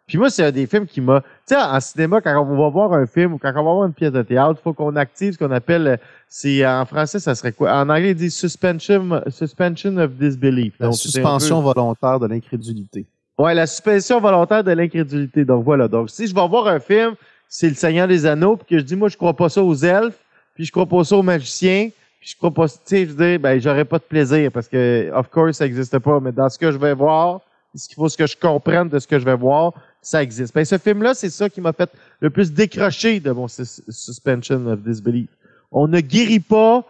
Puis 0.06 0.18
moi, 0.18 0.30
c'est 0.30 0.44
un 0.44 0.50
des 0.50 0.66
films 0.66 0.86
qui 0.86 1.00
m'a... 1.00 1.20
Tu 1.20 1.54
sais, 1.54 1.56
en 1.56 1.80
cinéma, 1.80 2.20
quand 2.20 2.38
on 2.42 2.56
va 2.56 2.68
voir 2.68 2.92
un 2.92 3.06
film 3.06 3.34
ou 3.34 3.38
quand 3.38 3.50
on 3.50 3.54
va 3.54 3.62
voir 3.62 3.84
une 3.86 3.92
pièce 3.94 4.12
de 4.12 4.22
théâtre, 4.22 4.58
il 4.60 4.62
faut 4.62 4.72
qu'on 4.72 4.96
active 4.96 5.32
ce 5.34 5.38
qu'on 5.38 5.50
appelle... 5.52 5.98
C'est 6.28 6.66
En 6.66 6.84
français, 6.86 7.18
ça 7.18 7.34
serait 7.34 7.52
quoi? 7.52 7.72
En 7.74 7.88
anglais, 7.90 8.10
il 8.10 8.14
dit 8.16 8.30
suspension, 8.30 9.22
suspension 9.28 9.96
of 9.98 10.12
disbelief. 10.12 10.74
La 10.80 10.86
Donc, 10.86 10.96
suspension 10.96 11.58
peu- 11.60 11.72
volontaire 11.74 12.18
de 12.20 12.26
l'incrédulité. 12.26 13.06
Ouais, 13.38 13.54
la 13.54 13.66
suspension 13.66 14.20
volontaire 14.20 14.64
de 14.64 14.72
l'incrédulité. 14.72 15.44
Donc 15.44 15.64
voilà. 15.64 15.88
Donc 15.88 16.10
si 16.10 16.26
je 16.26 16.34
vais 16.34 16.48
voir 16.48 16.68
un 16.68 16.80
film, 16.80 17.14
c'est 17.48 17.68
Le 17.68 17.74
Seigneur 17.74 18.08
des 18.08 18.24
Anneaux, 18.26 18.56
puis 18.56 18.66
que 18.66 18.78
je 18.78 18.84
dis 18.84 18.96
moi 18.96 19.08
je 19.08 19.16
crois 19.16 19.34
pas 19.34 19.48
ça 19.50 19.62
aux 19.62 19.74
elfes, 19.74 20.18
puis 20.54 20.64
je 20.64 20.72
crois 20.72 20.86
pas 20.86 21.04
ça 21.04 21.16
aux 21.16 21.22
magiciens, 21.22 21.90
puis 22.20 22.30
je 22.30 22.36
crois 22.36 22.50
pas, 22.50 22.66
tu 22.68 22.76
sais, 22.84 23.06
je 23.06 23.12
dire, 23.12 23.38
ben 23.40 23.60
j'aurais 23.60 23.84
pas 23.84 23.98
de 23.98 24.04
plaisir 24.04 24.50
parce 24.52 24.68
que 24.68 25.10
of 25.14 25.28
course 25.28 25.58
ça 25.58 25.66
existe 25.66 25.98
pas. 25.98 26.18
Mais 26.20 26.32
dans 26.32 26.48
ce 26.48 26.58
que 26.58 26.70
je 26.72 26.78
vais 26.78 26.94
voir, 26.94 27.40
ce 27.74 27.88
qu'il 27.88 27.96
faut 27.96 28.08
ce 28.08 28.16
que 28.16 28.26
je 28.26 28.36
comprenne 28.38 28.88
de 28.88 28.98
ce 28.98 29.06
que 29.06 29.18
je 29.18 29.24
vais 29.24 29.36
voir, 29.36 29.72
ça 30.02 30.22
existe. 30.22 30.52
Ben 30.54 30.64
ce 30.64 30.76
film-là, 30.78 31.14
c'est 31.14 31.30
ça 31.30 31.48
qui 31.48 31.60
m'a 31.60 31.72
fait 31.72 31.90
le 32.20 32.28
plus 32.30 32.52
décrocher 32.52 33.20
de 33.20 33.30
mon 33.30 33.46
sus- 33.48 33.82
suspension 33.88 34.66
of 34.66 34.80
disbelief. 34.80 35.30
On 35.70 35.86
ne 35.88 36.00
guérit 36.00 36.40
pas 36.40 36.84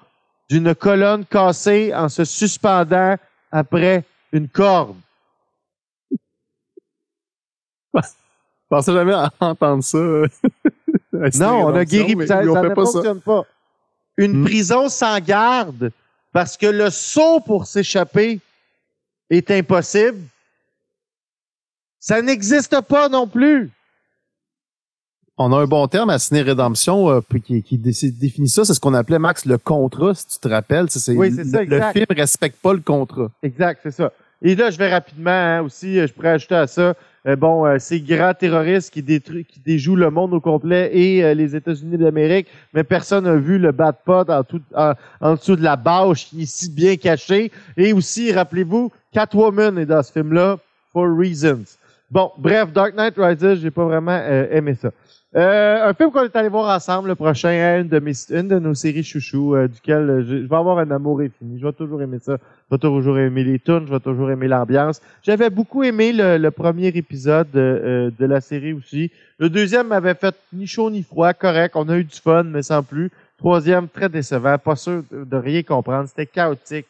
d'une 0.50 0.74
colonne 0.74 1.24
cassée 1.26 1.92
en 1.94 2.08
se 2.08 2.24
suspendant 2.24 3.16
après 3.52 4.04
une 4.32 4.48
corde. 4.48 4.96
Je 7.94 8.00
pensais 8.68 8.92
jamais 8.92 9.12
à 9.12 9.30
entendre 9.40 9.84
ça. 9.84 9.98
Non, 11.38 11.66
on 11.66 11.74
a 11.74 11.84
guéri, 11.84 12.16
mais 12.16 12.26
ça, 12.26 12.42
ça 12.42 12.62
ne 12.62 12.68
pas 12.74 12.86
ça. 12.86 12.92
fonctionne 12.92 13.20
pas. 13.20 13.44
Une 14.16 14.40
Hmm. 14.40 14.44
prison 14.44 14.88
sans 14.88 15.20
garde, 15.20 15.92
parce 16.32 16.56
que 16.56 16.66
le 16.66 16.88
saut 16.90 17.38
pour 17.40 17.66
s'échapper 17.66 18.40
est 19.30 19.50
impossible, 19.50 20.18
ça 22.02 22.20
n'existe 22.20 22.80
pas 22.82 23.08
non 23.08 23.28
plus. 23.28 23.70
On 25.38 25.52
a 25.52 25.56
un 25.62 25.66
bon 25.66 25.86
terme 25.86 26.10
à 26.10 26.18
Ciné 26.18 26.42
Rédemption 26.42 27.08
euh, 27.10 27.20
qui, 27.44 27.62
qui 27.62 27.78
dé- 27.78 27.92
définit 28.10 28.48
ça. 28.48 28.64
C'est 28.64 28.74
ce 28.74 28.80
qu'on 28.80 28.92
appelait, 28.92 29.18
Max, 29.20 29.46
le 29.46 29.56
contrat, 29.56 30.12
si 30.14 30.26
tu 30.26 30.38
te 30.38 30.48
rappelles. 30.48 30.90
C'est- 30.90 31.16
Oui, 31.16 31.32
c'est 31.34 31.44
ça, 31.44 31.62
le, 31.62 31.80
film 31.92 32.06
respecte 32.10 32.60
pas 32.60 32.72
le 32.74 32.80
contrat. 32.80 33.30
Exact, 33.42 33.80
c'est 33.84 33.92
ça. 33.92 34.12
Et 34.42 34.56
là, 34.56 34.70
je 34.70 34.78
vais 34.78 34.90
rapidement 34.92 35.30
hein, 35.30 35.62
aussi, 35.62 35.98
euh, 36.00 36.06
je 36.08 36.12
pourrais 36.12 36.30
ajouter 36.30 36.56
à 36.56 36.66
ça, 36.66 36.94
euh, 37.28 37.36
bon, 37.36 37.64
euh, 37.64 37.78
ces 37.78 38.00
grands 38.00 38.34
terroristes 38.34 38.92
qui, 38.92 39.00
détruisent, 39.00 39.46
qui 39.46 39.60
déjouent 39.60 39.94
le 39.96 40.10
monde 40.10 40.34
au 40.34 40.40
complet 40.40 40.90
et 40.92 41.22
euh, 41.24 41.32
les 41.34 41.54
États-Unis 41.54 41.96
d'Amérique, 41.96 42.48
mais 42.74 42.82
personne 42.82 43.24
n'a 43.24 43.36
vu 43.36 43.58
le 43.58 43.70
bad 43.70 43.94
pot 44.04 44.28
en, 44.28 44.42
tout- 44.42 44.60
en, 44.74 44.94
en 45.20 45.34
dessous 45.34 45.54
de 45.54 45.62
la 45.62 45.76
bâche 45.76 46.26
qui 46.26 46.42
est 46.42 46.46
si 46.46 46.68
bien 46.68 46.96
caché. 46.96 47.52
Et 47.76 47.92
aussi, 47.92 48.32
rappelez-vous, 48.32 48.90
Catwoman 49.12 49.78
est 49.78 49.86
dans 49.86 50.02
ce 50.02 50.10
film-là, 50.10 50.58
for 50.92 51.06
reasons. 51.16 51.62
Bon, 52.12 52.30
bref, 52.36 52.70
Dark 52.74 52.94
Knight 52.94 53.14
Rises, 53.16 53.60
j'ai 53.62 53.70
pas 53.70 53.86
vraiment 53.86 54.12
euh, 54.12 54.46
aimé 54.50 54.74
ça. 54.74 54.90
Euh, 55.34 55.88
un 55.88 55.94
film 55.94 56.10
qu'on 56.10 56.24
est 56.24 56.36
allé 56.36 56.50
voir 56.50 56.76
ensemble, 56.76 57.08
le 57.08 57.14
prochain, 57.14 57.48
hein, 57.48 57.80
une 57.80 57.88
de, 57.88 57.98
mes, 58.00 58.12
une 58.28 58.48
de 58.48 58.58
nos 58.58 58.74
séries 58.74 59.02
chouchous, 59.02 59.54
euh, 59.54 59.66
duquel 59.66 60.10
euh, 60.10 60.22
je, 60.22 60.42
je 60.42 60.46
vais 60.46 60.56
avoir 60.56 60.76
un 60.78 60.90
amour 60.90 61.22
infini. 61.22 61.58
Je 61.58 61.66
vais 61.66 61.72
toujours 61.72 62.02
aimer 62.02 62.18
ça. 62.20 62.36
Je 62.70 62.74
vais 62.74 62.78
toujours 62.78 63.18
aimer 63.18 63.44
les 63.44 63.58
tunes, 63.58 63.86
je 63.86 63.92
vais 63.94 64.00
toujours 64.00 64.30
aimer 64.30 64.46
l'ambiance. 64.46 65.00
J'avais 65.22 65.48
beaucoup 65.48 65.84
aimé 65.84 66.12
le, 66.12 66.36
le 66.36 66.50
premier 66.50 66.88
épisode 66.88 67.48
euh, 67.56 68.10
de 68.18 68.26
la 68.26 68.42
série 68.42 68.74
aussi. 68.74 69.10
Le 69.38 69.48
deuxième 69.48 69.86
m'avait 69.86 70.12
fait 70.12 70.34
ni 70.52 70.66
chaud 70.66 70.90
ni 70.90 71.02
froid, 71.02 71.32
correct. 71.32 71.72
On 71.76 71.88
a 71.88 71.96
eu 71.96 72.04
du 72.04 72.20
fun, 72.20 72.42
mais 72.42 72.60
sans 72.62 72.82
plus. 72.82 73.10
Troisième, 73.38 73.88
très 73.88 74.10
décevant, 74.10 74.58
pas 74.58 74.76
sûr 74.76 75.02
de, 75.10 75.24
de 75.24 75.36
rien 75.38 75.62
comprendre. 75.62 76.06
C'était 76.10 76.26
chaotique. 76.26 76.88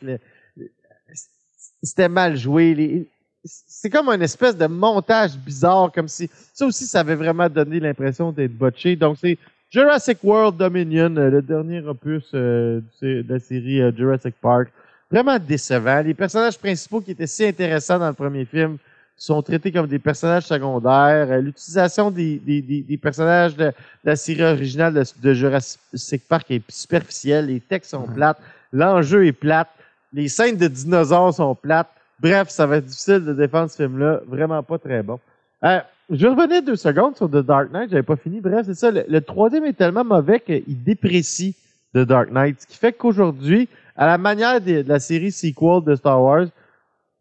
C'était 1.80 2.08
mal 2.08 2.36
joué. 2.36 3.06
C'est 3.44 3.90
comme 3.90 4.08
une 4.08 4.22
espèce 4.22 4.56
de 4.56 4.66
montage 4.66 5.36
bizarre, 5.36 5.90
comme 5.92 6.08
si 6.08 6.30
ça 6.52 6.66
aussi, 6.66 6.86
ça 6.86 7.00
avait 7.00 7.14
vraiment 7.16 7.48
donné 7.48 7.80
l'impression 7.80 8.30
d'être 8.32 8.56
botché. 8.56 8.94
Donc, 8.96 9.16
c'est 9.20 9.36
Jurassic 9.70 10.18
World 10.22 10.56
Dominion, 10.58 11.16
euh, 11.16 11.30
le 11.30 11.42
dernier 11.42 11.80
opus 11.80 12.24
euh, 12.34 12.80
de 13.00 13.24
la 13.28 13.38
série 13.40 13.80
euh, 13.80 13.90
Jurassic 13.96 14.34
Park. 14.40 14.68
Vraiment 15.10 15.38
décevant. 15.38 16.02
Les 16.02 16.14
personnages 16.14 16.58
principaux 16.58 17.00
qui 17.00 17.10
étaient 17.12 17.26
si 17.26 17.44
intéressants 17.44 17.98
dans 17.98 18.08
le 18.08 18.14
premier 18.14 18.44
film 18.44 18.76
sont 19.16 19.42
traités 19.42 19.70
comme 19.72 19.86
des 19.86 19.98
personnages 19.98 20.44
secondaires. 20.44 21.38
L'utilisation 21.40 22.10
des, 22.10 22.38
des, 22.38 22.62
des, 22.62 22.80
des 22.82 22.96
personnages 22.96 23.56
de, 23.56 23.66
de 23.66 23.72
la 24.04 24.16
série 24.16 24.42
originale 24.42 24.94
de, 24.94 25.04
de 25.22 25.34
Jurassic 25.34 26.22
Park 26.28 26.50
est 26.50 26.62
superficielle. 26.70 27.46
Les 27.46 27.60
textes 27.60 27.90
sont 27.90 28.06
Mhm. 28.06 28.14
plates. 28.14 28.38
L'enjeu 28.72 29.26
est 29.26 29.32
plate. 29.32 29.68
Les 30.12 30.28
scènes 30.28 30.56
de 30.56 30.68
dinosaures 30.68 31.34
sont 31.34 31.54
plates. 31.54 31.90
Bref, 32.22 32.50
ça 32.50 32.66
va 32.66 32.76
être 32.76 32.86
difficile 32.86 33.24
de 33.24 33.32
défendre 33.32 33.68
ce 33.68 33.76
film-là. 33.76 34.20
Vraiment 34.28 34.62
pas 34.62 34.78
très 34.78 35.02
bon. 35.02 35.18
Euh, 35.64 35.80
je 36.08 36.26
revenais 36.26 36.62
deux 36.62 36.76
secondes 36.76 37.16
sur 37.16 37.28
The 37.28 37.44
Dark 37.44 37.72
Knight. 37.72 37.90
J'avais 37.90 38.04
pas 38.04 38.16
fini. 38.16 38.40
Bref, 38.40 38.66
c'est 38.66 38.74
ça. 38.74 38.92
Le, 38.92 39.20
troisième 39.20 39.64
est 39.64 39.72
tellement 39.72 40.04
mauvais 40.04 40.38
qu'il 40.38 40.82
déprécie 40.84 41.56
The 41.94 41.98
Dark 41.98 42.30
Knight. 42.30 42.60
Ce 42.60 42.66
qui 42.66 42.76
fait 42.76 42.92
qu'aujourd'hui, 42.92 43.68
à 43.96 44.06
la 44.06 44.18
manière 44.18 44.60
de, 44.60 44.84
la 44.86 45.00
série 45.00 45.32
sequel 45.32 45.82
de 45.84 45.96
Star 45.96 46.22
Wars, 46.22 46.46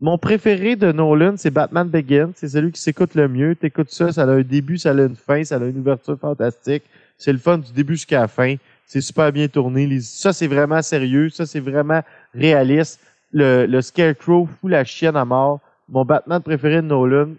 mon 0.01 0.19
préféré 0.19 0.75
de 0.75 0.91
Nolan, 0.91 1.33
c'est 1.35 1.51
Batman 1.51 1.87
Begins. 1.87 2.31
C'est 2.35 2.49
celui 2.49 2.71
qui 2.71 2.81
s'écoute 2.81 3.15
le 3.15 3.27
mieux. 3.27 3.55
T'écoutes 3.55 3.89
ça, 3.89 4.11
ça 4.11 4.23
a 4.23 4.27
un 4.27 4.41
début, 4.41 4.77
ça 4.77 4.91
a 4.91 4.93
une 4.93 5.15
fin, 5.15 5.43
ça 5.43 5.55
a 5.55 5.59
une 5.65 5.79
ouverture 5.79 6.17
fantastique. 6.19 6.83
C'est 7.17 7.33
le 7.33 7.39
fun 7.39 7.57
du 7.57 7.71
début 7.71 7.93
jusqu'à 7.95 8.21
la 8.21 8.27
fin. 8.27 8.55
C'est 8.85 9.01
super 9.01 9.31
bien 9.31 9.47
tourné. 9.47 9.99
Ça, 10.01 10.31
c'est 10.31 10.47
vraiment 10.47 10.81
sérieux. 10.81 11.29
Ça, 11.29 11.45
c'est 11.47 11.59
vraiment 11.59 12.01
réaliste. 12.35 12.99
Le, 13.33 13.81
Scarecrow 13.81 14.45
fout 14.45 14.71
la 14.71 14.83
chienne 14.83 15.15
à 15.15 15.25
mort. 15.25 15.59
Mon 15.89 16.05
Batman 16.05 16.41
préféré 16.41 16.77
de 16.77 16.81
Nolan, 16.81 17.33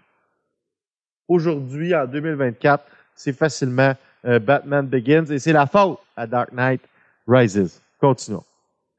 aujourd'hui, 1.27 1.95
en 1.95 2.05
2024, 2.05 2.83
c'est 3.15 3.33
facilement 3.33 3.93
euh, 4.25 4.39
Batman 4.39 4.85
Begins. 4.85 5.25
Et 5.25 5.39
c'est 5.39 5.53
la 5.53 5.65
faute 5.65 5.99
à 6.15 6.27
Dark 6.27 6.51
Knight 6.51 6.81
Rises. 7.27 7.81
Continuons. 7.99 8.43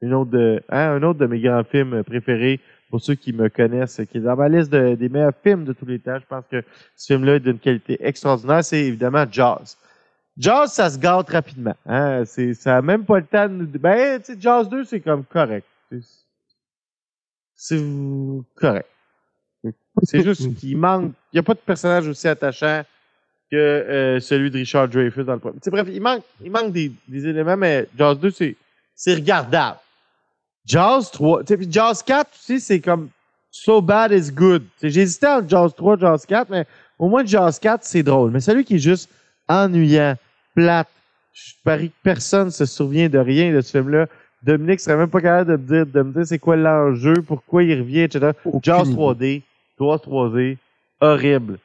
Hein, 0.01 0.59
un 0.69 1.03
autre 1.03 1.19
de 1.19 1.25
mes 1.25 1.39
grands 1.39 1.63
films 1.63 2.03
préférés, 2.03 2.59
pour 2.89 3.01
ceux 3.01 3.15
qui 3.15 3.33
me 3.33 3.49
connaissent, 3.49 4.01
qui 4.11 4.17
est 4.17 4.21
dans 4.21 4.35
ma 4.35 4.47
liste 4.49 4.71
de- 4.71 4.95
des 4.95 5.09
meilleurs 5.09 5.33
films 5.43 5.65
de 5.65 5.73
tous 5.73 5.85
les 5.85 5.99
temps. 5.99 6.17
Je 6.19 6.25
pense 6.25 6.43
que 6.51 6.63
ce 6.95 7.13
film-là 7.13 7.35
est 7.35 7.39
d'une 7.39 7.59
qualité 7.59 7.97
extraordinaire. 8.05 8.63
C'est 8.63 8.83
évidemment 8.83 9.25
Jaws. 9.29 9.75
Jaws, 10.37 10.67
ça 10.67 10.89
se 10.89 10.99
gâte 10.99 11.29
rapidement. 11.29 11.75
Hein? 11.85 12.23
C'est, 12.25 12.53
ça 12.53 12.77
a 12.77 12.81
même 12.81 13.05
pas 13.05 13.19
le 13.19 13.25
temps 13.25 13.47
de 13.47 13.53
nous... 13.53 13.67
Ben, 13.67 14.19
tu 14.19 14.33
sais, 14.33 14.39
Jaws 14.39 14.65
2, 14.65 14.83
c'est 14.83 14.99
comme 14.99 15.23
correct. 15.23 15.65
C'est, 17.55 17.81
correct. 18.55 18.87
C'est 20.03 20.23
juste 20.23 20.55
qu'il 20.59 20.77
manque... 20.77 21.13
Il 21.31 21.35
n'y 21.35 21.39
a 21.39 21.43
pas 21.43 21.53
de 21.53 21.59
personnage 21.59 22.07
aussi 22.07 22.27
attachant 22.27 22.83
que 23.51 23.55
euh, 23.55 24.19
celui 24.19 24.51
de 24.51 24.57
Richard 24.57 24.87
Dreyfuss 24.89 25.25
dans 25.25 25.33
le 25.33 25.39
premier. 25.39 25.59
Bref, 25.67 25.87
il 25.91 26.01
manque, 26.01 26.23
il 26.43 26.51
manque 26.51 26.71
des, 26.71 26.91
des 27.07 27.27
éléments, 27.27 27.57
mais 27.57 27.87
Jaws 27.97 28.15
2, 28.15 28.31
c'est, 28.31 28.55
c'est 28.95 29.13
regardable. 29.15 29.77
Jaws 30.65 31.09
3, 31.11 31.41
tu 31.41 31.47
sais, 31.47 31.57
puis 31.57 31.71
Jaws 31.71 32.01
4 32.05 32.29
aussi, 32.33 32.59
c'est 32.59 32.79
comme 32.79 33.09
so 33.51 33.81
bad 33.81 34.11
is 34.11 34.31
good. 34.31 34.63
Hésité 34.81 35.27
entre 35.27 35.49
Jaws 35.49 35.69
3 35.69 35.95
et 35.95 35.99
Jaws 35.99 36.25
4, 36.27 36.49
mais 36.49 36.65
au 36.97 37.07
moins 37.07 37.25
Jaws 37.25 37.59
4, 37.61 37.83
c'est 37.83 38.03
drôle. 38.03 38.31
Mais 38.31 38.39
celui 38.39 38.65
qui 38.65 38.75
est 38.75 38.79
juste 38.79 39.09
ennuyant, 39.47 40.15
plate, 40.55 40.87
je 41.33 41.53
parie 41.63 41.89
que 41.89 41.95
personne 42.01 42.49
se 42.49 42.65
souvient 42.65 43.09
de 43.09 43.19
rien 43.19 43.53
de 43.53 43.61
ce 43.61 43.71
film-là. 43.71 44.07
Dominique 44.43 44.79
serait 44.79 44.97
même 44.97 45.09
pas 45.09 45.21
capable 45.21 45.51
de 45.51 45.57
me 45.57 45.67
dire, 45.67 45.85
de 45.85 46.01
me 46.01 46.13
dire 46.13 46.27
c'est 46.27 46.39
quoi 46.39 46.55
l'enjeu, 46.55 47.15
pourquoi 47.25 47.63
il 47.63 47.79
revient, 47.79 48.01
etc. 48.01 48.31
Aucune 48.45 48.73
idée. 48.73 48.93
3D, 48.93 49.41
Jaws 49.79 49.97
3D, 49.97 50.57
horrible. 51.01 51.59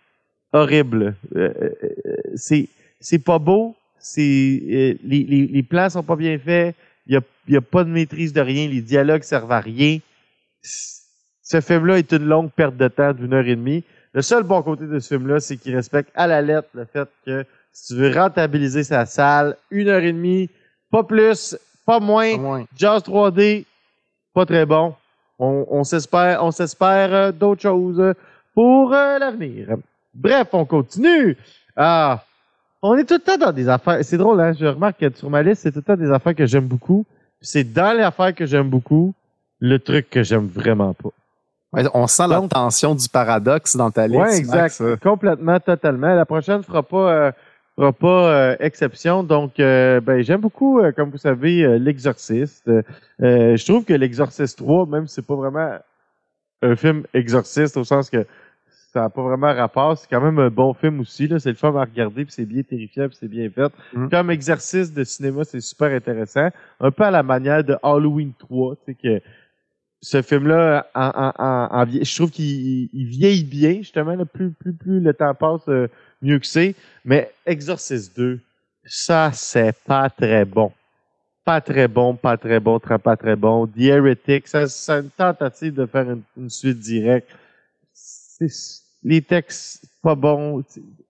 Horrible. 0.53 1.15
Euh, 1.37 1.53
euh, 1.63 1.71
euh, 1.85 2.17
c'est, 2.35 2.69
c'est 2.99 3.19
pas 3.19 3.39
beau, 3.39 3.77
c'est, 3.99 4.23
euh, 4.23 4.95
les, 5.05 5.25
les, 5.25 5.47
les 5.47 5.63
plans 5.63 5.91
sont 5.91 6.03
pas 6.03 6.17
bien 6.17 6.39
faits, 6.39 6.75
il 7.07 7.15
y 7.15 7.17
a, 7.17 7.21
y 7.49 7.57
a 7.57 7.61
pas 7.61 7.85
de 7.85 7.91
maîtrise 7.91 8.33
de 8.33 8.41
rien, 8.41 8.69
les 8.69 8.81
dialogues 8.81 9.23
servent 9.23 9.53
à 9.53 9.61
rien. 9.61 9.99
Ce 10.63 11.61
film-là 11.61 11.99
est 11.99 12.13
une 12.13 12.27
longue 12.27 12.51
perte 12.51 12.77
de 12.77 12.89
temps 12.89 13.13
d'une 13.13 13.33
heure 13.35 13.47
et 13.47 13.57
demie. 13.57 13.85
Le 14.13 14.23
seul 14.23 14.43
bon 14.43 14.63
côté 14.63 14.87
de 14.87 14.99
ce 14.99 15.15
film-là, 15.15 15.41
c'est 15.41 15.57
qu'il 15.57 15.75
respecte 15.75 16.11
à 16.15 16.27
la 16.27 16.43
lettre 16.43 16.69
le 16.75 16.85
fait 16.85 17.09
que 17.25 17.45
si 17.73 17.95
tu 17.95 18.01
veux 18.01 18.13
rentabiliser 18.13 18.85
sa 18.85 19.07
salle, 19.07 19.57
une 19.71 19.89
heure 19.89 20.03
et 20.03 20.13
demie, 20.13 20.51
pas 20.91 21.05
plus, 21.05 21.57
pas 21.91 22.01
moins. 22.01 22.65
Jaws 22.77 22.99
3D, 23.01 23.65
pas 24.35 24.47
très 24.47 24.65
bon. 24.67 24.95
On, 25.39 25.67
on 25.71 25.85
s'espère, 25.85 26.45
on 26.45 26.51
s'espère 26.51 27.15
euh, 27.15 27.33
d'autres 27.33 27.63
choses 27.63 28.15
pour 28.55 28.93
euh, 28.93 29.19
l'avenir. 29.19 29.69
Bref, 30.15 30.49
on 30.53 30.65
continue. 30.65 31.37
Ah, 31.77 32.23
on 32.83 32.97
est 32.97 33.05
tout 33.05 33.15
le 33.15 33.21
temps 33.21 33.39
dans 33.39 33.53
des 33.53 33.69
affaires. 33.69 33.99
C'est 34.03 34.19
drôle, 34.19 34.41
hein? 34.41 34.53
Je 34.59 34.67
remarque 34.67 34.99
que 35.01 35.17
sur 35.17 35.31
ma 35.31 35.43
liste, 35.43 35.63
c'est 35.63 35.73
tout 35.73 35.79
le 35.79 35.83
temps 35.85 35.97
des 35.97 36.11
affaires 36.11 36.35
que 36.35 36.47
j'aime 36.47 36.67
beaucoup. 36.67 37.05
C'est 37.41 37.65
dans 37.65 37.97
les 37.97 38.03
affaires 38.03 38.35
que 38.35 38.45
j'aime 38.47 38.69
beaucoup, 38.69 39.15
le 39.61 39.79
truc 39.79 40.11
que 40.11 40.23
j'aime 40.23 40.47
vraiment 40.47 40.93
pas. 40.95 41.09
Ouais, 41.73 41.85
on 41.95 42.07
sent 42.07 42.27
la 42.29 42.37
Donc- 42.37 42.51
tension 42.51 42.95
du 42.95 43.09
paradoxe 43.09 43.77
dans 43.77 43.91
ta 43.91 44.07
liste. 44.07 44.21
Ouais, 44.21 44.37
exact. 44.39 44.81
Max. 44.81 45.01
Complètement, 45.03 45.59
totalement. 45.61 46.15
La 46.15 46.27
prochaine 46.27 46.63
fera 46.63 46.83
pas 46.83 47.11
euh, 47.13 47.33
fera 47.81 47.93
pas 47.93 48.33
euh, 48.33 48.57
exception. 48.61 49.23
Donc, 49.23 49.59
euh, 49.59 50.01
ben, 50.01 50.23
j'aime 50.23 50.41
beaucoup, 50.41 50.81
euh, 50.81 50.93
comme 50.93 51.11
vous 51.11 51.19
savez, 51.19 51.79
l'exorciste. 51.79 52.71
Je 53.19 53.65
trouve 53.65 53.85
que 53.85 53.95
l'exorciste 53.95 54.59
3, 54.59 54.87
même 54.87 55.07
si 55.07 55.15
c'est 55.15 55.27
pas 55.27 55.35
vraiment 55.35 55.79
un 56.63 56.77
film 56.77 57.05
exorciste 57.15 57.79
au 57.79 57.85
sens 57.85 58.11
que 58.11 58.27
ça 58.93 59.01
n'a 59.01 59.09
pas 59.09 59.23
vraiment 59.23 59.55
rapport. 59.55 59.97
C'est 59.97 60.09
quand 60.11 60.21
même 60.21 60.39
un 60.39 60.51
bon 60.51 60.75
film 60.75 61.01
aussi. 61.01 61.27
Là. 61.27 61.39
C'est 61.39 61.51
le 61.51 61.55
fun 61.55 61.75
à 61.77 61.85
regarder, 61.85 62.25
puis 62.25 62.35
c'est 62.35 62.45
bien 62.45 62.63
terrifiant, 62.63 63.09
puis 63.09 63.17
c'est 63.19 63.29
bien 63.29 63.49
fait. 63.49 63.73
Mm. 63.95 64.09
Comme 64.11 64.31
exercice 64.31 64.93
de 64.93 65.05
cinéma, 65.05 65.45
c'est 65.45 65.61
super 65.61 65.91
intéressant. 65.91 66.51
Un 66.81 66.91
peu 66.91 67.05
à 67.05 67.11
la 67.11 67.23
manière 67.23 67.65
de 67.65 67.77
Halloween 67.83 68.33
3, 68.39 68.77
tu 68.77 68.81
sais 68.87 68.95
que 68.95 69.25
ce 70.03 70.23
film-là, 70.23 70.87
en, 70.95 71.85
je 71.87 72.17
trouve 72.17 72.31
qu'il 72.31 72.89
il 72.93 73.07
vieillit 73.07 73.45
bien, 73.45 73.75
justement. 73.77 74.15
Là, 74.15 74.25
plus, 74.25 74.51
plus, 74.51 74.73
plus 74.73 75.01
le 75.01 75.15
temps 75.15 75.35
passe, 75.35 75.69
mieux 76.23 76.39
que 76.39 76.47
c'est. 76.47 76.75
Mais 77.05 77.33
Exorcist 77.47 78.17
2, 78.17 78.41
ça, 78.85 79.31
c'est 79.33 79.75
pas 79.85 80.11
très 80.11 80.45
bon. 80.45 80.73
Pas 81.45 81.61
très 81.61 81.89
bon, 81.89 82.15
pas 82.15 82.37
très 82.37 82.61
bon, 82.61 82.79
très 82.79 82.99
pas 82.99 83.17
très 83.17 83.37
bon. 83.37 83.67
The 83.67 83.81
Heretic, 83.81 84.47
ça, 84.47 84.69
c'est 84.69 84.93
une 84.93 85.11
tentative 85.11 85.75
de 85.75 85.87
faire 85.87 86.11
une, 86.11 86.23
une 86.37 86.51
suite 86.51 86.79
directe. 86.79 87.29
Les 89.03 89.23
textes, 89.23 89.85
pas 90.03 90.15
bons. 90.15 90.63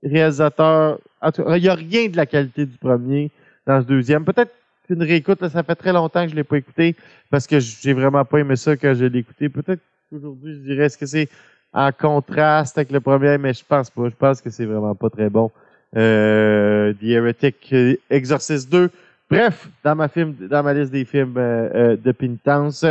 Réalisateur, 0.03 0.99
il 1.23 1.62
n'y 1.62 1.68
a 1.68 1.75
rien 1.75 2.09
de 2.09 2.16
la 2.16 2.27
qualité 2.27 2.64
du 2.66 2.77
premier 2.77 3.31
dans 3.66 3.81
ce 3.81 3.87
deuxième. 3.87 4.25
Peut-être 4.25 4.53
qu'une 4.87 5.03
réécoute, 5.03 5.40
là, 5.40 5.51
ça 5.51 5.62
fait 5.62 5.75
très 5.75 5.92
longtemps 5.92 6.25
que 6.25 6.31
je 6.31 6.37
l'ai 6.37 6.44
pas 6.44 6.59
écouté 6.59 6.96
parce 7.31 7.46
que 7.46 7.61
j'ai 7.61 7.92
vraiment 7.92 8.25
pas 8.25 8.38
aimé 8.38 8.57
ça 8.57 8.77
quand 8.77 8.94
je 8.94 9.05
l'ai 9.05 9.18
écouté. 9.20 9.49
Peut-être 9.49 9.81
qu'aujourd'hui, 10.09 10.55
je 10.55 10.61
dirais, 10.61 10.87
est-ce 10.87 10.99
que 10.99 11.07
c'est 11.07 11.29
en 11.72 11.90
contraste 11.92 12.76
avec 12.78 12.90
le 12.90 13.00
premier, 13.00 13.38
mais 13.38 13.52
je 13.54 13.64
pense 13.66 13.90
pas. 13.90 14.09
Je 14.09 14.14
pense 14.16 14.40
que 14.40 14.50
c'est 14.50 14.64
vraiment 14.64 14.94
pas 14.94 15.11
très 15.11 15.30
bon. 15.30 15.50
Euh, 15.96 16.92
The 16.94 17.04
Heretic, 17.04 17.56
euh, 17.72 17.96
Exorcist 18.11 18.70
2. 18.70 18.90
Bref, 19.30 19.68
dans 19.85 19.94
ma 19.94 20.09
film, 20.09 20.35
dans 20.50 20.62
ma 20.62 20.74
liste 20.74 20.92
des 20.92 21.04
films 21.04 21.35
euh, 21.37 21.68
euh, 21.74 21.96
de 21.96 22.12
pénitence. 22.12 22.85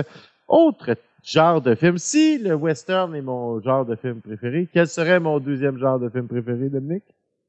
Autre 0.47 0.95
genre 1.23 1.61
de 1.61 1.75
film. 1.75 1.97
Si 1.97 2.37
le 2.37 2.55
western 2.55 3.13
est 3.15 3.21
mon 3.21 3.61
genre 3.61 3.85
de 3.85 3.95
film 3.95 4.15
préféré, 4.21 4.67
quel 4.73 4.87
serait 4.87 5.19
mon 5.19 5.39
deuxième 5.39 5.77
genre 5.77 5.99
de 5.99 6.09
film 6.09 6.27
préféré, 6.27 6.69
Dominique? 6.69 7.03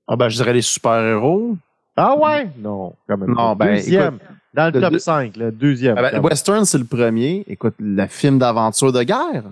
Ah 0.08 0.16
ben, 0.16 0.28
je 0.28 0.36
dirais 0.36 0.52
les 0.52 0.62
super-héros. 0.62 1.56
Ah 1.96 2.16
ouais? 2.18 2.48
Non, 2.58 2.94
quand 3.08 3.16
même. 3.16 3.32
Non, 3.32 3.54
ben, 3.54 3.74
deuxième. 3.76 4.18
dans 4.54 4.66
le 4.66 4.72
le 4.72 4.80
top 4.80 4.92
deux- 4.92 4.98
5, 4.98 5.36
le 5.36 5.52
deuxième. 5.52 5.96
Ah 5.98 6.10
ben. 6.10 6.20
Western, 6.20 6.64
c'est 6.64 6.78
le 6.78 6.84
premier. 6.84 7.44
Écoute, 7.46 7.74
le 7.78 8.06
film 8.06 8.38
d'aventure 8.38 8.92
de 8.92 9.02
guerre. 9.04 9.44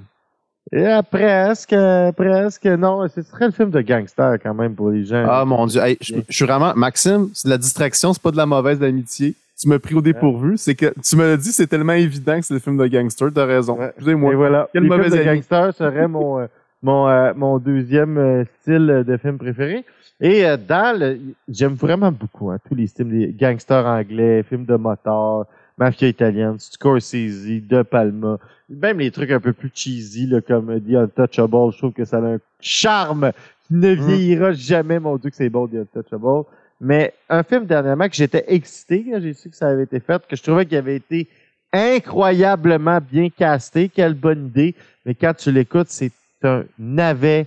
Eh, 0.72 0.98
presque, 1.11 1.74
presque. 2.16 2.66
Non, 2.66 3.09
ce 3.09 3.22
serait 3.22 3.46
le 3.46 3.52
film 3.52 3.70
de 3.70 3.81
gangster 3.81 4.38
quand 4.42 4.54
même 4.54 4.74
pour 4.74 4.90
les 4.90 5.04
gens. 5.04 5.24
Ah 5.28 5.44
mon 5.44 5.66
dieu, 5.66 5.81
Hey, 5.81 5.96
je, 6.00 6.16
je 6.28 6.35
suis 6.35 6.44
vraiment 6.44 6.74
Maxime, 6.74 7.28
c'est 7.33 7.48
de 7.48 7.50
la 7.50 7.59
distraction, 7.59 8.12
c'est 8.12 8.22
pas 8.22 8.31
de 8.31 8.37
la 8.37 8.46
mauvaise 8.46 8.83
amitié. 8.83 9.35
Tu 9.61 9.68
m'as 9.68 9.78
pris 9.78 9.94
au 9.94 10.00
dépourvu, 10.00 10.57
c'est 10.57 10.74
que 10.76 10.92
tu 11.02 11.16
me 11.16 11.26
l'as 11.26 11.37
dit, 11.37 11.50
c'est 11.50 11.66
tellement 11.66 11.94
évident 11.94 12.38
que 12.38 12.46
c'est 12.46 12.54
le 12.54 12.61
film 12.61 12.76
de 12.76 12.87
gangster, 12.87 13.28
t'as 13.35 13.44
raison. 13.44 13.76
Ouais. 13.78 13.87
Excusez-moi. 13.88 14.33
Et 14.33 14.37
voilà. 14.37 14.68
De 14.74 15.24
gangster 15.24 15.74
serait 15.74 16.07
mon, 16.07 16.38
euh, 16.38 16.46
mon, 16.83 17.09
euh, 17.09 17.33
mon 17.35 17.59
deuxième 17.59 18.18
euh, 18.18 18.44
style 18.61 19.04
de 19.07 19.16
film 19.16 19.37
préféré. 19.37 19.85
Et 20.20 20.44
euh, 20.46 20.57
dans 20.57 20.96
le, 20.98 21.18
j'aime 21.48 21.74
vraiment 21.74 22.12
beaucoup 22.12 22.50
hein, 22.50 22.59
tous 22.68 22.74
les 22.74 22.87
styles, 22.87 23.09
les 23.09 23.33
gangsters 23.33 23.87
anglais, 23.87 24.44
films 24.48 24.64
de 24.64 24.76
moteur, 24.76 25.46
mafia 25.78 26.08
italienne, 26.08 26.56
Scorsese, 26.58 27.46
De 27.66 27.82
Palma, 27.82 28.38
même 28.68 28.98
les 28.98 29.10
trucs 29.10 29.30
un 29.30 29.40
peu 29.40 29.52
plus 29.52 29.70
cheesy 29.72 30.26
là, 30.26 30.40
comme 30.40 30.80
The 30.80 30.94
Untouchable, 30.94 31.72
je 31.72 31.78
trouve 31.78 31.92
que 31.92 32.04
ça 32.04 32.18
a 32.18 32.20
un 32.20 32.38
charme 32.60 33.32
qui 33.66 33.74
ne 33.74 33.94
Mm. 33.94 34.06
vieillira 34.06 34.52
jamais. 34.52 34.98
Mon 34.98 35.16
Dieu 35.16 35.30
que 35.30 35.36
c'est 35.36 35.48
bon 35.48 35.66
The 35.68 35.76
Untouchable. 35.76 36.44
Mais 36.80 37.12
un 37.28 37.42
film 37.42 37.66
dernièrement 37.66 38.08
que 38.08 38.14
j'étais 38.14 38.44
excité 38.48 39.04
quand 39.10 39.20
j'ai 39.20 39.34
su 39.34 39.50
que 39.50 39.56
ça 39.56 39.68
avait 39.68 39.82
été 39.84 39.98
fait, 40.00 40.24
que 40.26 40.36
je 40.36 40.42
trouvais 40.42 40.64
qu'il 40.66 40.76
avait 40.78 40.96
été 40.96 41.26
incroyablement 41.72 42.98
bien 43.00 43.28
casté. 43.30 43.88
Quelle 43.88 44.14
bonne 44.14 44.46
idée. 44.46 44.74
Mais 45.04 45.14
quand 45.14 45.34
tu 45.34 45.50
l'écoutes, 45.50 45.88
c'est 45.88 46.12
un 46.44 46.64
navet 46.78 47.46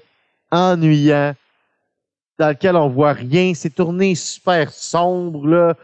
ennuyant 0.52 1.34
dans 2.38 2.50
lequel 2.50 2.76
on 2.76 2.90
voit 2.90 3.14
rien. 3.14 3.54
C'est 3.56 3.74
tourné 3.74 4.16
super 4.16 4.72
sombre, 4.72 5.48
là. 5.48 5.78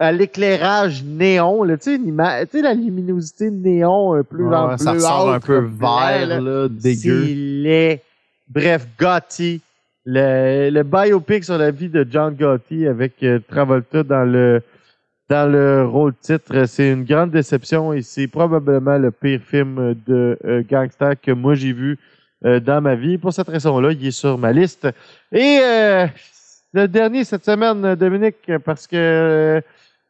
À 0.00 0.12
l'éclairage 0.12 1.02
néon, 1.02 1.64
là, 1.64 1.76
tu 1.76 1.96
sais, 1.96 1.96
ima- 1.96 2.44
la 2.62 2.74
luminosité 2.74 3.50
néon 3.50 4.14
un 4.14 4.22
peu 4.22 4.42
Ouais, 4.44 4.54
en 4.54 4.78
ça 4.78 4.92
bleu 4.92 5.00
ressort 5.00 5.32
un 5.32 5.40
peu 5.40 5.58
vert, 5.58 6.26
là. 6.26 6.40
là, 6.40 6.68
dégueu. 6.68 7.24
C'est 7.26 7.34
laid. 7.34 8.02
Bref, 8.48 8.86
Gotti. 8.98 9.60
Le, 10.10 10.70
le 10.70 10.82
biopic 10.84 11.44
sur 11.44 11.58
la 11.58 11.70
vie 11.70 11.88
de 11.90 12.06
John 12.10 12.34
Gotti 12.34 12.86
avec 12.86 13.14
euh, 13.22 13.40
Travolta 13.46 14.02
dans 14.02 14.24
le 14.24 14.62
dans 15.28 15.50
le 15.52 15.84
rôle 15.84 16.14
titre, 16.14 16.64
c'est 16.64 16.90
une 16.90 17.04
grande 17.04 17.30
déception 17.32 17.92
et 17.92 18.00
c'est 18.00 18.26
probablement 18.28 18.96
le 18.96 19.10
pire 19.10 19.40
film 19.42 19.94
de 20.06 20.38
euh, 20.46 20.62
gangster 20.70 21.20
que 21.20 21.32
moi 21.32 21.54
j'ai 21.54 21.74
vu 21.74 21.98
euh, 22.46 22.58
dans 22.60 22.80
ma 22.80 22.94
vie. 22.94 23.18
Pour 23.18 23.34
cette 23.34 23.48
raison-là, 23.48 23.92
il 23.92 24.06
est 24.06 24.10
sur 24.10 24.38
ma 24.38 24.52
liste. 24.52 24.88
Et 25.30 25.58
euh, 25.62 26.06
le 26.72 26.88
dernier 26.88 27.24
cette 27.24 27.44
semaine, 27.44 27.94
Dominique, 27.96 28.50
parce 28.64 28.86
que 28.86 28.96
euh, 28.96 29.60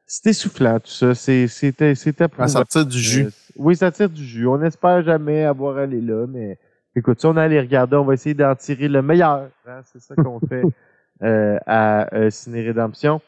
c'est 0.09 0.31
essoufflant 0.31 0.81
tout 0.81 0.91
ça. 0.91 1.15
C'est 1.15 1.47
c'était 1.47 1.95
c'était 1.95 2.27
À 2.39 2.49
sortir 2.49 2.85
du 2.87 2.99
jus. 2.99 3.27
euh, 3.27 3.31
oui, 3.57 3.77
ça 3.77 3.93
tire 3.93 4.09
du 4.11 4.25
jus. 4.25 4.47
On 4.47 4.59
n'espère 4.59 5.03
jamais 5.05 5.45
avoir 5.45 5.77
allé 5.77 6.01
là, 6.01 6.27
mais 6.27 6.59
écoute, 6.97 7.21
si 7.21 7.27
on 7.27 7.37
allait 7.37 7.61
regarder, 7.61 7.97
on 7.97 8.05
va 8.05 8.15
essayer 8.15 8.35
d'en 8.35 8.55
tirer 8.57 8.89
le 8.89 9.03
meilleur. 9.03 9.49
hein. 9.67 9.81
C'est 9.85 10.01
ça 10.01 10.15
qu'on 10.17 10.41
fait 10.41 10.63
euh, 11.23 11.59
à 11.67 12.13
euh, 12.15 12.31
Ciné 12.31 12.63
Rédemption. 12.63 13.21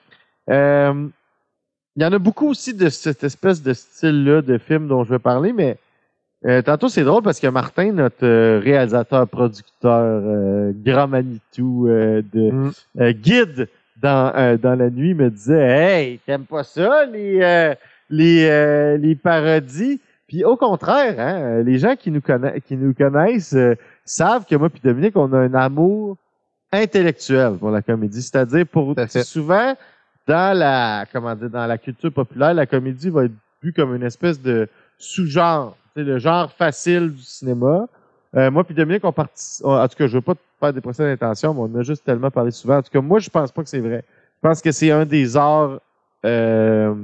Euh, 0.48 1.06
il 1.96 2.02
y 2.02 2.06
en 2.06 2.12
a 2.12 2.18
beaucoup 2.18 2.48
aussi 2.48 2.72
de 2.74 2.88
cette 2.88 3.24
espèce 3.24 3.62
de 3.62 3.72
style-là 3.74 4.42
de 4.42 4.58
film 4.58 4.88
dont 4.88 5.04
je 5.04 5.10
vais 5.10 5.18
parler, 5.18 5.52
mais 5.52 5.76
euh, 6.46 6.62
tantôt 6.62 6.88
c'est 6.88 7.02
drôle 7.04 7.22
parce 7.22 7.38
que 7.40 7.48
Martin, 7.48 7.92
notre 7.92 8.24
euh, 8.24 8.58
réalisateur, 8.60 9.28
producteur, 9.28 10.00
euh, 10.24 10.72
grand 10.74 11.08
Manitou 11.08 11.88
euh, 11.88 12.22
de 12.32 12.50
Mm. 12.52 12.72
euh, 13.00 13.12
guide 13.12 13.68
dans, 14.00 14.32
euh, 14.34 14.56
dans 14.56 14.74
la 14.74 14.90
nuit 14.90 15.14
me 15.14 15.30
disait 15.30 15.54
Hey, 15.60 16.18
t'aimes 16.26 16.44
pas 16.44 16.64
ça, 16.64 17.04
les, 17.06 17.40
euh, 17.42 17.74
les, 18.08 18.46
euh, 18.48 18.96
les 18.96 19.14
parodies? 19.14 20.00
Puis 20.28 20.44
au 20.44 20.56
contraire, 20.56 21.14
hein, 21.18 21.62
les 21.62 21.78
gens 21.78 21.96
qui 21.96 22.10
nous, 22.10 22.20
conna- 22.20 22.60
qui 22.60 22.76
nous 22.76 22.94
connaissent 22.94 23.52
euh, 23.54 23.74
savent 24.04 24.44
que 24.46 24.54
moi 24.54 24.70
puis 24.70 24.80
Dominique, 24.82 25.16
on 25.16 25.32
a 25.32 25.38
un 25.38 25.54
amour 25.54 26.16
intellectuel 26.72 27.54
pour 27.58 27.70
la 27.70 27.82
comédie. 27.82 28.22
C'est-à-dire 28.22 28.66
pour 28.66 28.94
souvent 29.24 29.74
dans 30.26 30.56
la 30.56 31.04
comment 31.12 31.34
dire 31.34 31.50
dans 31.50 31.66
la 31.66 31.78
culture 31.78 32.12
populaire, 32.12 32.54
la 32.54 32.66
comédie 32.66 33.10
va 33.10 33.24
être 33.24 33.32
vue 33.62 33.72
comme 33.72 33.94
une 33.94 34.04
espèce 34.04 34.40
de 34.40 34.68
sous-genre, 34.98 35.76
c'est 35.96 36.04
le 36.04 36.18
genre 36.18 36.52
facile 36.52 37.12
du 37.12 37.22
cinéma. 37.22 37.86
Euh, 38.36 38.50
moi 38.50 38.62
puis 38.62 38.74
Dominique, 38.74 39.04
on 39.04 39.12
partit, 39.12 39.60
en 39.64 39.88
tout 39.88 39.96
cas, 39.96 40.06
je 40.06 40.12
veux 40.14 40.20
pas 40.20 40.34
faire 40.60 40.72
des 40.72 40.80
procès 40.80 41.04
d'intention, 41.04 41.54
mais 41.54 41.60
on 41.60 41.80
a 41.80 41.82
juste 41.82 42.04
tellement 42.04 42.30
parlé 42.30 42.50
souvent. 42.50 42.76
En 42.76 42.82
tout 42.82 42.90
cas, 42.90 43.00
moi, 43.00 43.18
je 43.18 43.30
pense 43.30 43.50
pas 43.50 43.62
que 43.62 43.68
c'est 43.68 43.80
vrai. 43.80 44.04
Je 44.36 44.48
pense 44.48 44.60
que 44.62 44.70
c'est 44.70 44.90
un 44.90 45.04
des 45.04 45.36
arts 45.36 45.80
euh, 46.24 46.94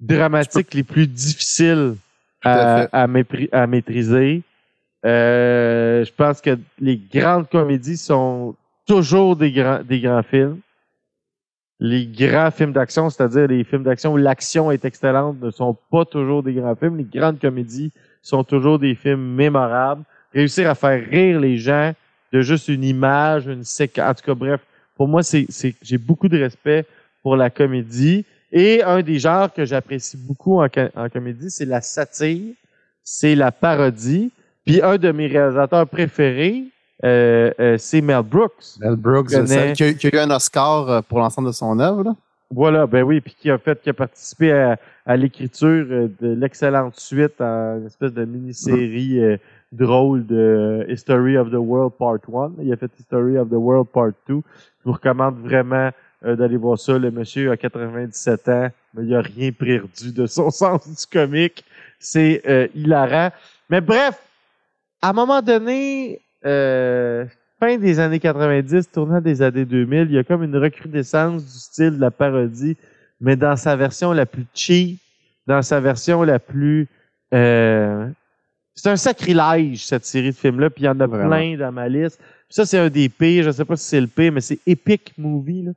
dramatiques 0.00 0.74
les 0.74 0.82
plus 0.82 1.06
difficiles 1.06 1.94
à 2.42 2.88
à 2.92 3.66
maîtriser. 3.66 4.42
Euh, 5.04 6.04
je 6.04 6.12
pense 6.12 6.40
que 6.40 6.58
les 6.78 6.96
grandes 6.96 7.48
comédies 7.48 7.96
sont 7.96 8.54
toujours 8.86 9.36
des 9.36 9.52
grands, 9.52 9.82
des 9.82 10.00
grands 10.00 10.22
films. 10.22 10.60
Les 11.80 12.06
grands 12.06 12.50
films 12.50 12.72
d'action, 12.72 13.10
c'est-à-dire 13.10 13.48
les 13.48 13.64
films 13.64 13.82
d'action 13.82 14.12
où 14.14 14.16
l'action 14.16 14.70
est 14.70 14.84
excellente, 14.84 15.40
ne 15.40 15.50
sont 15.50 15.76
pas 15.90 16.04
toujours 16.04 16.42
des 16.42 16.54
grands 16.54 16.74
films. 16.74 16.96
Les 16.96 17.04
grandes 17.04 17.38
comédies 17.38 17.92
sont 18.22 18.44
toujours 18.44 18.78
des 18.78 18.94
films 18.94 19.34
mémorables. 19.34 20.04
Réussir 20.34 20.68
à 20.68 20.74
faire 20.74 21.02
rire 21.08 21.38
les 21.40 21.56
gens 21.56 21.92
de 22.32 22.40
juste 22.40 22.68
une 22.68 22.84
image, 22.84 23.46
une 23.46 23.64
séquence. 23.64 24.10
En 24.10 24.14
tout 24.14 24.24
cas, 24.26 24.34
bref, 24.34 24.60
pour 24.96 25.06
moi, 25.08 25.22
c'est, 25.22 25.46
c'est, 25.48 25.74
j'ai 25.82 25.98
beaucoup 25.98 26.28
de 26.28 26.38
respect 26.38 26.84
pour 27.22 27.36
la 27.36 27.50
comédie. 27.50 28.24
Et 28.52 28.82
un 28.82 29.02
des 29.02 29.18
genres 29.18 29.52
que 29.52 29.64
j'apprécie 29.64 30.16
beaucoup 30.16 30.60
en, 30.60 30.68
en 30.94 31.08
comédie, 31.08 31.50
c'est 31.50 31.64
la 31.64 31.80
satire, 31.80 32.54
c'est 33.02 33.34
la 33.34 33.50
parodie. 33.52 34.30
Puis 34.64 34.80
un 34.82 34.96
de 34.96 35.10
mes 35.12 35.26
réalisateurs 35.26 35.86
préférés, 35.88 36.64
euh, 37.04 37.50
euh, 37.60 37.76
c'est 37.78 38.00
Mel 38.00 38.22
Brooks. 38.22 38.78
Mel 38.80 38.96
Brooks, 38.96 39.28
qui, 39.28 39.82
a, 39.84 39.92
qui 39.94 40.06
a 40.06 40.14
eu 40.14 40.18
un 40.18 40.30
Oscar 40.30 40.88
euh, 40.88 41.00
pour 41.02 41.18
l'ensemble 41.18 41.48
de 41.48 41.52
son 41.52 41.78
œuvre. 41.78 42.02
là. 42.04 42.16
Voilà, 42.50 42.86
ben 42.86 43.02
oui, 43.02 43.20
puis 43.20 43.34
qui 43.38 43.50
a 43.50 43.58
fait, 43.58 43.80
qui 43.82 43.90
a 43.90 43.94
participé 43.94 44.52
à, 44.52 44.78
à 45.04 45.16
l'écriture 45.16 45.86
euh, 45.90 46.08
de 46.20 46.34
l'excellente 46.34 46.94
suite 46.98 47.40
à 47.40 47.76
une 47.78 47.86
espèce 47.86 48.12
de 48.12 48.24
mini-série 48.24 49.18
euh, 49.18 49.36
drôle 49.74 50.24
de 50.26 50.86
History 50.88 51.36
of 51.36 51.50
the 51.50 51.58
World 51.58 51.94
Part 51.98 52.20
1. 52.28 52.52
Il 52.62 52.72
a 52.72 52.76
fait 52.76 52.90
History 52.98 53.36
of 53.38 53.48
the 53.48 53.54
World 53.54 53.88
Part 53.88 54.12
2. 54.28 54.36
Je 54.36 54.40
vous 54.84 54.92
recommande 54.92 55.38
vraiment 55.40 55.90
euh, 56.24 56.36
d'aller 56.36 56.56
voir 56.56 56.78
ça. 56.78 56.98
Le 56.98 57.10
monsieur 57.10 57.50
a 57.50 57.56
97 57.56 58.48
ans, 58.48 58.68
mais 58.94 59.04
il 59.04 59.14
a 59.14 59.20
rien 59.20 59.52
perdu 59.52 60.12
de 60.12 60.26
son 60.26 60.50
sens 60.50 60.88
du 60.88 61.06
comique. 61.06 61.64
C'est 61.98 62.42
euh, 62.46 62.68
hilarant. 62.74 63.30
Mais 63.68 63.80
bref, 63.80 64.18
à 65.02 65.10
un 65.10 65.12
moment 65.12 65.42
donné, 65.42 66.20
euh, 66.44 67.24
fin 67.60 67.76
des 67.78 67.98
années 67.98 68.20
90, 68.20 68.90
tournant 68.90 69.20
des 69.20 69.42
années 69.42 69.64
2000, 69.64 70.06
il 70.08 70.12
y 70.12 70.18
a 70.18 70.24
comme 70.24 70.42
une 70.42 70.56
recrudescence 70.56 71.44
du 71.44 71.58
style 71.58 71.96
de 71.96 72.00
la 72.00 72.10
parodie, 72.10 72.76
mais 73.20 73.36
dans 73.36 73.56
sa 73.56 73.76
version 73.76 74.12
la 74.12 74.26
plus 74.26 74.46
cheap, 74.54 74.98
dans 75.46 75.62
sa 75.62 75.80
version 75.80 76.22
la 76.22 76.38
plus 76.38 76.88
euh, 77.32 78.08
c'est 78.74 78.88
un 78.90 78.96
sacrilège, 78.96 79.86
cette 79.86 80.04
série 80.04 80.30
de 80.30 80.36
films-là, 80.36 80.70
puis 80.70 80.82
il 80.84 80.86
y 80.86 80.88
en 80.88 80.98
a 81.00 81.06
Vraiment. 81.06 81.28
plein 81.30 81.56
dans 81.56 81.72
ma 81.72 81.88
liste. 81.88 82.18
Puis 82.18 82.54
ça, 82.56 82.66
c'est 82.66 82.78
un 82.78 82.90
des 82.90 83.08
pires, 83.08 83.44
je 83.44 83.50
sais 83.50 83.64
pas 83.64 83.76
si 83.76 83.84
c'est 83.86 84.00
le 84.00 84.06
pire, 84.06 84.32
mais 84.32 84.40
c'est 84.40 84.58
Epic 84.66 85.12
Movie, 85.18 85.62
là. 85.62 85.72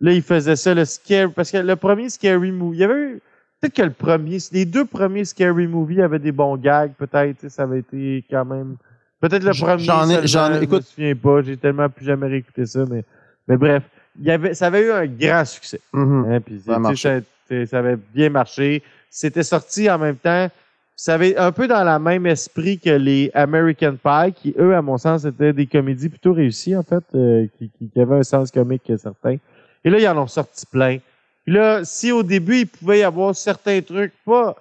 Là, 0.00 0.12
il 0.12 0.22
faisait 0.22 0.56
ça, 0.56 0.74
le 0.74 0.84
Scary, 0.84 1.30
parce 1.32 1.50
que 1.52 1.58
le 1.58 1.76
premier 1.76 2.10
Scary 2.10 2.50
Movie, 2.50 2.78
il 2.78 2.80
y 2.80 2.84
avait 2.84 2.94
eu, 3.00 3.20
peut-être 3.60 3.74
que 3.76 3.82
le 3.82 3.90
premier, 3.92 4.38
les 4.50 4.64
deux 4.64 4.84
premiers 4.84 5.24
Scary 5.24 5.68
Movie 5.68 6.02
avaient 6.02 6.18
des 6.18 6.32
bons 6.32 6.56
gags, 6.56 6.92
peut-être, 6.98 7.48
ça 7.48 7.62
avait 7.62 7.78
été 7.80 8.24
quand 8.28 8.44
même, 8.44 8.76
peut-être 9.20 9.44
le 9.44 9.52
J'en 9.52 9.66
premier, 9.66 9.82
ai- 9.84 9.86
seulement, 9.86 10.06
j'en 10.24 10.50
ai- 10.50 10.54
je 10.54 10.58
me 10.58 10.62
écoute- 10.64 10.82
souviens 10.82 11.14
pas, 11.14 11.42
j'ai 11.42 11.56
tellement 11.56 11.88
plus 11.88 12.04
jamais 12.04 12.26
réécouté 12.26 12.66
ça, 12.66 12.84
mais, 12.90 13.04
mais 13.46 13.56
bref, 13.56 13.84
il 14.18 14.26
y 14.26 14.30
avait, 14.32 14.54
ça 14.54 14.66
avait 14.66 14.82
eu 14.82 14.90
un 14.90 15.06
grand 15.06 15.44
succès. 15.44 15.80
Mhm. 15.92 16.26
Hein, 16.28 16.40
puis, 16.40 16.60
Ça 16.66 16.80
ça, 16.96 17.66
ça 17.66 17.78
avait 17.78 17.96
bien 18.12 18.28
marché. 18.30 18.82
C'était 19.08 19.42
sorti 19.44 19.88
en 19.90 19.98
même 19.98 20.16
temps. 20.16 20.50
Ça 20.96 21.14
avait 21.14 21.36
un 21.36 21.52
peu 21.52 21.66
dans 21.66 21.84
le 21.84 21.98
même 21.98 22.26
esprit 22.26 22.78
que 22.78 22.90
les 22.90 23.30
American 23.34 23.96
Pie, 24.02 24.32
qui, 24.34 24.54
eux, 24.58 24.74
à 24.74 24.82
mon 24.82 24.98
sens, 24.98 25.24
étaient 25.24 25.52
des 25.52 25.66
comédies 25.66 26.08
plutôt 26.08 26.32
réussies, 26.32 26.76
en 26.76 26.82
fait, 26.82 27.04
euh, 27.14 27.46
qui, 27.58 27.70
qui, 27.70 28.00
avaient 28.00 28.16
un 28.16 28.22
sens 28.22 28.50
comique 28.50 28.92
certain. 28.98 29.36
Et 29.84 29.90
là, 29.90 29.98
ils 29.98 30.08
en 30.08 30.18
ont 30.18 30.26
sorti 30.26 30.66
plein. 30.66 30.98
Puis 31.44 31.54
là, 31.54 31.84
si 31.84 32.12
au 32.12 32.22
début, 32.22 32.58
il 32.58 32.66
pouvait 32.66 33.00
y 33.00 33.02
avoir 33.02 33.34
certains 33.34 33.80
trucs, 33.80 34.12
pas, 34.24 34.54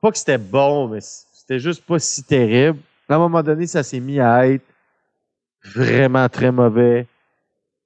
pas 0.00 0.10
que 0.12 0.18
c'était 0.18 0.38
bon, 0.38 0.88
mais 0.88 1.00
c'était 1.00 1.58
juste 1.58 1.84
pas 1.84 1.98
si 1.98 2.22
terrible. 2.22 2.78
À 3.08 3.14
un 3.14 3.18
moment 3.18 3.42
donné, 3.42 3.66
ça 3.66 3.82
s'est 3.82 4.00
mis 4.00 4.20
à 4.20 4.46
être 4.46 4.64
vraiment 5.64 6.28
très 6.28 6.52
mauvais, 6.52 7.06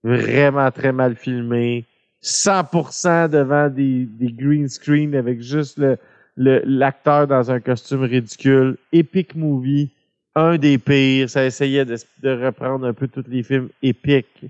vraiment 0.02 0.70
très 0.70 0.92
mal 0.92 1.16
filmé, 1.16 1.86
100% 2.22 3.28
devant 3.28 3.68
des, 3.68 4.04
des 4.04 4.32
green 4.32 4.68
screen 4.68 5.14
avec 5.14 5.40
juste 5.40 5.78
le- 5.78 5.98
l'acteur 6.36 7.26
dans 7.26 7.50
un 7.50 7.60
costume 7.60 8.02
ridicule. 8.02 8.76
Epic 8.92 9.34
movie, 9.34 9.90
un 10.34 10.56
des 10.56 10.78
pires. 10.78 11.28
Ça 11.28 11.44
essayait 11.44 11.84
de, 11.84 11.96
de 12.22 12.44
reprendre 12.46 12.86
un 12.86 12.92
peu 12.92 13.08
tous 13.08 13.24
les 13.28 13.42
films 13.42 13.68
épiques 13.82 14.44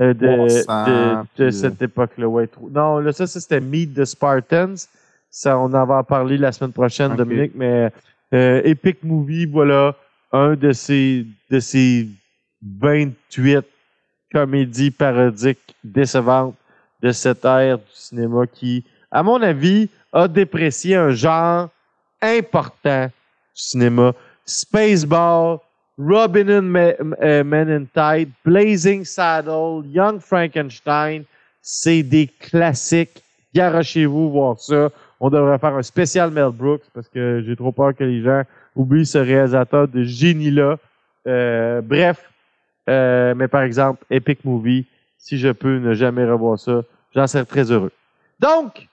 euh, 0.00 0.14
de, 0.14 0.26
Bon 0.26 0.48
sang, 0.48 0.86
de, 0.86 1.44
de 1.44 1.50
cette 1.50 1.80
époque-là. 1.82 2.28
Ouais, 2.28 2.46
trop- 2.46 2.70
non, 2.70 2.98
là, 2.98 3.12
ça, 3.12 3.26
ça 3.26 3.40
c'était 3.40 3.60
Meet 3.60 3.94
the 3.94 4.04
Spartans. 4.04 4.74
Ça, 5.30 5.58
on 5.58 5.72
en 5.74 5.84
va 5.86 5.98
en 5.98 6.04
parler 6.04 6.38
la 6.38 6.52
semaine 6.52 6.72
prochaine. 6.72 7.14
Dominique, 7.16 7.52
mais 7.54 7.90
euh, 8.32 8.62
Epic 8.64 9.02
Movie, 9.02 9.44
voilà, 9.46 9.94
un 10.32 10.54
de 10.54 10.72
ces, 10.72 11.26
de 11.50 11.60
ces 11.60 12.08
28 12.62 13.64
comédies 14.32 14.90
parodiques 14.90 15.74
décevantes 15.84 16.56
de 17.02 17.12
cette 17.12 17.44
ère 17.44 17.78
du 17.78 17.84
cinéma 17.92 18.46
qui, 18.46 18.84
à 19.10 19.22
mon 19.22 19.40
avis, 19.42 19.88
a 20.16 20.28
déprécié 20.28 20.96
un 20.96 21.10
genre 21.10 21.68
important 22.22 23.06
du 23.06 23.12
cinéma. 23.54 24.12
Spaceball, 24.46 25.58
Robin 25.98 26.48
Hood 26.48 26.64
Ma- 26.64 26.94
euh, 27.22 27.44
Men 27.44 27.68
in 27.70 27.84
Tide, 27.84 28.30
Blazing 28.44 29.04
Saddle, 29.04 29.84
Young 29.86 30.20
Frankenstein, 30.20 31.24
c'est 31.60 32.02
des 32.02 32.28
classiques. 32.28 33.22
Garochez-vous 33.54 34.30
voir 34.30 34.58
ça. 34.58 34.90
On 35.20 35.30
devrait 35.30 35.58
faire 35.58 35.74
un 35.74 35.82
spécial 35.82 36.30
Mel 36.30 36.50
Brooks 36.50 36.82
parce 36.94 37.08
que 37.08 37.42
j'ai 37.46 37.56
trop 37.56 37.72
peur 37.72 37.94
que 37.94 38.04
les 38.04 38.22
gens 38.22 38.42
oublient 38.74 39.06
ce 39.06 39.18
réalisateur 39.18 39.88
de 39.88 40.02
génie-là. 40.04 40.76
Euh, 41.26 41.80
bref, 41.80 42.30
euh, 42.88 43.34
mais 43.34 43.48
par 43.48 43.62
exemple, 43.62 44.04
Epic 44.10 44.44
Movie, 44.44 44.86
si 45.18 45.38
je 45.38 45.48
peux 45.48 45.78
ne 45.78 45.94
jamais 45.94 46.24
revoir 46.24 46.58
ça, 46.58 46.82
j'en 47.14 47.26
serais 47.26 47.44
très 47.44 47.70
heureux. 47.72 47.92
Donc, 48.38 48.86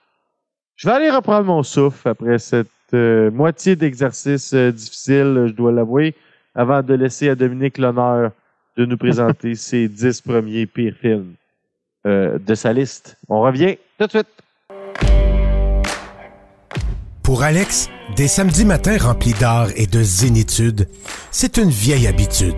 je 0.76 0.88
vais 0.88 0.94
aller 0.94 1.10
reprendre 1.10 1.46
mon 1.46 1.62
souffle 1.62 2.08
après 2.08 2.38
cette 2.38 2.68
euh, 2.94 3.30
moitié 3.30 3.76
d'exercice 3.76 4.52
euh, 4.54 4.72
difficile, 4.72 5.46
je 5.48 5.52
dois 5.52 5.72
l'avouer, 5.72 6.14
avant 6.54 6.82
de 6.82 6.94
laisser 6.94 7.28
à 7.28 7.34
Dominique 7.34 7.78
l'honneur 7.78 8.32
de 8.76 8.84
nous 8.84 8.96
présenter 8.96 9.54
ses 9.54 9.88
dix 9.88 10.20
premiers 10.20 10.66
pires 10.66 10.96
films 11.00 11.34
euh, 12.06 12.38
de 12.38 12.54
sa 12.54 12.72
liste. 12.72 13.16
On 13.28 13.40
revient 13.40 13.76
tout 13.98 14.06
de 14.06 14.10
suite. 14.10 14.26
Pour 17.22 17.42
Alex, 17.42 17.88
des 18.16 18.28
samedis 18.28 18.66
matins 18.66 18.98
remplis 18.98 19.32
d'art 19.34 19.68
et 19.76 19.86
de 19.86 20.02
zénitude, 20.02 20.88
c'est 21.30 21.56
une 21.56 21.70
vieille 21.70 22.06
habitude. 22.06 22.54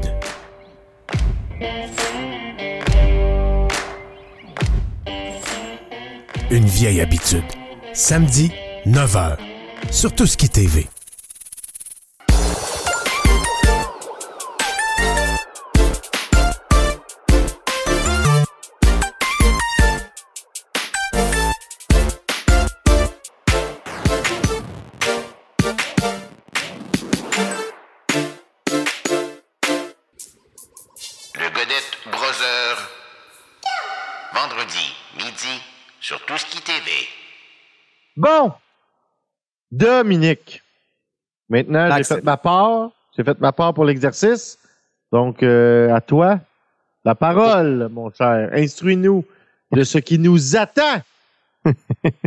Une 6.50 6.64
vieille 6.64 7.00
habitude. 7.00 7.44
Samedi, 7.98 8.52
9h. 8.84 9.38
Sur 9.90 10.12
tout 10.12 10.26
TV. 10.50 10.86
Dominique. 39.76 40.62
Maintenant, 41.48 41.96
j'ai 41.96 42.04
fait 42.04 42.24
ma 42.24 42.36
part. 42.36 42.90
J'ai 43.16 43.24
fait 43.24 43.38
ma 43.40 43.52
part 43.52 43.72
pour 43.74 43.84
l'exercice. 43.84 44.58
Donc, 45.12 45.42
euh, 45.42 45.94
à 45.94 46.00
toi, 46.00 46.40
la 47.04 47.14
parole, 47.14 47.88
mon 47.92 48.10
cher. 48.10 48.50
Instruis-nous 48.52 49.24
de 49.72 49.84
ce 49.84 49.98
qui 49.98 50.18
nous 50.18 50.56
attend. 50.56 51.00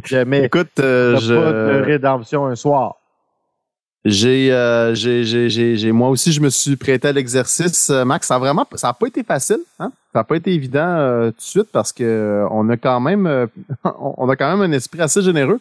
Jamais 0.05 0.43
Écoute, 0.45 0.79
euh, 0.79 1.13
pas 1.13 1.19
je- 1.19 1.33
de 1.33 1.81
rédemption 1.85 2.45
un 2.45 2.55
soir. 2.55 2.95
J'ai, 4.05 4.51
euh, 4.53 4.95
j'ai, 4.95 5.25
j'ai, 5.25 5.49
j'ai, 5.49 5.75
j'ai- 5.75 5.91
moi 5.91 6.07
aussi, 6.09 6.31
je 6.31 6.39
me 6.39 6.49
suis 6.49 6.77
prêté 6.77 7.09
à 7.09 7.12
l'exercice. 7.12 7.89
Euh, 7.89 8.05
Max, 8.05 8.27
ça 8.27 8.35
a 8.35 8.39
vraiment, 8.39 8.65
ça 8.75 8.89
a 8.89 8.93
pas 8.93 9.07
été 9.07 9.23
facile, 9.23 9.59
hein? 9.77 9.91
Ça 10.13 10.19
a 10.21 10.23
pas 10.23 10.38
été 10.38 10.53
évident 10.53 10.88
euh, 10.97 11.31
tout 11.31 11.38
de 11.38 11.41
suite 11.41 11.67
parce 11.71 11.91
que 11.91 12.45
on 12.49 12.69
a 12.69 12.77
quand 12.77 12.99
même, 13.01 13.27
euh, 13.27 13.45
on 13.99 14.29
a 14.29 14.35
quand 14.38 14.49
même 14.55 14.62
un 14.71 14.73
esprit 14.73 15.01
assez 15.01 15.21
généreux 15.21 15.59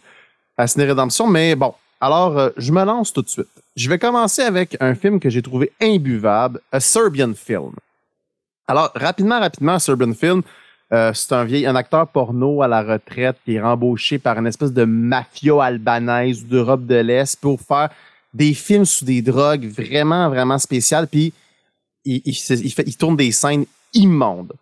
à 0.59 0.67
Ciné 0.67 0.85
Rédemption. 0.85 1.27
Mais 1.27 1.55
bon, 1.55 1.73
alors, 2.01 2.37
euh, 2.39 2.51
je 2.57 2.73
me 2.73 2.85
lance 2.85 3.13
tout 3.13 3.23
de 3.23 3.29
suite. 3.29 3.49
Je 3.77 3.89
vais 3.89 3.99
commencer 3.99 4.43
avec 4.43 4.77
un 4.81 4.95
film 4.95 5.19
que 5.21 5.31
j'ai 5.31 5.43
trouvé 5.43 5.73
imbuvable, 5.81 6.61
A 6.73 6.81
Serbian 6.81 7.33
Film. 7.35 7.73
Alors, 8.67 8.91
rapidement, 8.95 9.41
rapidement, 9.41 9.75
A 9.75 9.79
Serbian 9.79 10.13
Film, 10.13 10.43
euh, 10.93 11.13
c'est 11.15 11.33
un 11.33 11.45
vieil, 11.45 11.67
un 11.67 11.77
acteur 11.77 12.07
porno 12.09 12.63
à 12.63 12.69
la 12.69 12.83
retraite 12.83 13.37
qui 13.45 13.55
est 13.55 13.61
rembauché 13.61 14.19
par 14.19 14.39
une 14.39 14.47
espèce 14.47 14.73
de 14.73 14.85
mafia 14.85 15.63
albanaise 15.63 16.45
d'Europe 16.45 16.87
de 16.87 16.97
l'Est 16.97 17.41
pour 17.41 17.61
faire 17.61 17.91
des 18.35 18.55
films 18.55 18.85
sous 18.85 19.05
des 19.05 19.23
drogues 19.23 19.67
vraiment, 19.67 20.29
vraiment 20.29 20.59
spéciales. 20.59 21.07
Puis, 21.07 21.33
il, 22.05 22.23
il, 22.25 22.35
il 22.35 22.73
fait, 22.73 22.85
il 22.87 22.97
tourne 22.97 23.17
des 23.17 23.33
scènes 23.33 23.65
immondes. 23.95 24.53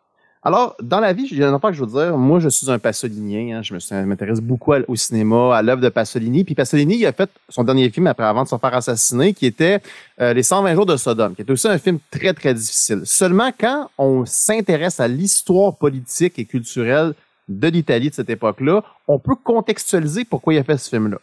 Alors, 0.47 0.77
dans 0.81 1.01
la 1.01 1.13
vie, 1.13 1.27
j'ai 1.27 1.43
un 1.43 1.53
affaire 1.53 1.71
que 1.71 1.77
je 1.77 1.83
veux 1.83 1.91
dire. 1.91 2.17
Moi, 2.17 2.39
je 2.39 2.49
suis 2.49 2.71
un 2.71 2.79
Pasolinien. 2.79 3.59
hein. 3.59 3.63
je 3.63 3.75
m'intéresse 4.05 4.41
beaucoup 4.41 4.75
au 4.87 4.95
cinéma, 4.95 5.57
à 5.57 5.61
l'œuvre 5.61 5.81
de 5.81 5.89
Pasolini. 5.89 6.45
Puis 6.45 6.55
Pasolini, 6.55 6.99
il 6.99 7.07
a 7.07 7.11
fait 7.13 7.29
son 7.49 7.65
dernier 7.65 7.91
film 7.91 8.07
après 8.07 8.27
avant 8.27 8.45
de 8.45 8.49
se 8.49 8.57
faire 8.57 8.73
assassiner, 8.73 9.35
qui 9.35 9.47
était 9.47 9.81
euh, 10.21 10.33
Les 10.35 10.45
120 10.45 10.77
jours 10.77 10.87
de 10.87 10.97
Sodome, 10.97 11.35
qui 11.35 11.43
est 11.43 11.51
aussi 11.51 11.67
un 11.67 11.79
film 11.79 11.99
très, 12.13 12.33
très 12.33 12.55
difficile. 12.55 13.01
Seulement 13.03 13.51
quand 13.59 13.91
on 13.99 14.25
s'intéresse 14.25 15.01
à 15.01 15.09
l'histoire 15.09 15.75
politique 15.75 16.39
et 16.39 16.45
culturelle 16.45 17.15
de 17.49 17.67
l'Italie 17.67 18.11
de 18.11 18.15
cette 18.15 18.31
époque-là, 18.31 18.85
on 19.09 19.19
peut 19.19 19.35
contextualiser 19.35 20.25
pourquoi 20.25 20.55
il 20.55 20.59
a 20.59 20.63
fait 20.63 20.79
ce 20.79 20.91
film-là. 20.91 21.19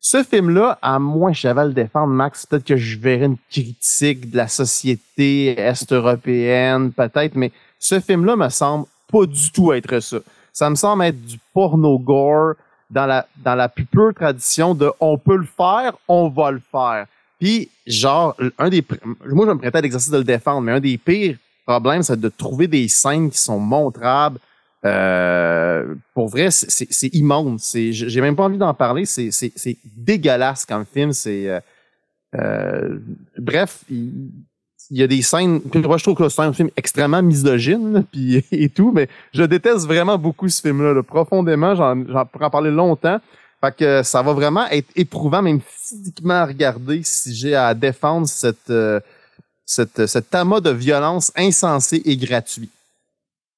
Ce 0.00 0.22
film-là, 0.24 0.78
à 0.82 0.98
moins 0.98 1.30
que 1.30 1.38
j'avais 1.38 1.60
à 1.60 1.64
le 1.64 1.72
défendre, 1.72 2.12
Max, 2.12 2.46
peut-être 2.46 2.64
que 2.64 2.76
je 2.76 2.98
verrais 2.98 3.26
une 3.26 3.36
critique 3.50 4.30
de 4.30 4.36
la 4.36 4.48
société 4.48 5.58
est-européenne, 5.60 6.92
peut-être, 6.92 7.34
mais 7.34 7.50
ce 7.78 8.00
film-là 8.00 8.36
me 8.36 8.48
semble 8.48 8.86
pas 9.10 9.26
du 9.26 9.50
tout 9.52 9.72
être 9.72 10.00
ça. 10.00 10.18
Ça 10.52 10.68
me 10.70 10.74
semble 10.74 11.04
être 11.04 11.24
du 11.24 11.38
porno 11.54 11.98
gore 11.98 12.54
dans 12.90 13.06
la, 13.06 13.26
dans 13.36 13.54
la 13.54 13.68
plus 13.68 13.84
pure 13.84 14.12
tradition 14.14 14.74
de 14.74 14.90
on 15.00 15.18
peut 15.18 15.36
le 15.36 15.46
faire, 15.46 15.96
on 16.08 16.28
va 16.28 16.50
le 16.50 16.60
faire. 16.70 17.06
Puis, 17.38 17.70
genre, 17.86 18.34
un 18.58 18.68
des, 18.68 18.84
moi, 19.26 19.46
je 19.46 19.52
me 19.52 19.58
prêtais 19.58 19.78
à 19.78 19.80
l'exercice 19.80 20.10
de 20.10 20.18
le 20.18 20.24
défendre, 20.24 20.62
mais 20.62 20.72
un 20.72 20.80
des 20.80 20.98
pires 20.98 21.36
problèmes, 21.66 22.02
c'est 22.02 22.18
de 22.18 22.28
trouver 22.28 22.66
des 22.66 22.88
scènes 22.88 23.30
qui 23.30 23.38
sont 23.38 23.60
montrables. 23.60 24.38
Euh, 24.84 25.94
pour 26.14 26.28
vrai, 26.28 26.50
c'est- 26.50 27.14
immonde. 27.14 27.60
J'ai 27.72 28.20
même 28.20 28.34
pas 28.36 28.44
envie 28.44 28.58
d'en 28.58 28.74
parler. 28.74 29.04
C'est 29.04 29.76
dégueulasse 29.84 30.64
comme 30.64 30.84
film. 30.84 31.12
C'est, 31.12 31.48
euh, 31.48 31.60
euh, 32.36 32.98
bref, 33.36 33.84
il, 33.90 34.30
il 34.90 34.98
y 34.98 35.02
a 35.02 35.06
des 35.06 35.22
scènes. 35.22 35.60
Moi, 35.74 35.98
je 35.98 36.02
trouve 36.02 36.14
que 36.14 36.28
c'est 36.28 36.42
un 36.42 36.52
film 36.52 36.70
extrêmement 36.76 37.22
misogyne, 37.22 38.04
puis 38.10 38.44
et 38.52 38.68
tout, 38.68 38.92
mais 38.92 39.08
je 39.32 39.42
déteste 39.42 39.86
vraiment 39.86 40.18
beaucoup 40.18 40.48
ce 40.48 40.60
film-là, 40.60 40.94
là, 40.94 41.02
profondément. 41.02 41.74
J'en, 41.74 42.26
pourrais 42.26 42.46
en 42.46 42.50
parler 42.50 42.70
longtemps. 42.70 43.20
Fait 43.60 43.74
que 43.74 44.02
ça 44.02 44.22
va 44.22 44.32
vraiment 44.32 44.66
être 44.68 44.88
éprouvant, 44.94 45.42
même 45.42 45.60
physiquement 45.60 46.34
à 46.34 46.46
regarder, 46.46 47.02
si 47.02 47.34
j'ai 47.34 47.56
à 47.56 47.74
défendre 47.74 48.28
cette, 48.28 48.70
euh, 48.70 49.00
cette, 49.66 50.06
cet 50.06 50.34
amas 50.34 50.60
de 50.60 50.70
violence 50.70 51.32
insensé 51.36 52.00
et 52.04 52.16
gratuit. 52.16 52.70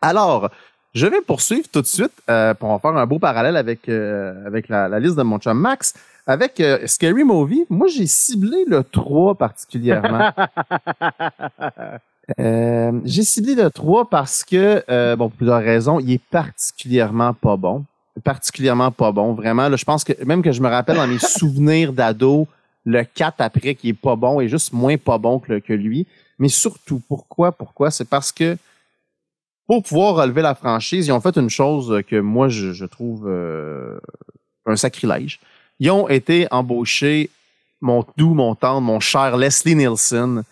Alors, 0.00 0.50
je 0.94 1.06
vais 1.06 1.20
poursuivre 1.20 1.68
tout 1.70 1.82
de 1.82 1.86
suite, 1.86 2.12
euh, 2.30 2.54
pour 2.54 2.70
en 2.70 2.78
faire 2.78 2.96
un 2.96 3.06
beau 3.06 3.18
parallèle 3.18 3.58
avec, 3.58 3.88
euh, 3.88 4.46
avec 4.46 4.68
la, 4.68 4.88
la 4.88 4.98
liste 4.98 5.16
de 5.16 5.22
mon 5.22 5.38
chum 5.38 5.58
Max. 5.58 5.94
Avec 6.30 6.60
euh, 6.60 6.86
Scary 6.86 7.24
Movie, 7.24 7.64
moi 7.68 7.88
j'ai 7.88 8.06
ciblé 8.06 8.64
le 8.64 8.84
3 8.84 9.34
particulièrement. 9.34 10.30
Euh, 12.38 12.92
j'ai 13.04 13.24
ciblé 13.24 13.56
le 13.56 13.68
3 13.72 14.08
parce 14.08 14.44
que, 14.44 14.84
euh, 14.88 15.16
bon, 15.16 15.28
pour 15.28 15.36
plusieurs 15.38 15.58
raisons, 15.58 15.98
il 15.98 16.12
est 16.12 16.22
particulièrement 16.30 17.34
pas 17.34 17.56
bon. 17.56 17.84
Particulièrement 18.22 18.92
pas 18.92 19.10
bon, 19.10 19.32
vraiment. 19.32 19.68
Là, 19.68 19.74
je 19.74 19.84
pense 19.84 20.04
que 20.04 20.12
même 20.24 20.40
que 20.40 20.52
je 20.52 20.62
me 20.62 20.68
rappelle 20.68 20.94
dans 20.94 21.08
mes 21.08 21.18
souvenirs 21.38 21.92
d'ado, 21.92 22.46
le 22.84 23.02
4 23.02 23.40
après 23.40 23.74
qui 23.74 23.88
est 23.88 23.94
pas 23.94 24.14
bon 24.14 24.40
est 24.40 24.46
juste 24.46 24.72
moins 24.72 24.96
pas 24.96 25.18
bon 25.18 25.40
que, 25.40 25.72
lui. 25.72 26.06
Mais 26.38 26.48
surtout, 26.48 27.02
pourquoi? 27.08 27.50
Pourquoi? 27.50 27.90
C'est 27.90 28.08
parce 28.08 28.30
que 28.30 28.56
pour 29.66 29.82
pouvoir 29.82 30.14
relever 30.14 30.42
la 30.42 30.54
franchise, 30.54 31.08
ils 31.08 31.12
ont 31.12 31.20
fait 31.20 31.36
une 31.36 31.50
chose 31.50 32.00
que 32.06 32.20
moi, 32.20 32.48
je, 32.48 32.72
je 32.72 32.84
trouve 32.84 33.26
euh, 33.26 33.98
un 34.66 34.76
sacrilège. 34.76 35.40
Ils 35.80 35.90
ont 35.90 36.08
été 36.08 36.46
embauchés, 36.50 37.30
mon 37.80 38.04
doux, 38.18 38.34
mon 38.34 38.54
tendre, 38.54 38.82
mon 38.82 39.00
cher 39.00 39.38
Leslie 39.38 39.74
Nielsen, 39.74 40.44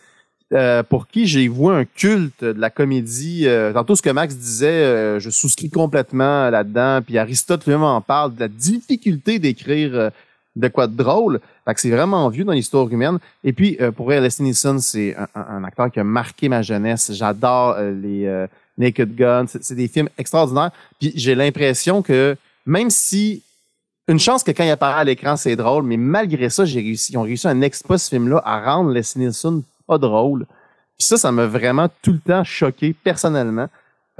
euh, 0.54 0.82
pour 0.82 1.06
qui 1.06 1.26
j'ai 1.26 1.46
voué 1.46 1.74
un 1.74 1.84
culte 1.84 2.42
de 2.42 2.58
la 2.58 2.70
comédie. 2.70 3.46
Euh, 3.46 3.74
tantôt, 3.74 3.94
ce 3.94 4.00
que 4.00 4.08
Max 4.08 4.34
disait, 4.34 4.66
euh, 4.68 5.20
je 5.20 5.28
souscris 5.28 5.68
complètement 5.68 6.48
là-dedans. 6.48 7.02
Puis 7.04 7.18
Aristote 7.18 7.66
lui-même 7.66 7.82
en 7.82 8.00
parle 8.00 8.34
de 8.34 8.40
la 8.40 8.48
difficulté 8.48 9.38
d'écrire 9.38 9.90
euh, 9.94 10.10
de 10.56 10.68
quoi 10.68 10.86
de 10.86 10.96
drôle. 10.96 11.40
Fait 11.66 11.74
que 11.74 11.80
c'est 11.82 11.90
vraiment 11.90 12.26
vieux 12.30 12.44
dans 12.44 12.54
l'histoire 12.54 12.88
humaine. 12.90 13.18
Et 13.44 13.52
puis, 13.52 13.76
euh, 13.82 13.92
pour 13.92 14.06
vrai, 14.06 14.22
Leslie 14.22 14.44
Nielsen, 14.44 14.80
c'est 14.80 15.14
un, 15.34 15.62
acteur 15.62 15.90
qui 15.90 16.00
a 16.00 16.04
marqué 16.04 16.48
ma 16.48 16.62
jeunesse. 16.62 17.12
J'adore 17.12 17.78
les 17.78 18.46
Naked 18.78 19.14
Gun. 19.14 19.44
C'est 19.46 19.62
c'est 19.62 19.74
des 19.74 19.88
films 19.88 20.08
extraordinaires. 20.16 20.70
Puis 20.98 21.12
j'ai 21.14 21.34
l'impression 21.34 22.00
que 22.00 22.34
même 22.64 22.88
si 22.88 23.42
une 24.08 24.18
chance 24.18 24.42
que 24.42 24.50
quand 24.50 24.64
il 24.64 24.70
apparaît 24.70 25.00
à 25.00 25.04
l'écran, 25.04 25.36
c'est 25.36 25.54
drôle, 25.54 25.84
mais 25.84 25.96
malgré 25.96 26.48
ça, 26.48 26.64
j'ai 26.64 26.80
réussi, 26.80 27.12
ils 27.12 27.18
ont 27.18 27.22
réussi 27.22 27.46
un 27.46 27.60
exploit 27.60 27.98
ce 27.98 28.08
film-là 28.08 28.42
à 28.44 28.60
rendre 28.64 28.90
Leslie 28.90 29.22
Nielsen 29.22 29.62
pas 29.86 29.98
drôle. 29.98 30.46
Puis 30.98 31.06
ça, 31.06 31.16
ça 31.16 31.30
m'a 31.30 31.46
vraiment 31.46 31.88
tout 32.02 32.12
le 32.12 32.18
temps 32.18 32.42
choqué 32.42 32.94
personnellement. 33.04 33.68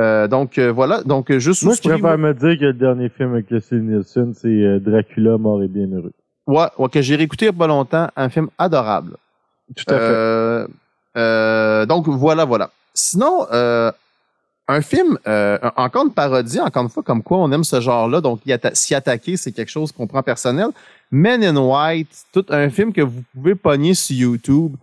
Euh, 0.01 0.29
donc 0.29 0.59
euh, 0.59 0.71
voilà, 0.71 1.03
donc 1.03 1.31
euh, 1.31 1.41
juste 1.41 1.65
Moi, 1.65 1.75
je 1.75 1.89
préfère 1.89 2.19
me 2.19 2.33
dire 2.33 2.57
que 2.57 2.65
le 2.67 2.73
dernier 2.73 3.09
film 3.09 3.33
avec 3.33 3.51
Leslie 3.51 3.81
Nielsen, 3.81 4.33
c'est 4.33 4.47
euh, 4.47 4.79
Dracula, 4.79 5.39
mort 5.39 5.61
et 5.63 5.67
bien 5.69 5.89
heureux. 5.89 6.13
ouais, 6.47 6.67
ouais, 6.79 6.89
que 6.89 7.03
j'ai 7.03 7.17
réécouté 7.17 7.47
il 7.47 7.49
y 7.49 7.51
a 7.51 7.53
pas 7.53 7.67
longtemps, 7.67 8.09
un 8.15 8.29
film 8.29 8.49
adorable. 8.59 9.17
Tout 9.75 9.85
à 9.89 9.95
fait. 9.95 10.01
Euh, 10.01 10.67
euh, 11.17 11.87
donc 11.87 12.09
voilà, 12.09 12.45
voilà. 12.45 12.71
Sinon, 12.95 13.47
euh, 13.53 13.91
un 14.69 14.81
film, 14.83 15.19
euh, 15.27 15.59
encore 15.77 16.05
une 16.05 16.13
parodie, 16.13 16.61
encore 16.61 16.83
une 16.83 16.89
fois, 16.91 17.03
comme 17.03 17.23
quoi 17.23 17.39
on 17.39 17.51
aime 17.53 17.65
ce 17.65 17.81
genre-là, 17.81 18.21
donc 18.21 18.41
atta- 18.47 18.75
s'y 18.75 18.95
attaquer, 18.95 19.37
c'est 19.37 19.53
quelque 19.53 19.71
chose 19.71 19.93
qu'on 19.93 20.07
prend 20.07 20.23
personnel. 20.23 20.69
Men 21.11 21.43
in 21.43 21.57
White, 21.57 22.09
tout 22.33 22.45
un 22.51 22.69
film 22.69 22.93
que 22.93 23.01
vous 23.01 23.23
pouvez 23.35 23.55
pogner 23.55 23.95
sur 23.95 24.15
YouTube. 24.17 24.75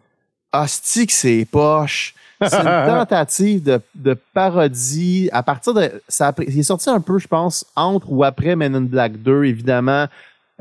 Hostie 0.52 1.06
que 1.06 1.14
c'est 1.14 1.46
poche. 1.50 2.16
C'est 2.42 2.56
une 2.56 2.64
tentative 2.88 3.62
de, 3.64 3.80
de 3.94 4.18
parodie. 4.34 5.30
À 5.32 5.44
partir 5.44 5.74
de. 5.74 5.92
Ça 6.08 6.34
il 6.48 6.58
est 6.60 6.64
sorti 6.64 6.90
un 6.90 7.00
peu, 7.00 7.20
je 7.20 7.28
pense, 7.28 7.66
entre 7.76 8.12
ou 8.12 8.24
après 8.24 8.56
Men 8.56 8.76
in 8.76 8.82
Black 8.82 9.22
2, 9.22 9.44
évidemment. 9.46 10.08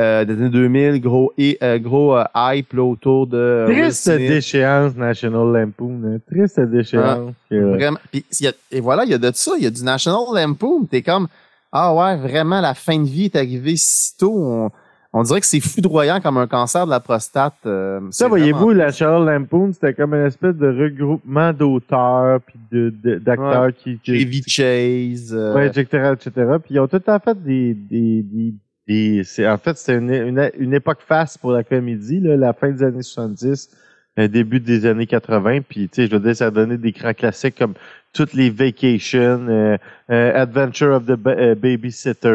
Euh, 0.00 0.24
des 0.24 0.32
années 0.32 0.48
2000, 0.48 1.00
gros, 1.00 1.32
et, 1.38 1.56
euh, 1.62 1.78
gros 1.78 2.16
euh, 2.16 2.24
hype 2.36 2.72
là, 2.72 2.82
autour 2.82 3.28
de. 3.28 3.64
Will 3.68 3.76
Triste 3.84 4.08
déchéance, 4.10 4.96
National 4.96 5.52
Lampoon. 5.52 6.00
hein. 6.04 6.18
Triste 6.28 6.58
déchéance. 6.60 7.32
que- 7.48 7.54
Vraiment. 7.76 7.98
Puis, 8.10 8.24
il 8.40 8.44
y 8.46 8.48
a- 8.48 8.52
et 8.72 8.80
voilà, 8.80 9.04
il 9.04 9.10
y 9.10 9.14
a 9.14 9.18
de 9.18 9.30
ça. 9.32 9.52
Il 9.56 9.62
y 9.62 9.66
a 9.68 9.70
du 9.70 9.84
National 9.84 10.24
Lampoon. 10.34 10.84
T'es 10.90 11.02
comme, 11.02 11.28
ah 11.70 11.94
ouais, 11.94 12.16
vraiment, 12.16 12.60
la 12.60 12.74
fin 12.74 12.98
de 12.98 13.04
vie 13.08 13.26
est 13.26 13.36
arrivée 13.36 13.74
si 13.76 14.16
tôt. 14.18 14.34
On, 14.36 14.70
on 15.12 15.22
dirait 15.22 15.38
que 15.38 15.46
c'est 15.46 15.60
foudroyant 15.60 16.20
comme 16.20 16.38
un 16.38 16.48
cancer 16.48 16.86
de 16.86 16.90
la 16.90 16.98
prostate. 16.98 17.54
euh, 17.64 18.00
Ça, 18.10 18.26
voyez-vous, 18.26 18.70
la 18.70 18.86
National 18.86 19.24
Lampoon, 19.24 19.72
c'était 19.74 19.94
comme 19.94 20.12
une 20.14 20.26
espèce 20.26 20.56
de 20.56 20.66
regroupement 20.66 21.52
d'auteurs 21.52 22.40
puis 22.40 22.58
de, 22.72 22.92
de- 23.00 23.18
d'acteurs 23.20 23.68
qui, 23.72 24.00
qui, 24.00 24.18
Chevy 24.20 24.42
Chase. 24.44 25.32
euh, 25.32 25.54
Ouais, 25.54 25.68
etc., 25.68 26.14
etc. 26.14 26.30
Puis 26.64 26.74
ils 26.74 26.80
ont 26.80 26.88
tout 26.88 27.00
à 27.06 27.20
fait 27.20 27.40
des, 27.40 27.74
des, 27.74 28.22
des, 28.22 28.54
des- 28.86 29.22
c'est, 29.24 29.48
en 29.48 29.56
fait, 29.58 29.76
c'était 29.76 29.98
une, 29.98 30.10
une, 30.12 30.50
une 30.58 30.74
époque 30.74 31.00
face 31.06 31.38
pour 31.38 31.52
la 31.52 31.64
comédie, 31.64 32.20
là, 32.20 32.36
la 32.36 32.52
fin 32.52 32.70
des 32.70 32.82
années 32.82 33.02
70, 33.02 33.70
euh, 34.18 34.28
début 34.28 34.60
des 34.60 34.86
années 34.86 35.06
80. 35.06 35.60
Puis, 35.68 35.88
tu 35.88 36.02
sais, 36.02 36.06
je 36.08 36.12
veux 36.12 36.20
dire, 36.20 36.36
ça 36.36 36.46
a 36.46 36.50
donné 36.50 36.76
des 36.76 36.92
grands 36.92 37.14
classiques 37.14 37.56
comme 37.58 37.74
toutes 38.12 38.32
les 38.34 38.50
Vacations, 38.50 39.46
euh, 39.48 39.76
euh, 40.10 40.42
Adventure 40.42 40.94
of 40.94 41.06
the 41.06 41.12
Ba- 41.16 41.34
euh, 41.36 41.54
Babysitters, 41.54 42.28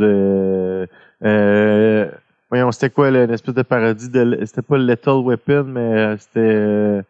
euh, 0.00 0.86
euh, 1.24 2.06
voyons, 2.50 2.72
c'était 2.72 2.90
quoi, 2.90 3.10
là, 3.10 3.24
une 3.24 3.30
espèce 3.32 3.54
de 3.54 3.62
parodie 3.62 4.08
de, 4.08 4.38
c'était 4.46 4.62
pas 4.62 4.78
Little 4.78 5.22
Weapon, 5.24 5.64
mais 5.64 6.16
c'était, 6.18 6.40
euh, 6.40 7.02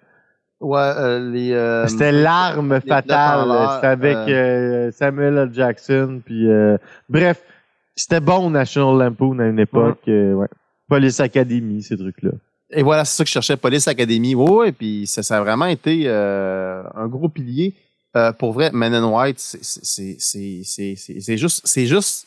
ouais, 0.61 0.79
euh, 0.81 1.31
les. 1.31 1.53
euh, 1.53 1.87
c'était 1.87 2.11
l'arme 2.11 2.81
fatale. 2.81 3.49
C'était 3.75 3.87
avec 3.87 4.17
euh, 4.29 4.91
Samuel 4.91 5.37
L. 5.39 5.51
Jackson. 5.53 6.21
Puis, 6.25 6.51
euh, 6.51 6.77
bref, 7.09 7.43
c'était 7.99 8.21
bon 8.21 8.51
National 8.51 8.97
Lampoon 8.99 9.39
à 9.41 9.47
une 9.47 9.59
époque. 9.59 10.01
euh, 10.09 10.35
ouais. 10.35 10.49
Police 10.89 11.21
Academy, 11.21 11.83
ces 11.83 11.97
trucs-là. 11.97 12.31
Et 12.71 12.83
voilà, 12.83 13.05
c'est 13.05 13.17
ça 13.17 13.25
que 13.25 13.29
je 13.29 13.33
cherchais, 13.33 13.57
Police 13.57 13.89
Academy. 13.89 14.35
Oui, 14.35 14.51
ouais, 14.51 14.73
puis 14.73 15.07
ça, 15.07 15.23
ça 15.23 15.39
a 15.39 15.41
vraiment 15.41 15.67
été 15.67 16.05
euh, 16.07 16.83
un 16.95 17.07
gros 17.07 17.29
pilier. 17.29 17.75
Euh, 18.17 18.33
pour 18.33 18.53
vrai, 18.53 18.71
Men 18.73 18.95
in 18.95 19.05
White, 19.05 19.39
c'est- 19.39 19.63
c'est 19.63 19.85
c'est- 19.85 20.17
c'est- 20.19 20.63
c'est- 20.65 20.95
c'est- 20.97 21.21
c'est 21.21 21.37
juste, 21.37 21.61
c'est 21.65 21.87
juste. 21.87 22.27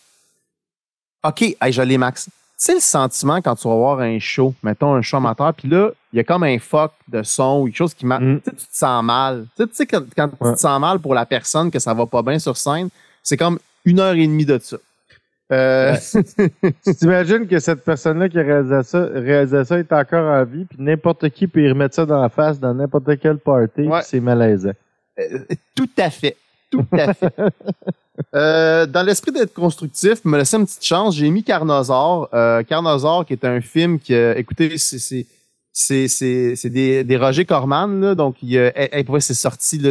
OK, 1.23 1.41
hey, 1.61 1.71
je 1.71 1.81
l'ai, 1.81 1.97
Max. 1.97 2.25
Tu 2.25 2.31
sais 2.57 2.73
le 2.75 2.79
sentiment 2.79 3.41
quand 3.41 3.55
tu 3.55 3.67
vas 3.67 3.75
voir 3.75 3.99
un 3.99 4.19
show, 4.19 4.53
mettons 4.61 4.93
un 4.93 5.01
show 5.01 5.17
amateur, 5.17 5.53
puis 5.53 5.67
là, 5.67 5.89
il 6.13 6.17
y 6.17 6.19
a 6.19 6.23
comme 6.23 6.43
un 6.43 6.59
fuck 6.59 6.91
de 7.07 7.23
son 7.23 7.61
ou 7.61 7.65
quelque 7.65 7.77
chose 7.77 7.93
qui 7.95 8.05
m'a. 8.05 8.19
Mm. 8.19 8.41
Tu 8.41 8.49
sais, 8.49 8.55
tu 8.55 8.65
te 8.67 8.75
sens 8.77 9.03
mal. 9.03 9.45
Tu 9.55 9.63
sais, 9.63 9.67
tu 9.69 9.75
sais, 9.75 9.85
quand, 9.87 10.03
quand 10.15 10.27
tu 10.29 10.37
te 10.37 10.59
sens 10.59 10.79
mal 10.79 10.99
pour 10.99 11.15
la 11.15 11.25
personne 11.25 11.71
que 11.71 11.79
ça 11.79 11.93
va 11.95 12.05
pas 12.05 12.21
bien 12.21 12.37
sur 12.39 12.55
scène, 12.57 12.89
c'est 13.23 13.37
comme 13.37 13.57
une 13.85 13.99
heure 13.99 14.13
et 14.13 14.27
demie 14.27 14.45
de 14.45 14.59
ça. 14.61 14.77
Euh, 15.51 15.95
tu 16.85 16.95
t'imagines 16.95 17.47
que 17.47 17.59
cette 17.59 17.83
personne-là 17.83 18.29
qui 18.29 18.39
a 18.39 18.43
réalisé 18.43 18.83
ça, 18.83 19.05
réalisé 19.13 19.65
ça 19.65 19.79
est 19.79 19.91
encore 19.91 20.25
en 20.31 20.43
vie, 20.45 20.65
puis 20.65 20.77
n'importe 20.79 21.29
qui 21.29 21.47
peut 21.47 21.61
y 21.61 21.69
remettre 21.69 21.95
ça 21.95 22.05
dans 22.05 22.21
la 22.21 22.29
face 22.29 22.59
dans 22.59 22.73
n'importe 22.73 23.19
quel 23.19 23.37
party, 23.37 23.81
Ouais. 23.81 24.01
c'est 24.03 24.19
malaisant. 24.19 24.71
Euh, 25.19 25.39
tout 25.75 25.89
à 25.97 26.09
fait. 26.09 26.37
Tout 26.69 26.85
à 26.93 27.13
fait. 27.13 27.33
Euh, 28.35 28.85
dans 28.85 29.01
l'esprit 29.01 29.31
d'être 29.31 29.53
constructif, 29.53 30.23
me 30.25 30.37
laisser 30.37 30.55
une 30.55 30.65
petite 30.65 30.83
chance, 30.85 31.15
j'ai 31.15 31.29
mis 31.31 31.43
Carnosaur. 31.43 32.29
Euh, 32.33 32.61
Carnosaur, 32.61 33.25
qui 33.25 33.33
est 33.33 33.43
un 33.45 33.61
film 33.61 33.97
qui, 33.97 34.13
écoutez, 34.13 34.77
c'est 34.77 36.69
des, 36.69 37.03
des 37.03 37.17
Roger 37.17 37.45
Corman 37.45 37.99
là, 37.99 38.13
donc 38.13 38.35
il 38.43 38.57
euh, 38.57 38.69
c'est 39.19 39.33
sorti. 39.33 39.81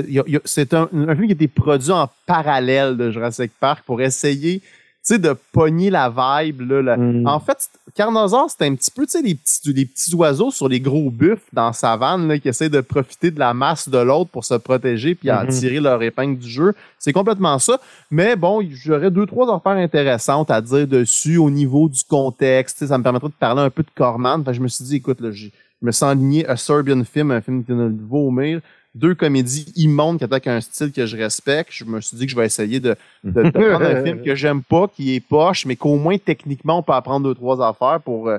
c'est 0.45 0.75
un, 0.75 0.89
un 0.93 1.15
film 1.17 1.27
qui 1.27 1.33
a 1.33 1.35
été 1.35 1.49
produit 1.49 1.91
en 1.91 2.09
parallèle 2.27 2.97
de 2.97 3.11
Jurassic 3.11 3.51
Park 3.59 3.83
pour 3.85 4.01
essayer, 4.01 4.63
sais, 5.03 5.19
de 5.19 5.35
pogner 5.53 5.91
la 5.91 6.09
vibe 6.11 6.61
là. 6.71 6.83
la- 6.83 6.97
Mm. 6.97 7.27
en 7.27 7.41
fait, 7.41 7.69
Carnosaur, 7.95 8.51
c'était 8.51 8.67
un 8.67 8.75
petit 8.75 8.91
peu, 8.91 9.05
tu 9.05 9.13
sais, 9.13 9.23
les 9.23 9.35
petits, 9.35 9.73
les 9.73 9.85
petits 9.87 10.15
oiseaux 10.15 10.51
sur 10.51 10.69
les 10.69 10.79
gros 10.81 11.11
buffles 11.11 11.43
dans 11.53 11.67
la 11.67 11.73
savane 11.73 12.29
là, 12.29 12.39
qui 12.39 12.49
essaient 12.49 12.69
de 12.69 12.81
profiter 12.81 13.31
de 13.31 13.39
la 13.39 13.53
masse 13.55 13.89
de 13.89 13.99
l'autre 13.99 14.31
pour 14.31 14.45
se 14.45 14.55
protéger 14.55 15.15
puis 15.15 15.31
en 15.33 15.43
Mhm. 15.45 15.49
tirer 15.49 15.81
leur 15.81 16.03
épingle 16.03 16.39
du 16.39 16.49
jeu. 16.49 16.75
C'est 16.99 17.13
complètement 17.13 17.59
ça. 17.59 17.81
Mais 18.11 18.37
bon, 18.37 18.63
j'aurais 18.71 19.11
deux, 19.11 19.27
trois 19.27 19.53
affaires 19.55 19.73
intéressantes 19.83 20.51
à 20.51 20.61
dire 20.61 20.87
dessus 20.87 21.37
au 21.39 21.51
niveau 21.51 21.89
du 21.89 22.03
contexte. 22.05 22.87
Ça 22.87 22.97
me 22.99 23.03
permettrait 23.03 23.29
de 23.29 23.35
parler 23.35 23.63
un 23.63 23.71
peu 23.71 23.83
de 23.83 23.91
Corman. 23.95 24.45
Je 24.53 24.61
me 24.61 24.69
suis 24.69 24.85
dit, 24.85 24.97
écoute, 24.97 25.21
là, 25.21 25.31
je 25.33 25.49
me 25.83 25.91
sens 25.93 26.11
aligné 26.13 26.47
à 26.47 26.57
Serbian 26.57 27.03
Film, 27.05 27.31
un 27.31 27.41
film 27.41 27.65
qui 27.65 27.73
vient 27.73 27.89
de 27.89 28.03
vomir. 28.09 28.61
Deux 28.95 29.15
comédies 29.15 29.73
immondes 29.77 30.19
qui 30.19 30.25
attaquent 30.25 30.49
un 30.49 30.61
style 30.61 30.91
que 30.91 31.07
je 31.07 31.17
respecte. 31.17 31.71
Je 31.73 31.85
me 31.85 32.01
suis 32.01 32.17
dit 32.17 32.27
que 32.27 32.33
je 32.33 32.37
vais 32.37 32.47
essayer 32.47 32.81
de, 32.81 32.97
de, 33.23 33.43
de 33.45 33.51
prendre 33.51 33.85
un 33.87 34.03
film 34.05 34.23
que 34.23 34.35
j'aime 34.35 34.63
pas, 34.63 34.89
qui 34.89 35.15
est 35.15 35.21
poche, 35.21 35.65
mais 35.67 35.77
qu'au 35.77 35.97
moins 35.97 36.19
techniquement 36.19 36.79
on 36.79 36.83
peut 36.83 36.93
apprendre 36.93 37.29
deux, 37.29 37.35
trois 37.35 37.65
affaires 37.67 38.01
pour. 38.01 38.29
euh, 38.29 38.39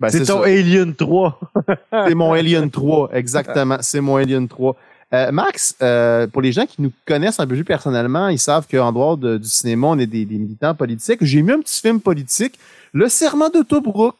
ben, 0.00 0.08
c'est 0.10 0.24
ton 0.24 0.42
ça. 0.42 0.48
Alien 0.48 0.94
3. 0.94 1.40
C'est 2.06 2.14
mon 2.14 2.32
Alien 2.32 2.70
3, 2.70 3.10
exactement. 3.14 3.78
C'est 3.80 4.00
mon 4.00 4.16
Alien 4.16 4.46
3. 4.48 4.76
Euh, 5.14 5.30
Max, 5.32 5.74
euh, 5.80 6.26
pour 6.26 6.42
les 6.42 6.50
gens 6.52 6.66
qui 6.66 6.82
nous 6.82 6.92
connaissent 7.06 7.38
un 7.40 7.46
peu 7.46 7.54
plus 7.54 7.64
personnellement, 7.64 8.28
ils 8.28 8.38
savent 8.40 8.66
qu'en 8.68 8.92
dehors 8.92 9.16
de- 9.16 9.38
du 9.38 9.48
cinéma, 9.48 9.86
on 9.86 9.98
est 9.98 10.06
des, 10.06 10.24
des 10.26 10.36
militants 10.36 10.74
politiques. 10.74 11.20
J'ai 11.22 11.40
mis 11.42 11.52
un 11.52 11.60
petit 11.60 11.80
film 11.80 12.00
politique, 12.00 12.58
Le 12.92 13.08
Serment 13.08 13.48
de 13.48 13.62
Tobruk, 13.62 14.16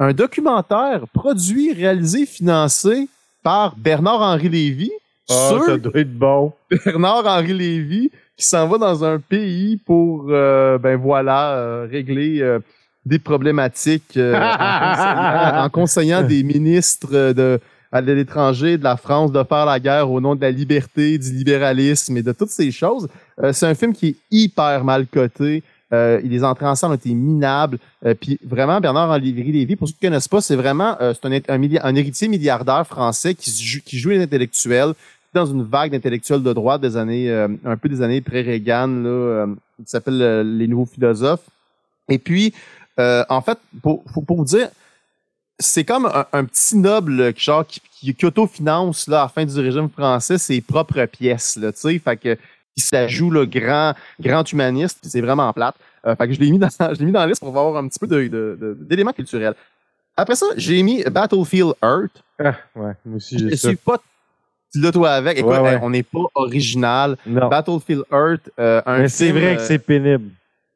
un 0.00 0.12
documentaire 0.12 1.04
produit, 1.14 1.72
réalisé, 1.72 2.26
financé 2.26 3.08
par 3.44 3.76
Bernard-Henri 3.76 4.48
Lévy 4.48 4.90
Ah, 5.30 5.50
sur 5.50 5.64
ça 5.64 5.78
doit 5.78 6.00
être 6.00 6.12
bon. 6.12 6.52
Bernard-Henri 6.84 7.54
Lévy 7.54 8.10
qui 8.36 8.44
s'en 8.44 8.66
va 8.66 8.78
dans 8.78 9.04
un 9.04 9.20
pays 9.20 9.76
pour, 9.76 10.26
euh, 10.30 10.76
ben 10.78 10.96
voilà, 10.96 11.52
euh, 11.52 11.86
régler 11.88 12.40
euh, 12.42 12.58
des 13.06 13.20
problématiques 13.20 14.16
euh, 14.16 14.34
en, 14.34 14.40
conseillant, 14.40 15.64
en 15.64 15.70
conseillant 15.70 16.22
des 16.24 16.42
ministres 16.42 17.32
de 17.32 17.60
à 17.94 18.00
l'étranger 18.00 18.76
de 18.76 18.82
la 18.82 18.96
France 18.96 19.30
de 19.30 19.40
faire 19.44 19.66
la 19.66 19.78
guerre 19.78 20.10
au 20.10 20.20
nom 20.20 20.34
de 20.34 20.40
la 20.40 20.50
liberté, 20.50 21.16
du 21.16 21.30
libéralisme 21.32 22.16
et 22.16 22.24
de 22.24 22.32
toutes 22.32 22.50
ces 22.50 22.72
choses. 22.72 23.06
Euh, 23.40 23.52
c'est 23.52 23.66
un 23.66 23.74
film 23.74 23.92
qui 23.92 24.08
est 24.08 24.16
hyper 24.32 24.82
mal 24.82 25.06
coté. 25.06 25.62
Euh, 25.94 26.20
les 26.22 26.42
entrées 26.42 26.66
en 26.66 26.74
scène 26.74 26.90
ont 26.90 26.94
été 26.94 27.14
minables. 27.14 27.78
Euh, 28.04 28.14
puis 28.14 28.38
vraiment, 28.44 28.80
Bernard-Henri 28.80 29.32
Lévy, 29.32 29.76
pour 29.76 29.86
ceux 29.88 29.94
qui 29.94 30.04
ne 30.04 30.10
connaissent 30.10 30.28
pas, 30.28 30.40
c'est 30.40 30.56
vraiment 30.56 30.96
euh, 31.00 31.14
c'est 31.14 31.50
un, 31.50 31.94
héritier 31.94 32.28
milliardaire 32.28 32.86
français 32.86 33.34
qui, 33.34 33.50
joue- 33.50 33.80
qui 33.84 33.98
joue 33.98 34.10
les 34.10 34.22
intellectuels 34.22 34.94
dans 35.32 35.46
une 35.46 35.64
vague 35.64 35.90
d'intellectuels 35.90 36.42
de 36.42 36.52
droite 36.52 36.80
des 36.80 36.96
années, 36.96 37.30
euh, 37.30 37.48
un 37.64 37.76
peu 37.76 37.88
des 37.88 38.00
années 38.02 38.20
pré-Reagan, 38.20 38.86
là, 38.86 39.08
euh, 39.08 39.46
qui 39.78 39.90
s'appelle 39.90 40.22
euh, 40.22 40.42
Les 40.44 40.68
Nouveaux 40.68 40.86
Philosophes. 40.86 41.44
Et 42.08 42.18
puis, 42.18 42.54
en 42.96 43.42
fait, 43.42 43.58
pour, 43.82 44.04
pour, 44.04 44.36
vous 44.36 44.44
dire, 44.44 44.68
c'est 45.58 45.84
comme 45.84 46.06
un, 46.32 46.44
petit 46.44 46.76
noble 46.76 47.34
genre, 47.36 47.66
qui, 47.66 47.80
qui, 47.90 48.14
qui 48.14 48.26
autofinance 48.26 49.08
là, 49.08 49.20
à 49.20 49.22
la 49.24 49.28
fin 49.28 49.44
du 49.44 49.58
régime 49.58 49.88
français 49.88 50.38
ses 50.38 50.60
propres 50.60 51.04
pièces. 51.06 51.56
Là, 51.56 51.72
fait 51.72 52.16
que 52.16 52.38
se 52.82 52.94
la 52.94 53.06
joue 53.08 53.30
le 53.30 53.46
grand, 53.46 53.94
grand 54.20 54.50
humaniste, 54.50 54.98
puis 55.00 55.10
c'est 55.10 55.20
vraiment 55.20 55.52
plate. 55.52 55.74
Euh, 56.06 56.14
fait 56.16 56.28
que 56.28 56.34
je 56.34 56.40
l'ai 56.40 56.50
mis 56.50 56.58
dans, 56.58 56.68
je 56.94 56.98
l'ai 56.98 57.04
mis 57.06 57.12
dans 57.12 57.20
la 57.20 57.26
liste 57.28 57.40
pour 57.40 57.48
avoir 57.48 57.76
un 57.76 57.88
petit 57.88 57.98
peu 57.98 58.06
de, 58.06 58.22
de, 58.28 58.58
de- 58.60 58.76
d'éléments 58.80 59.12
culturels. 59.12 59.54
Après 60.16 60.34
ça, 60.36 60.46
j'ai 60.56 60.82
mis 60.82 61.02
Battlefield 61.04 61.72
Earth. 61.82 62.22
Ah, 62.38 62.54
ouais, 62.76 62.92
moi 63.04 63.16
aussi, 63.16 63.38
Je 63.38 63.48
j'ai 63.48 63.56
ça. 63.56 63.68
suis 63.68 63.76
pas 63.76 63.96
là 64.76 64.92
toi 64.92 65.10
avec. 65.12 65.38
Écoute, 65.38 65.50
Ouais, 65.52 65.58
ouais. 65.60 65.72
hey, 65.74 65.78
on 65.82 65.90
n'est 65.90 66.02
pas 66.02 66.20
original. 66.34 67.16
Non. 67.26 67.48
Battlefield 67.48 68.02
Earth, 68.12 68.50
euh, 68.58 68.80
un 68.86 68.98
Mais 69.00 69.08
c'est 69.08 69.26
film, 69.26 69.38
vrai 69.38 69.52
euh, 69.52 69.56
que 69.56 69.62
c'est 69.62 69.78
pénible. 69.78 70.30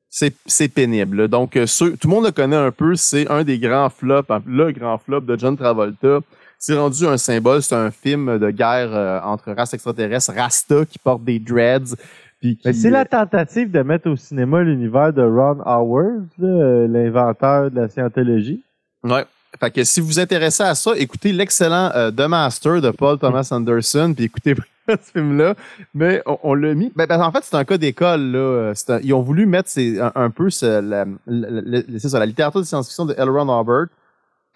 c'est 0.08 0.34
c'est 0.46 0.68
pénible. 0.68 1.28
Donc, 1.28 1.56
euh, 1.56 1.66
ceux- 1.66 1.96
tout 1.96 2.08
le 2.08 2.14
monde 2.14 2.24
le 2.26 2.30
connaît 2.32 2.56
un 2.56 2.70
peu. 2.72 2.94
C'est 2.96 3.28
un 3.30 3.44
des 3.44 3.58
grands 3.58 3.90
flops, 3.90 4.30
hein, 4.30 4.42
le 4.46 4.72
grand 4.72 4.98
flop 4.98 5.20
de 5.22 5.36
John 5.38 5.56
Travolta. 5.56 6.20
C'est 6.58 6.76
rendu 6.76 7.06
un 7.06 7.16
symbole. 7.16 7.62
C'est 7.62 7.74
un 7.76 7.90
film 7.90 8.38
de 8.38 8.50
guerre 8.50 8.90
euh, 8.92 9.20
entre 9.22 9.52
races 9.52 9.74
extraterrestres, 9.74 10.32
Rasta 10.34 10.84
qui 10.86 10.98
porte 10.98 11.22
des 11.24 11.38
dreads. 11.38 11.94
Qui, 12.40 12.58
Mais 12.64 12.72
c'est 12.72 12.90
la 12.90 13.04
tentative 13.04 13.70
de 13.70 13.82
mettre 13.82 14.08
au 14.10 14.16
cinéma 14.16 14.62
l'univers 14.62 15.12
de 15.12 15.22
Ron 15.22 15.60
Howard, 15.64 16.26
l'inventeur 16.38 17.70
de 17.70 17.80
la 17.80 17.88
scientologie. 17.88 18.62
Ouais. 19.02 19.24
Fait 19.58 19.70
que 19.70 19.82
si 19.82 20.00
vous 20.00 20.06
vous 20.08 20.20
intéressez 20.20 20.62
à 20.62 20.74
ça, 20.74 20.92
écoutez 20.96 21.32
l'excellent 21.32 21.90
euh, 21.94 22.10
The 22.10 22.28
Master 22.28 22.80
de 22.80 22.90
Paul 22.90 23.18
Thomas 23.20 23.48
Anderson, 23.50 24.12
puis 24.14 24.26
écoutez 24.26 24.54
ce 24.88 24.96
film-là. 25.12 25.54
Mais 25.94 26.22
on, 26.26 26.38
on 26.44 26.54
l'a 26.54 26.74
mis. 26.74 26.92
Ben, 26.94 27.06
ben, 27.06 27.20
en 27.20 27.32
fait, 27.32 27.40
c'est 27.44 27.56
un 27.56 27.64
cas 27.64 27.76
d'école. 27.78 28.20
là. 28.32 28.72
C'est 28.74 28.90
un- 28.90 29.00
ils 29.02 29.12
ont 29.14 29.22
voulu 29.22 29.46
mettre 29.46 29.70
un, 29.78 30.12
un 30.14 30.30
peu 30.30 30.50
ce- 30.50 30.80
la, 30.80 31.06
la- 31.26 31.82
la- 31.88 31.98
ça, 31.98 32.18
la 32.18 32.26
littérature 32.26 32.60
de 32.60 32.66
science-fiction 32.66 33.06
de 33.06 33.14
L. 33.18 33.28
Ron 33.30 33.48
Hubbard. 33.60 33.86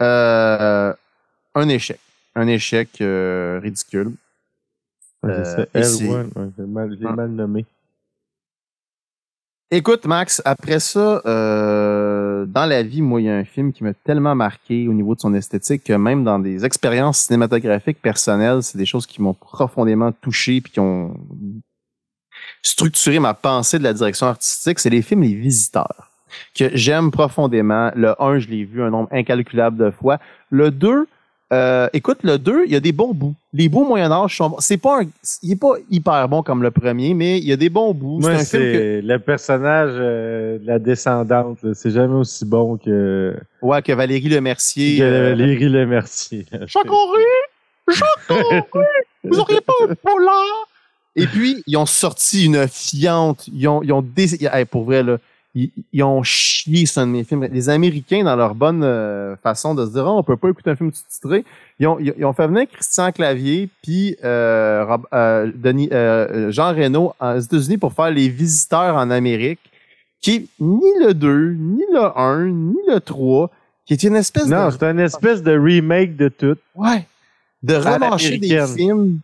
Euh, 0.01 0.93
un 1.55 1.69
échec. 1.69 1.99
Un 2.35 2.47
échec 2.47 3.01
euh, 3.01 3.61
ridicule. 3.63 4.13
Euh, 5.25 5.65
j'ai 5.75 6.67
mal, 6.67 6.99
Ah. 7.05 7.13
mal 7.13 7.31
nommé. 7.31 7.65
Écoute, 9.71 10.05
Max, 10.05 10.43
après 10.45 10.81
ça, 10.81 11.23
euh, 11.25 12.45
dans 12.45 12.67
la 12.67 12.83
vie, 12.83 13.01
moi, 13.01 13.23
il 13.23 13.25
y 13.25 13.31
a 13.31 13.35
un 13.37 13.45
film 13.45 13.73
qui 13.73 13.85
m'a 13.85 13.95
tellement 13.95 14.35
marqué 14.35 14.87
au 14.87 14.93
niveau 14.93 15.15
de 15.15 15.21
son 15.21 15.33
esthétique 15.33 15.85
que 15.85 15.95
même 15.95 16.25
dans 16.25 16.39
des 16.39 16.65
expériences 16.67 17.21
cinématographiques 17.21 18.03
personnelles, 18.03 18.63
c'est 18.63 18.77
des 18.77 18.85
choses 18.85 19.07
qui 19.07 19.23
m'ont 19.23 19.33
profondément 19.33 20.13
touché 20.13 20.61
puis 20.61 20.73
qui 20.73 20.81
ont 20.81 21.17
structuré 22.63 23.19
ma 23.19 23.33
pensée 23.33 23.79
de 23.79 23.85
la 23.85 23.95
direction 23.95 24.27
artistique. 24.27 24.79
C'est 24.79 24.91
les 24.91 25.01
films 25.01 25.23
Les 25.23 25.35
Visiteurs 25.35 26.11
que 26.55 26.75
j'aime 26.77 27.11
profondément. 27.11 27.93
Le 27.95 28.21
1, 28.23 28.41
je 28.41 28.49
l'ai 28.49 28.65
vu 28.65 28.83
un 28.83 28.91
nombre 28.91 29.09
incalculable 29.11 29.77
de 29.79 29.91
fois. 29.91 30.19
Le 30.51 30.71
2, 30.71 31.07
euh, 31.53 31.89
écoute, 31.93 32.19
le 32.23 32.39
2, 32.39 32.63
il 32.67 32.73
y 32.73 32.77
a 32.77 32.81
des 32.81 32.93
bons 32.93 33.13
bouts. 33.13 33.35
Les 33.53 33.69
beaux 33.69 33.85
Moyen-Âge 33.85 34.37
sont 34.39 34.49
bons. 34.51 34.57
C'est 34.61 34.79
pas 34.79 35.03
un- 35.03 35.07
il 35.43 35.53
est 35.53 35.57
pas 35.61 35.75
hyper 35.91 36.29
bon 36.29 36.43
comme 36.43 36.63
le 36.63 36.71
premier, 36.71 37.13
mais 37.15 37.39
il 37.39 37.45
y 37.45 37.53
a 37.53 37.57
des 37.57 37.69
bons 37.69 37.93
bouts. 37.93 38.21
Moi, 38.21 38.31
un 38.31 38.39
film 38.39 38.63
que- 38.63 38.73
c'est 38.73 39.01
le 39.03 39.19
personnage 39.19 39.91
euh, 39.93 40.59
de 40.59 40.67
la 40.67 40.79
descendante. 40.79 41.59
C'est 41.75 41.91
jamais 41.91 42.15
aussi 42.15 42.45
bon 42.47 42.79
que, 42.79 43.37
Ouais, 43.61 43.83
que 43.83 43.93
Valérie 43.93 44.29
Lemercier. 44.31 44.99
que 44.99 45.03
euh, 45.03 45.29
Valérie 45.31 45.69
Lemercier. 45.69 46.47
Jacques-Henri! 46.67 47.23
Jacques-Henri! 47.89 48.85
Vous 49.25 49.39
auriez 49.39 49.61
pas 49.61 49.73
un 49.89 49.95
polar? 49.95 50.67
Et 51.15 51.27
puis, 51.27 51.63
ils 51.67 51.77
ont 51.77 51.85
sorti 51.87 52.47
une 52.47 52.67
fiante. 52.67 53.47
Ils 53.53 53.69
ont, 53.69 53.83
ils 53.83 53.93
ont 53.93 54.03
dé- 54.03 54.39
hey, 54.51 54.65
pour 54.65 54.85
vrai, 54.85 55.03
là, 55.03 55.19
ils, 55.55 55.71
ils 55.93 56.03
ont 56.03 56.23
chié 56.23 56.87
sur 56.87 57.03
un 57.03 57.07
de 57.07 57.13
mes 57.13 57.25
films. 57.25 57.45
Les 57.53 57.69
Américains, 57.69 58.25
dans 58.25 58.37
leur 58.37 58.55
bonne 58.55 58.83
euh, 58.83 59.37
façon 59.43 59.75
de 59.75 59.85
se 59.87 59.93
dire, 59.93 60.07
Ah, 60.07 60.13
on 60.13 60.23
peut 60.23 60.37
pas 60.37 60.49
écouter 60.51 60.71
un 60.71 60.77
film 60.77 60.91
sous-titré, 60.93 61.45
ils 61.79 61.87
ont, 61.87 61.99
ils, 61.99 62.15
ils 62.17 62.25
ont 62.25 62.33
fait 62.33 62.47
venir 62.47 62.67
Christian 62.73 63.13
Clavier 63.13 63.69
puis 63.83 64.17
euh, 64.25 64.85
Rob- 64.87 65.07
euh, 65.13 65.51
Denis, 65.55 65.89
euh, 65.93 66.51
Jean 66.51 66.75
Reno 66.75 67.13
aux 67.21 67.39
États-Unis 67.39 67.79
pour 67.79 67.93
faire 67.93 68.11
Les 68.11 68.29
Visiteurs 68.29 68.97
en 68.97 69.11
Amérique, 69.11 69.61
qui 70.21 70.31
est 70.37 70.47
ni 70.61 70.91
le 71.05 71.15
2, 71.15 71.55
ni 71.59 71.83
le 71.93 72.19
1, 72.19 72.47
ni 72.47 72.77
le 72.89 73.01
3, 73.01 73.51
qui 73.85 73.95
est 73.95 74.03
une 74.05 74.15
espèce 74.17 74.47
Non, 74.47 74.67
de 74.69 74.71
c'est 74.71 74.85
une 74.85 75.01
espèce 75.01 75.43
de 75.43 75.59
remake 75.59 76.17
de 76.17 76.29
tout. 76.29 76.57
Ouais. 76.77 77.07
De 77.63 77.75
remarcher 77.75 78.39
des 78.39 78.65
films, 78.77 79.19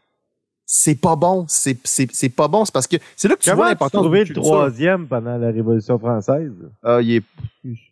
c'est 0.70 1.00
pas 1.00 1.16
bon. 1.16 1.46
C'est, 1.48 1.78
c'est, 1.84 2.08
c'est 2.12 2.28
pas 2.28 2.46
bon. 2.46 2.66
C'est 2.66 2.74
parce 2.74 2.86
que 2.86 2.98
c'est 3.16 3.26
là 3.26 3.36
que 3.36 3.40
tu 3.40 3.48
vois 3.48 3.56
Comment 3.56 3.64
tu 3.64 3.70
l'importance 3.70 4.02
trouvé 4.02 4.24
le 4.24 4.34
troisième 4.34 5.06
pendant 5.06 5.38
la 5.38 5.46
Révolution 5.50 5.98
française? 5.98 6.52
Ah, 6.84 6.98
il 7.00 7.16
est... 7.16 7.22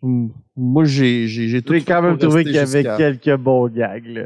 Moi, 0.03 0.85
j'ai, 0.85 1.27
j'ai, 1.27 1.49
j'ai 1.49 1.63
tout 1.63 1.73
J'ai 1.73 1.81
quand 1.81 2.03
même 2.03 2.19
trouvé 2.19 2.45
qu'il 2.45 2.53
y 2.53 2.59
avait 2.59 2.85
quelques 2.85 3.35
bons 3.37 3.69
gags. 3.69 4.07
là. 4.07 4.23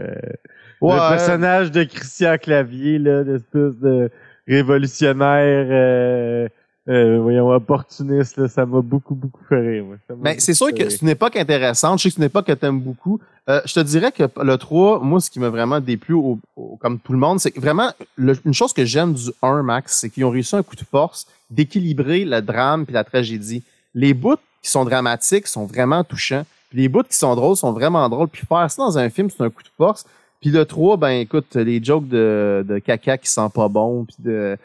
Ouais, 0.80 0.94
Le 0.94 1.10
personnage 1.16 1.70
de 1.70 1.84
Christian 1.84 2.38
Clavier, 2.38 2.98
là, 2.98 3.22
l'espèce 3.22 3.76
de 3.80 4.10
révolutionnaire, 4.48 5.66
euh, 5.70 6.48
euh, 6.90 7.18
voyons, 7.20 7.48
opportuniste, 7.50 8.36
là, 8.36 8.48
ça 8.48 8.66
m'a 8.66 8.80
beaucoup, 8.80 9.14
beaucoup 9.14 9.40
fait 9.48 9.60
rire. 9.60 9.84
Ben, 10.16 10.34
c'est 10.38 10.54
sûr 10.54 10.74
que 10.74 10.88
c'est 10.90 11.02
une 11.02 11.08
époque 11.08 11.36
intéressante. 11.36 11.98
Je 11.98 12.02
sais 12.04 12.08
que 12.10 12.14
c'est 12.16 12.20
une 12.20 12.26
époque 12.26 12.46
que 12.46 12.52
t'aimes 12.52 12.80
beaucoup. 12.80 13.20
Euh, 13.48 13.60
je 13.64 13.74
te 13.74 13.80
dirais 13.80 14.12
que 14.12 14.24
le 14.42 14.56
3, 14.56 15.00
moi, 15.00 15.20
ce 15.20 15.30
qui 15.30 15.38
m'a 15.40 15.48
vraiment 15.50 15.80
déplu, 15.80 16.14
au, 16.14 16.38
au- 16.56 16.76
comme 16.80 16.98
tout 16.98 17.12
le 17.12 17.18
monde, 17.18 17.38
c'est 17.40 17.50
que 17.52 17.60
vraiment, 17.60 17.90
le- 18.16 18.36
une 18.44 18.54
chose 18.54 18.72
que 18.72 18.84
j'aime 18.84 19.14
du 19.14 19.30
1, 19.42 19.62
Max, 19.62 19.98
c'est 20.00 20.10
qu'ils 20.10 20.24
ont 20.24 20.30
réussi 20.30 20.56
un 20.56 20.62
coup 20.62 20.76
de 20.76 20.82
force 20.90 21.26
d'équilibrer 21.50 22.24
le 22.24 22.40
drame 22.42 22.84
puis 22.84 22.94
la 22.94 23.04
tragédie. 23.04 23.62
Les 23.94 24.14
bouts 24.14 24.36
qui 24.62 24.70
sont 24.70 24.84
dramatiques 24.84 25.46
sont 25.46 25.66
vraiment 25.66 26.04
touchants. 26.04 26.44
Puis 26.70 26.80
les 26.82 26.88
bouts 26.88 27.02
qui 27.02 27.16
sont 27.16 27.34
drôles 27.34 27.56
sont 27.56 27.72
vraiment 27.72 28.08
drôles. 28.08 28.28
Puis 28.28 28.46
faire 28.46 28.70
ça 28.70 28.82
dans 28.82 28.98
un 28.98 29.10
film, 29.10 29.28
c'est 29.30 29.42
un 29.42 29.50
coup 29.50 29.62
de 29.62 29.68
force. 29.76 30.04
Puis 30.40 30.50
le 30.50 30.64
3, 30.64 30.96
ben 30.96 31.10
écoute, 31.10 31.54
les 31.56 31.82
jokes 31.82 32.08
de, 32.08 32.64
de 32.66 32.78
caca 32.78 33.18
qui 33.18 33.28
sent 33.28 33.48
pas 33.54 33.68
bon, 33.68 34.04
puis 34.04 34.16
de... 34.20 34.56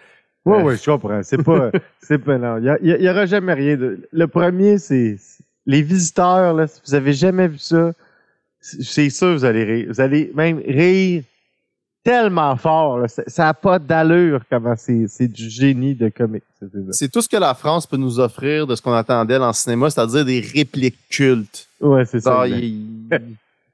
Ouais, 0.46 0.62
ouais, 0.62 0.78
je 0.78 0.86
comprends. 0.86 1.22
C'est 1.24 1.42
pas, 1.44 1.72
c'est 2.02 2.20
pas, 2.20 2.38
non. 2.38 2.58
Il 2.58 2.88
y, 2.88 2.92
il 2.92 3.02
y 3.02 3.10
aura 3.10 3.26
jamais 3.26 3.54
rien 3.54 3.76
de, 3.78 4.08
le 4.12 4.28
premier, 4.28 4.78
c'est, 4.78 5.18
les 5.66 5.82
visiteurs, 5.82 6.54
là, 6.54 6.68
si 6.68 6.80
vous 6.86 6.94
avez 6.94 7.14
jamais 7.14 7.48
vu 7.48 7.58
ça, 7.58 7.92
c'est 8.62 9.10
sûr, 9.10 9.34
vous 9.34 9.46
allez 9.46 9.64
rire. 9.64 9.86
Vous 9.90 10.02
allez 10.02 10.32
même 10.36 10.60
rire 10.66 11.24
tellement 12.04 12.56
fort, 12.56 13.00
là. 13.00 13.08
Ça- 13.08 13.24
Ça 13.28 13.50
a 13.50 13.54
pas 13.54 13.80
d'allure 13.80 14.42
comment 14.50 14.76
c'est, 14.78 15.06
c'est 15.08 15.28
du 15.28 15.50
génie 15.50 15.96
de 15.96 16.10
comique. 16.10 16.44
c'est 16.92 17.12
tout 17.12 17.22
ce 17.22 17.30
que 17.30 17.38
la 17.38 17.54
France 17.56 17.88
peut 17.88 17.98
nous 17.98 18.20
offrir 18.20 18.68
de 18.68 18.76
ce 18.76 18.82
qu'on 18.82 18.94
attend 18.94 19.26
d'elle 19.26 19.42
en 19.42 19.54
cinéma, 19.54 19.90
c'est-à-dire 19.90 20.26
des 20.26 20.40
répliques 20.42 20.98
cultes. 21.10 21.68
Ouais, 21.82 22.06
c'est 22.06 22.20
ça. 22.22 22.48
Il, 22.48 23.08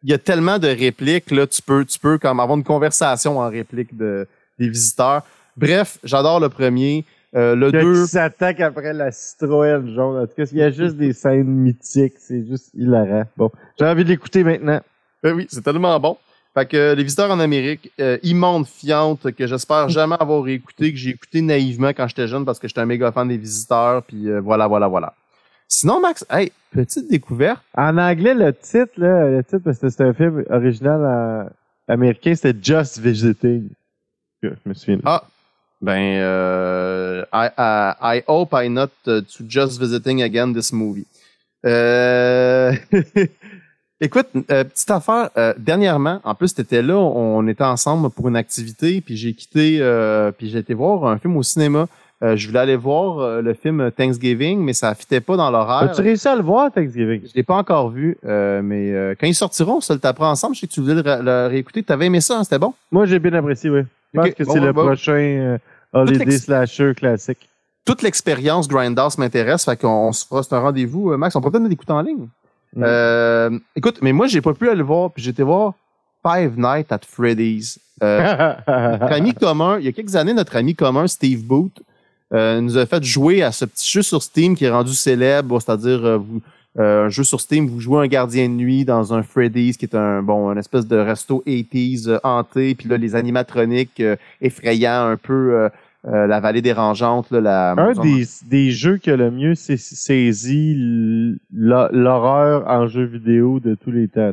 il 0.04 0.10
y 0.10 0.14
a 0.14 0.18
tellement 0.18 0.58
de 0.60 0.68
répliques, 0.68 1.30
là, 1.32 1.46
tu 1.46 1.62
peux, 1.62 1.84
tu 1.86 2.00
peux 2.00 2.18
comme 2.18 2.40
avoir 2.40 2.58
une 2.58 2.64
conversation 2.64 3.38
en 3.40 3.50
réplique 3.50 3.96
de, 3.96 4.26
des 4.58 4.68
visiteurs. 4.70 5.24
Bref, 5.58 6.00
j'adore 6.04 6.40
le 6.40 6.50
premier. 6.50 7.06
Euh, 7.36 7.56
le 7.56 7.72
Quand 7.72 7.82
2, 7.82 8.02
il 8.02 8.08
s'attaque 8.08 8.60
après 8.60 8.94
la 8.94 9.12
Citroën 9.12 9.88
jaune. 9.96 10.22
En 10.22 10.28
tout 10.28 10.34
cas, 10.36 10.44
il 10.52 10.58
y 10.58 10.64
a 10.64 10.72
juste 10.72 10.98
des 10.98 11.14
scènes 11.14 11.46
mythiques. 11.46 12.16
C'est 12.18 12.46
juste 12.46 12.72
hilarant. 12.74 13.24
Bon, 13.38 13.50
j'ai 13.80 13.86
envie 13.86 14.04
de 14.04 14.10
l'écouter 14.10 14.44
maintenant. 14.44 14.82
ben 15.24 15.34
oui, 15.34 15.48
c'est 15.50 15.64
tellement 15.64 15.98
bon. 16.00 16.18
Fait 16.54 16.66
que 16.66 16.76
euh, 16.76 16.96
les 16.96 17.04
visiteurs 17.04 17.32
en 17.32 17.40
Amérique, 17.40 17.92
euh, 18.02 18.18
immonde 18.24 18.68
fiante 18.68 19.32
que 19.32 19.48
j'espère 19.48 19.88
jamais 19.98 20.18
avoir 20.20 20.46
écouté, 20.50 20.92
que 20.92 20.98
j'ai 20.98 21.12
écouté 21.12 21.42
naïvement 21.42 21.90
quand 21.90 22.08
j'étais 22.08 22.28
jeune 22.28 22.44
parce 22.44 22.60
que 22.60 22.68
j'étais 22.68 22.82
un 22.82 22.86
méga 22.86 23.12
fan 23.12 23.28
des 23.28 23.38
visiteurs, 23.38 24.04
puis 24.04 24.30
euh, 24.30 24.42
voilà, 24.42 24.68
voilà, 24.68 24.88
voilà. 24.88 25.14
Sinon, 25.70 26.02
Max, 26.02 26.26
hey, 26.30 26.52
petite 26.74 27.10
découverte. 27.10 27.62
En 27.78 27.98
anglais, 27.98 28.34
le 28.34 28.54
titre, 28.54 28.92
là, 28.98 29.30
le 29.30 29.42
titre, 29.42 29.60
parce 29.64 29.80
que 29.80 29.88
c'était 29.88 30.04
un 30.04 30.14
film 30.14 30.44
original 30.50 31.02
euh, 31.02 31.50
américain, 31.88 32.36
c'était 32.36 32.58
Just 32.62 33.00
Visiting. 33.00 33.70
Je 34.44 34.50
me 34.66 34.74
souviens. 34.74 35.00
Ah, 35.06 35.24
ben, 35.82 36.18
euh, 36.20 37.24
I, 37.34 37.48
I, 37.58 37.94
I 38.18 38.24
hope 38.28 38.50
I 38.54 38.70
not 38.70 38.90
uh, 39.08 39.22
to 39.22 39.44
just 39.48 39.80
visiting 39.80 40.22
again 40.22 40.54
this 40.54 40.72
movie. 40.72 41.06
Euh, 41.66 42.72
écoute, 44.02 44.28
euh, 44.52 44.64
petite 44.64 44.92
affaire, 44.92 45.30
euh, 45.38 45.54
dernièrement, 45.58 46.20
en 46.24 46.36
plus, 46.36 46.54
t'étais 46.54 46.82
là, 46.82 46.98
on 46.98 47.48
était 47.48 47.64
ensemble 47.64 48.10
pour 48.10 48.28
une 48.28 48.36
activité, 48.36 49.02
puis 49.02 49.18
j'ai 49.18 49.34
quitté, 49.34 49.78
euh, 49.80 50.32
puis 50.32 50.50
j'ai 50.50 50.60
été 50.60 50.74
voir 50.74 51.06
un 51.06 51.18
film 51.18 51.38
au 51.38 51.44
cinéma. 51.44 51.88
Euh, 52.24 52.36
je 52.36 52.48
voulais 52.48 52.60
aller 52.60 52.76
voir 52.76 53.42
le 53.42 53.54
film 53.56 53.90
Thanksgiving, 53.92 54.60
mais 54.60 54.74
ça 54.74 54.94
fitait 54.94 55.22
pas 55.22 55.36
dans 55.38 55.50
l'horaire. 55.50 55.90
As-tu 55.90 56.02
réussi 56.02 56.28
à 56.28 56.36
le 56.36 56.44
voir, 56.44 56.72
Thanksgiving? 56.72 57.22
Je 57.26 57.32
l'ai 57.36 57.42
pas 57.42 57.56
encore 57.56 57.90
vu, 57.90 58.16
mais 58.24 59.16
quand 59.20 59.26
ils 59.26 59.34
sortiront, 59.34 59.78
on 59.78 59.82
se 59.82 59.94
le 59.94 59.98
tapera 60.00 60.30
ensemble. 60.30 60.54
Je 60.54 60.62
sais 60.62 60.68
que 60.68 60.72
tu 60.74 60.82
voulais 60.82 60.94
le, 60.94 61.02
ré- 61.02 61.24
le 61.24 61.48
réécouter. 61.48 61.82
Tu 61.82 61.92
avais 61.92 62.06
aimé 62.06 62.22
ça, 62.22 62.38
hein? 62.38 62.44
c'était 62.44 62.60
bon? 62.60 62.76
Moi, 62.92 63.08
j'ai 63.08 63.18
bien 63.18 63.34
apprécié, 63.34 63.72
oui. 63.72 63.82
Je 64.14 64.20
pense 64.20 64.30
que 64.32 64.44
c'est 64.44 64.60
bon, 64.60 64.66
le 64.66 64.74
bon. 64.74 64.86
prochain 64.86 65.58
euh, 65.96 66.00
Holiday 66.02 66.26
l'ex- 66.26 66.46
Slasher 66.46 66.94
classique. 66.96 67.50
Toute 67.86 68.02
l'expérience 68.04 68.68
Grindhouse 68.68 69.18
m'intéresse, 69.18 69.66
fait 69.66 69.76
qu'on 69.80 69.88
on 70.10 70.12
se 70.12 70.26
fera 70.26 70.44
c'est 70.44 70.54
un 70.54 70.60
rendez-vous. 70.60 71.12
Euh, 71.12 71.18
Max, 71.18 71.36
on 71.36 71.42
peut 71.42 71.50
peut-être 71.52 71.68
l'écouter 71.68 71.92
en 71.94 72.02
ligne. 72.02 72.28
Mm. 72.76 72.84
Euh, 72.84 73.60
écoute, 73.76 73.98
mais 74.02 74.14
moi, 74.14 74.28
j'ai 74.28 74.42
pas 74.42 74.54
pu 74.54 74.68
aller 74.68 74.78
le 74.78 74.84
voir, 74.84 75.12
puis 75.12 75.24
j'étais 75.24 75.44
voir 75.44 75.74
Five 76.26 76.54
Nights 76.58 76.92
at 76.92 77.00
Freddy's. 77.08 77.80
Euh, 78.04 78.54
notre 78.68 79.12
ami 79.14 79.34
commun, 79.34 79.80
il 79.80 79.86
y 79.86 79.88
a 79.88 79.92
quelques 79.92 80.16
années, 80.16 80.34
notre 80.34 80.56
ami 80.56 80.76
commun, 80.76 81.08
Steve 81.08 81.44
Booth, 81.44 81.82
euh, 82.34 82.62
nous 82.62 82.78
a 82.78 82.86
fait 82.86 83.04
jouer 83.04 83.44
à 83.44 83.52
ce 83.52 83.66
petit 83.66 83.90
jeu 83.92 84.02
sur 84.04 84.22
Steam 84.24 84.56
qui 84.56 84.64
est 84.66 84.70
rendu 84.70 84.94
célèbre, 84.94 85.60
c'est-à-dire 85.60 86.06
euh, 86.06 86.18
vous- 86.18 86.42
euh, 86.80 87.06
un 87.06 87.10
jeu 87.10 87.24
sur 87.24 87.42
Steam, 87.42 87.68
vous 87.68 87.80
jouez 87.80 88.00
un 88.04 88.08
gardien 88.08 88.48
de 88.48 88.54
nuit 88.54 88.86
dans 88.86 89.14
un 89.14 89.24
Freddy's 89.24 89.76
qui 89.78 89.86
est 89.86 89.96
un 89.96 90.22
bon, 90.24 90.50
un 90.50 90.58
espèce 90.58 90.88
de 90.88 90.96
resto 90.98 91.44
80s 91.46 92.08
euh, 92.10 92.18
hanté, 92.24 92.76
puis 92.76 92.88
là 92.88 92.98
les 92.98 93.16
animatroniques 93.16 94.00
euh, 94.00 94.16
effrayants 94.40 95.06
un 95.08 95.18
peu 95.18 95.54
euh, 95.54 95.70
euh, 96.08 96.26
la 96.28 96.40
vallée 96.40 96.62
dérangeante, 96.62 97.30
là, 97.30 97.42
la 97.42 97.72
Un 97.72 97.94
des, 98.02 98.26
des 98.50 98.72
jeux 98.72 98.98
qui 98.98 99.12
a 99.12 99.18
le 99.18 99.30
mieux 99.32 99.54
sa- 99.54 99.78
saisi 99.78 100.74
l'horreur 101.52 102.68
en 102.68 102.88
jeu 102.88 103.04
vidéo 103.04 103.60
de 103.60 103.76
tous 103.76 103.92
les 103.92 104.08
temps. 104.08 104.32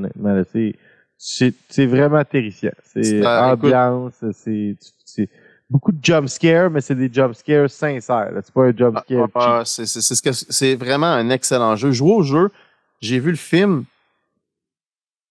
C'est, 0.52 0.74
c'est, 1.18 1.54
c'est 1.68 1.86
vraiment 1.86 2.24
terrifiant. 2.24 2.70
C'est 2.84 3.20
ambiance, 3.52 4.14
c'est 4.32 4.76
beaucoup 5.70 5.92
de 5.92 5.98
jump 6.02 6.28
scares, 6.28 6.70
mais 6.70 6.80
c'est 6.80 6.94
des 6.94 7.12
jump 7.12 7.34
scares 7.34 7.70
sincères. 7.70 8.30
C'est 8.34 8.52
pas 8.52 8.64
un 8.64 8.76
jump 8.76 8.96
Ah, 8.96 9.02
scare 9.04 9.28
ah, 9.34 9.58
ah, 9.60 9.64
c'est 9.64 9.86
ce 9.86 10.76
vraiment 10.76 11.06
un 11.06 11.30
excellent 11.30 11.76
jeu. 11.76 11.90
Jouer 11.92 12.12
au 12.12 12.22
jeu, 12.22 12.50
j'ai 13.00 13.18
vu 13.18 13.30
le 13.30 13.36
film. 13.36 13.84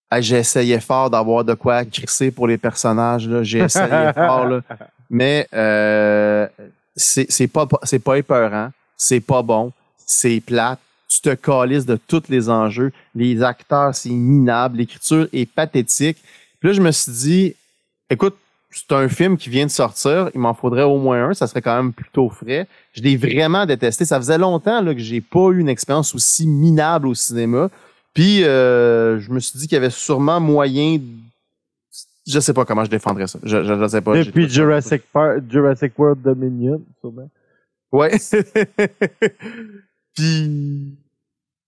Ah, 0.09 0.21
j'ai 0.21 0.37
essayé 0.37 0.79
fort 0.79 1.09
d'avoir 1.09 1.43
de 1.43 1.53
quoi 1.53 1.83
crisser 1.83 2.31
pour 2.31 2.47
les 2.47 2.57
personnages. 2.57 3.27
J'ai 3.43 3.59
essayé 3.59 4.13
fort. 4.15 4.45
Là. 4.45 4.61
Mais 5.09 5.47
euh, 5.53 6.47
c'est 6.95 7.47
pas, 7.47 7.67
c'est 7.83 7.99
pas 7.99 8.17
épeurant. 8.17 8.71
C'est 8.95 9.19
pas 9.19 9.41
bon. 9.41 9.71
C'est 9.97 10.41
plate. 10.45 10.79
Tu 11.09 11.21
te 11.21 11.33
calisses 11.33 11.85
de 11.85 11.97
tous 12.07 12.23
les 12.29 12.49
enjeux. 12.49 12.91
Les 13.15 13.41
acteurs, 13.41 13.95
c'est 13.95 14.09
minable. 14.09 14.77
L'écriture 14.77 15.27
est 15.33 15.49
pathétique. 15.49 16.17
Puis 16.59 16.69
là, 16.69 16.73
je 16.73 16.81
me 16.81 16.91
suis 16.91 17.11
dit, 17.11 17.55
écoute, 18.09 18.37
c'est 18.69 18.91
un 18.91 19.07
film 19.07 19.37
qui 19.37 19.49
vient 19.49 19.65
de 19.65 19.71
sortir. 19.71 20.29
Il 20.33 20.39
m'en 20.39 20.53
faudrait 20.53 20.83
au 20.83 20.97
moins 20.97 21.29
un. 21.29 21.33
Ça 21.33 21.47
serait 21.47 21.61
quand 21.61 21.75
même 21.75 21.93
plutôt 21.93 22.29
frais. 22.29 22.67
Je 22.93 23.01
l'ai 23.01 23.15
vraiment 23.17 23.65
détesté. 23.65 24.05
Ça 24.05 24.17
faisait 24.17 24.37
longtemps 24.37 24.81
là, 24.81 24.93
que 24.93 24.99
j'ai 24.99 25.21
pas 25.21 25.49
eu 25.51 25.59
une 25.59 25.69
expérience 25.69 26.13
aussi 26.13 26.47
minable 26.47 27.07
au 27.07 27.13
cinéma. 27.13 27.69
Puis 28.13 28.43
euh, 28.43 29.19
je 29.19 29.31
me 29.31 29.39
suis 29.39 29.57
dit 29.59 29.67
qu'il 29.67 29.75
y 29.75 29.79
avait 29.79 29.89
sûrement 29.89 30.39
moyen. 30.39 30.97
de- 30.97 31.03
Je 32.27 32.39
sais 32.39 32.53
pas 32.53 32.65
comment 32.65 32.83
je 32.83 32.89
défendrais 32.89 33.27
ça. 33.27 33.39
Je, 33.43 33.63
je, 33.63 33.79
je 33.79 33.87
sais 33.87 34.01
pas. 34.01 34.15
Depuis 34.23 34.49
Jurassic 34.49 35.01
Park, 35.13 35.39
Jurassic 35.49 35.97
World 35.97 36.21
Dominion, 36.21 36.81
sûrement. 36.99 37.29
Ouais. 37.91 38.11
Puis 40.15 40.97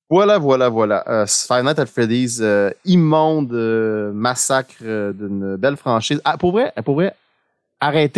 voilà, 0.09 0.39
voilà, 0.39 0.69
voilà. 0.69 1.03
Euh, 1.07 1.25
Five 1.27 1.63
Nights 1.63 1.79
at 1.79 1.85
Freddy's, 1.85 2.39
euh, 2.41 2.71
immonde 2.83 3.53
euh, 3.53 4.11
massacre 4.11 4.73
euh, 4.81 5.13
d'une 5.13 5.55
belle 5.55 5.77
franchise. 5.77 6.19
Ah, 6.25 6.37
pour 6.37 6.51
vrai, 6.51 6.73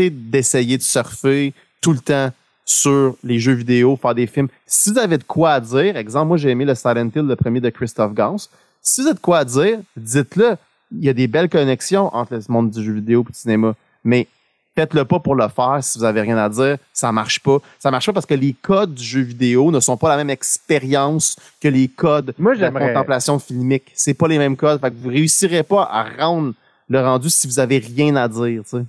d'essayer 0.09 0.77
de 0.77 0.83
surfer 0.83 1.53
tout 1.81 1.91
le 1.91 1.99
temps 1.99 2.31
sur 2.63 3.15
les 3.23 3.39
jeux 3.39 3.53
vidéo, 3.53 3.97
faire 3.97 4.15
des 4.15 4.27
films. 4.27 4.47
Si 4.65 4.91
vous 4.91 4.97
avez 4.99 5.17
de 5.17 5.23
quoi 5.23 5.53
à 5.53 5.59
dire, 5.59 5.97
exemple, 5.97 6.27
moi 6.27 6.37
j'ai 6.37 6.49
aimé 6.49 6.63
le 6.63 6.75
Silent 6.75 7.09
Hill, 7.13 7.23
le 7.23 7.35
premier 7.35 7.59
de 7.59 7.69
Christophe 7.69 8.13
Gans. 8.13 8.37
Si 8.81 9.01
vous 9.01 9.07
avez 9.07 9.15
de 9.15 9.19
quoi 9.19 9.39
à 9.39 9.45
dire, 9.45 9.79
dites-le. 9.97 10.55
Il 10.93 11.03
y 11.05 11.09
a 11.09 11.13
des 11.13 11.27
belles 11.27 11.49
connexions 11.49 12.13
entre 12.15 12.35
le 12.35 12.41
monde 12.49 12.71
du 12.71 12.83
jeu 12.83 12.93
vidéo 12.93 13.21
et 13.21 13.31
du 13.31 13.37
cinéma. 13.37 13.75
Mais 14.03 14.27
faites-le 14.75 15.05
pas 15.05 15.19
pour 15.19 15.35
le 15.35 15.47
faire 15.47 15.79
si 15.81 15.99
vous 15.99 16.05
avez 16.05 16.21
rien 16.21 16.37
à 16.37 16.49
dire. 16.49 16.77
Ça 16.93 17.11
marche 17.11 17.39
pas. 17.39 17.57
Ça 17.79 17.91
marche 17.91 18.05
pas 18.05 18.13
parce 18.13 18.25
que 18.25 18.33
les 18.33 18.53
codes 18.53 18.93
du 18.93 19.03
jeu 19.03 19.21
vidéo 19.21 19.71
ne 19.71 19.79
sont 19.79 19.97
pas 19.97 20.09
la 20.09 20.17
même 20.17 20.29
expérience 20.29 21.35
que 21.59 21.67
les 21.67 21.87
codes 21.87 22.33
Moi, 22.37 22.55
de 22.55 22.61
la 22.61 22.71
contemplation 22.71 23.39
filmique. 23.39 23.91
C'est 23.93 24.13
pas 24.13 24.27
les 24.27 24.37
mêmes 24.37 24.55
codes. 24.55 24.79
Fait 24.79 24.91
que 24.91 24.95
vous 24.95 25.09
réussirez 25.09 25.63
pas 25.63 25.83
à 25.83 26.03
rendre 26.03 26.53
le 26.89 26.99
rendu 26.99 27.29
si 27.29 27.47
vous 27.47 27.59
avez 27.59 27.79
rien 27.79 28.15
à 28.15 28.27
dire, 28.27 28.63
tu 28.63 28.69
sais. 28.69 28.85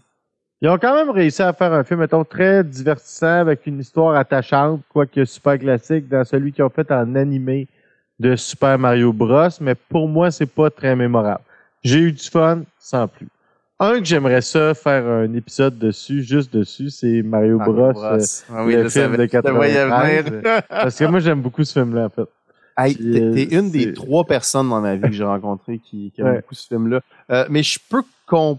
Ils 0.60 0.68
ont 0.68 0.78
quand 0.78 0.94
même 0.94 1.10
réussi 1.10 1.42
à 1.42 1.52
faire 1.52 1.72
un 1.72 1.82
film, 1.82 1.98
mettons, 1.98 2.24
très 2.24 2.62
divertissant 2.62 3.40
avec 3.40 3.66
une 3.66 3.80
histoire 3.80 4.14
attachante, 4.14 4.80
quoique 4.88 5.24
super 5.24 5.58
classique, 5.58 6.08
dans 6.08 6.24
celui 6.24 6.52
qu'ils 6.52 6.62
ont 6.62 6.70
fait 6.70 6.88
en 6.92 7.16
animé 7.16 7.66
de 8.20 8.36
Super 8.36 8.78
Mario 8.78 9.12
Bros. 9.12 9.48
Mais 9.60 9.74
pour 9.74 10.08
moi, 10.08 10.30
c'est 10.30 10.46
pas 10.46 10.70
très 10.70 10.94
mémorable. 10.94 11.42
J'ai 11.82 11.98
eu 11.98 12.12
du 12.12 12.22
fun, 12.22 12.62
sans 12.78 13.08
plus. 13.08 13.26
Un 13.82 13.98
que 13.98 14.04
j'aimerais 14.04 14.42
ça 14.42 14.74
faire 14.74 15.04
un 15.06 15.32
épisode 15.34 15.76
dessus, 15.78 16.22
juste 16.22 16.52
dessus, 16.52 16.90
c'est 16.90 17.22
Mario, 17.22 17.58
Bros. 17.58 17.92
euh, 18.04 18.18
Ah 18.54 18.64
oui, 18.64 18.74
le 18.76 18.88
film 18.88 19.16
de 19.16 19.22
Je 19.24 19.38
te 19.40 19.48
voyais 19.50 19.74
93. 19.74 20.24
venir. 20.24 20.62
parce 20.68 20.96
que 20.98 21.04
moi, 21.06 21.18
j'aime 21.20 21.40
beaucoup 21.40 21.64
ce 21.64 21.72
film-là, 21.72 22.04
en 22.06 22.08
fait. 22.10 22.28
Hey, 22.78 22.94
t'es 22.96 23.20
euh, 23.54 23.58
une 23.58 23.70
des 23.70 23.92
trois 23.92 24.24
personnes 24.24 24.70
dans 24.70 24.80
ma 24.80 24.94
vie 24.94 25.02
que 25.02 25.12
j'ai 25.12 25.24
rencontrées 25.24 25.78
qui, 25.78 26.12
qui 26.14 26.20
aiment 26.20 26.28
Ouais. 26.28 26.36
beaucoup 26.36 26.54
ce 26.54 26.66
film-là. 26.68 27.00
Euh, 27.30 27.44
mais 27.50 27.62
je 27.62 27.78
peux 27.90 28.02
qu'on. 28.26 28.58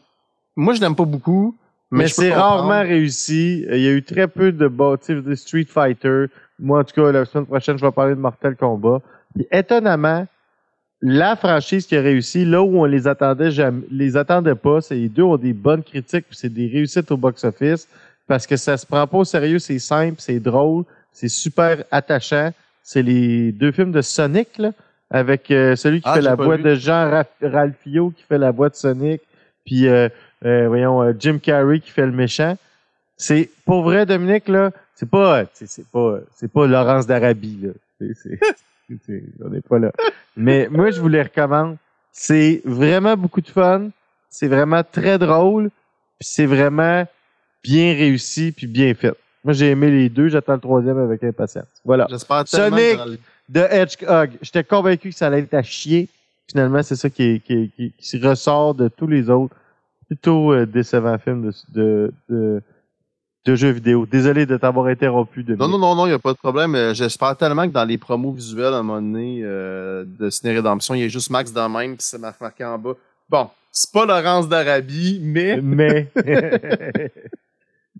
Moi, 0.55 0.73
je 0.73 0.81
l'aime 0.81 0.95
pas 0.95 1.05
beaucoup. 1.05 1.55
Mais, 1.89 2.07
c'est 2.07 2.33
rarement 2.33 2.81
réussi. 2.81 3.65
Il 3.71 3.81
y 3.81 3.87
a 3.87 3.91
eu 3.91 4.03
très 4.03 4.27
peu 4.27 4.51
de 4.51 4.67
de 4.67 5.35
Street 5.35 5.65
Fighter. 5.69 6.25
Moi, 6.59 6.79
en 6.79 6.83
tout 6.83 6.93
cas, 7.01 7.11
la 7.11 7.23
semaine 7.25 7.45
prochaine, 7.45 7.77
je 7.77 7.85
vais 7.85 7.91
parler 7.91 8.15
de 8.15 8.19
Mortal 8.19 8.55
Kombat. 8.55 8.99
Puis, 9.35 9.47
étonnamment, 9.51 10.27
la 11.05 11.35
franchise 11.35 11.85
qui 11.85 11.97
a 11.97 12.01
réussi, 12.01 12.45
là 12.45 12.63
où 12.63 12.79
on 12.79 12.85
les 12.85 13.07
attendait 13.09 13.51
jamais, 13.51 13.81
les 13.91 14.15
attendait 14.15 14.55
pas, 14.55 14.79
c'est 14.79 14.95
les 14.95 15.09
deux 15.09 15.23
ont 15.23 15.35
des 15.37 15.51
bonnes 15.51 15.83
critiques, 15.83 16.25
puis 16.29 16.37
c'est 16.37 16.53
des 16.53 16.67
réussites 16.67 17.11
au 17.11 17.17
box-office, 17.17 17.89
parce 18.25 18.47
que 18.47 18.55
ça 18.55 18.77
se 18.77 18.85
prend 18.85 19.05
pas 19.05 19.17
au 19.17 19.25
sérieux, 19.25 19.59
c'est 19.59 19.79
simple, 19.79 20.15
c'est 20.19 20.39
drôle, 20.39 20.85
c'est 21.11 21.27
super 21.27 21.83
attachant. 21.91 22.51
C'est 22.81 23.01
les 23.01 23.51
deux 23.51 23.71
films 23.73 23.91
de 23.91 24.01
Sonic, 24.01 24.57
là, 24.57 24.71
avec 25.09 25.51
euh, 25.51 25.75
celui 25.75 25.99
qui 26.01 26.07
Ah, 26.09 26.15
fait 26.15 26.21
la 26.21 26.35
voix 26.35 26.55
vu. 26.57 26.63
de 26.63 26.75
Jean 26.75 27.09
Ra- 27.11 27.25
Ralphio, 27.41 28.11
qui 28.11 28.23
fait 28.23 28.37
la 28.37 28.51
voix 28.51 28.69
de 28.69 28.75
Sonic, 28.75 29.21
puis 29.65 29.87
euh, 29.87 30.07
euh, 30.45 30.67
voyons 30.69 31.01
euh, 31.03 31.13
Jim 31.19 31.37
Carrey 31.41 31.79
qui 31.81 31.91
fait 31.91 32.05
le 32.05 32.11
méchant. 32.13 32.57
C'est 33.17 33.49
pour 33.65 33.83
vrai 33.83 34.05
Dominique 34.05 34.47
là, 34.47 34.71
c'est 34.95 35.09
pas 35.09 35.43
c'est 35.53 35.85
pas 35.91 36.19
c'est 36.35 36.51
pas 36.51 36.65
Laurence 36.67 37.05
d'Arabie 37.07 37.59
là. 37.61 37.69
C'est- 38.15 38.39
on 39.43 39.49
n'est 39.49 39.61
pas 39.61 39.79
là. 39.79 39.91
Mais 40.35 40.67
moi 40.69 40.91
je 40.91 40.99
vous 41.01 41.07
les 41.07 41.21
recommande. 41.21 41.77
C'est 42.11 42.61
vraiment 42.65 43.15
beaucoup 43.17 43.41
de 43.41 43.47
fun, 43.49 43.89
c'est 44.29 44.47
vraiment 44.47 44.83
très 44.83 45.17
drôle, 45.17 45.69
puis 46.19 46.27
c'est 46.29 46.45
vraiment 46.45 47.05
bien 47.63 47.93
réussi 47.93 48.51
puis 48.51 48.67
bien 48.67 48.93
fait. 48.93 49.13
Moi 49.43 49.53
j'ai 49.53 49.71
aimé 49.71 49.89
les 49.89 50.09
deux, 50.09 50.29
j'attends 50.29 50.53
le 50.53 50.59
troisième 50.59 50.97
avec 50.99 51.23
impatience. 51.23 51.65
Voilà. 51.83 52.07
J'espère 52.09 52.47
Sonic! 52.47 52.97
que 52.97 53.17
De 53.49 53.59
Hedgehog, 53.61 54.31
j'étais 54.41 54.63
convaincu 54.63 55.09
que 55.09 55.15
ça 55.15 55.27
allait 55.27 55.39
être 55.39 55.53
à 55.53 55.63
chier. 55.63 56.07
Finalement, 56.49 56.83
c'est 56.83 56.95
ça 56.95 57.09
qui, 57.09 57.23
est- 57.23 57.39
qui, 57.39 57.71
qui, 57.75 57.91
qui 57.97 58.17
ressort 58.19 58.75
de 58.75 58.87
tous 58.89 59.07
les 59.07 59.29
autres 59.29 59.55
plutôt 60.07 60.53
euh, 60.53 60.65
décevants 60.65 61.17
films 61.17 61.41
de, 61.49 61.53
de, 61.73 62.13
de, 62.29 62.61
de 63.45 63.55
jeux 63.55 63.71
vidéo. 63.71 64.05
Désolé 64.05 64.45
de 64.45 64.55
t'avoir 64.57 64.87
interrompu. 64.87 65.43
De 65.43 65.55
Non, 65.55 65.67
non, 65.67 65.77
non, 65.77 65.95
non, 65.95 66.05
il 66.05 66.09
n'y 66.09 66.15
a 66.15 66.19
pas 66.19 66.33
de 66.33 66.37
problème. 66.37 66.75
Euh, 66.75 66.93
J'espère 66.93 67.35
tellement 67.37 67.67
que 67.67 67.73
dans 67.73 67.83
les 67.85 67.97
promos 67.97 68.31
visuels, 68.31 68.73
à 68.73 68.77
un 68.77 68.83
moment 68.83 69.01
donné, 69.01 69.41
euh, 69.43 70.05
de 70.07 70.29
Ciné 70.29 70.53
Rédemption, 70.53 70.93
il 70.95 71.01
y 71.01 71.03
a 71.05 71.07
juste 71.09 71.29
Max 71.29 71.51
dans 71.51 71.67
le 71.67 71.73
même, 71.77 71.97
puis 71.97 72.05
c'est 72.05 72.17
mar- 72.19 72.33
marqué 72.39 72.63
en 72.63 72.77
bas. 72.77 72.93
Bon, 73.29 73.49
c'est 73.71 73.91
pas 73.91 74.05
Laurence 74.05 74.47
d'Arabie, 74.47 75.19
mais 75.23 75.59
Mais 75.61 76.07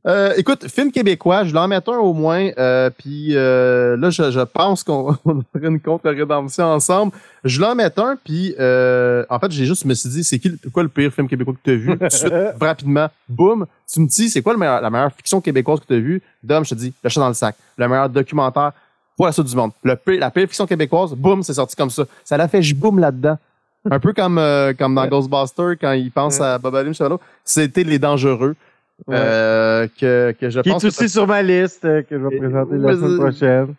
Euh, 0.06 0.34
écoute, 0.36 0.68
film 0.68 0.92
québécois, 0.92 1.46
je 1.46 1.54
vais 1.54 1.60
en 1.60 1.68
mettre 1.70 1.94
un 1.94 1.98
au 1.98 2.14
moins. 2.14 2.50
Euh, 2.58 2.90
puis 2.90 3.38
euh, 3.38 3.96
là, 3.96 4.10
je, 4.10 4.32
je 4.32 4.42
pense 4.42 4.84
qu'on 4.84 5.16
on 5.26 5.44
ferait 5.54 5.68
une 5.70 5.80
contre-rédemption 5.80 6.66
ensemble. 6.66 7.14
Je 7.46 7.58
vais 7.60 7.66
en 7.68 7.76
mettre 7.76 8.02
un, 8.04 8.18
puis 8.22 8.54
euh, 8.60 9.24
en 9.30 9.40
fait, 9.40 9.52
j'ai 9.52 9.66
juste 9.66 9.86
me 9.86 9.94
suis 9.94 10.10
dit, 10.10 10.24
c'est 10.26 10.40
qui 10.40 10.52
quoi 10.74 10.84
le 10.84 10.90
pire 10.90 11.14
film 11.14 11.30
québécois 11.30 11.54
que 11.54 11.60
tu 11.64 11.72
as 11.72 11.76
vu? 11.76 11.98
Tout 11.98 12.04
de 12.06 12.10
suite, 12.10 12.34
rapidement, 12.62 13.08
boum, 13.30 13.66
tu 13.92 14.02
me 14.02 14.08
dis, 14.08 14.30
c'est 14.30 14.42
quoi 14.42 14.52
le 14.52 14.60
meilleur- 14.60 14.82
la 14.82 14.90
meilleure 14.90 15.14
fiction 15.14 15.40
québécoise 15.40 15.80
que 15.80 15.86
tu 15.88 15.94
as 15.94 16.00
vue? 16.00 16.22
Dom, 16.44 16.66
je 16.66 16.72
te 16.72 16.76
dis, 16.76 16.94
Le 17.02 17.10
chat 17.10 17.22
dans 17.22 17.30
le 17.30 17.34
sac. 17.34 17.56
Le 17.78 17.88
meilleur 17.88 18.10
documentaire 18.10 18.74
pour 19.16 19.26
la 19.28 19.32
suite 19.32 19.48
du 19.48 19.56
monde. 19.56 19.72
Le 19.84 19.96
pire- 19.96 20.20
la 20.20 20.32
pire 20.32 20.48
fiction 20.48 20.68
québécoise, 20.68 21.14
boum, 21.14 21.44
c'est 21.44 21.54
sorti 21.54 21.78
comme 21.78 21.90
ça. 21.90 22.04
Ça 22.26 22.36
l'a 22.36 22.50
fait 22.50 22.62
boum 22.74 23.00
là-dedans. 23.00 23.38
Un 23.90 24.00
peu 24.00 24.12
comme, 24.14 24.38
euh, 24.38 24.74
comme 24.78 24.96
dans 24.96 25.08
Ghostbusters, 25.08 25.76
quand 25.80 25.92
il 25.94 26.10
pense 26.12 26.40
à 26.42 26.58
Bob 26.58 26.74
Chevalier. 26.94 27.16
C'était 27.46 27.84
Les 27.84 28.00
Dangereux. 28.00 28.56
Ouais. 29.08 29.16
Euh, 29.18 29.88
que, 30.00 30.34
que 30.40 30.50
je 30.50 30.62
qui 30.62 30.70
pense 30.70 30.84
est 30.84 30.88
que 30.88 30.94
aussi 30.94 31.10
sur 31.10 31.28
ma 31.28 31.42
liste 31.42 31.84
euh, 31.84 32.02
que 32.04 32.18
je 32.18 32.26
vais 32.26 32.38
présenter 32.38 32.78
la 32.78 32.94
semaine 32.94 33.18
prochaine. 33.18 33.76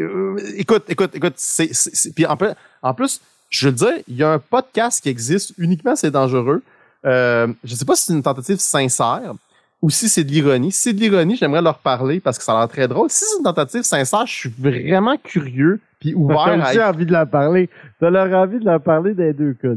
Euh, 0.00 0.36
écoute, 0.56 0.84
écoute, 0.88 1.14
écoute, 1.14 1.34
c'est, 1.36 1.70
puis 2.14 2.26
en 2.26 2.36
plus, 2.36 2.50
en 2.82 2.94
plus, 2.94 3.20
je 3.50 3.66
veux 3.66 3.72
le 3.72 3.76
dire, 3.76 4.04
il 4.06 4.16
y 4.16 4.22
a 4.22 4.32
un 4.32 4.38
podcast 4.38 5.02
qui 5.02 5.08
existe 5.08 5.54
uniquement, 5.58 5.96
c'est 5.96 6.10
dangereux. 6.10 6.62
Euh, 7.04 7.48
je 7.64 7.74
sais 7.74 7.84
pas 7.84 7.96
si 7.96 8.04
c'est 8.04 8.12
une 8.12 8.22
tentative 8.22 8.58
sincère, 8.58 9.34
ou 9.80 9.90
si 9.90 10.08
c'est 10.08 10.24
de 10.24 10.30
l'ironie. 10.30 10.72
Si 10.72 10.82
c'est 10.82 10.92
de 10.92 11.00
l'ironie, 11.00 11.36
j'aimerais 11.36 11.62
leur 11.62 11.78
parler 11.78 12.20
parce 12.20 12.38
que 12.38 12.44
ça 12.44 12.52
a 12.52 12.60
l'air 12.60 12.68
très 12.68 12.88
drôle. 12.88 13.10
Si 13.10 13.24
c'est 13.24 13.38
une 13.38 13.44
tentative 13.44 13.82
sincère, 13.82 14.26
je 14.26 14.34
suis 14.34 14.54
vraiment 14.58 15.16
curieux 15.16 15.80
puis 16.00 16.14
ouvert 16.14 16.44
T'as 16.44 16.52
à 16.52 16.70
aussi 16.70 16.80
envie 16.80 17.06
de 17.06 17.12
leur 17.12 17.28
parler. 17.28 17.68
T'as 17.98 18.10
leur 18.10 18.32
envie 18.32 18.58
de 18.58 18.64
leur 18.64 18.80
parler 18.80 19.14
des 19.14 19.32
deux 19.32 19.54
cas. 19.54 19.68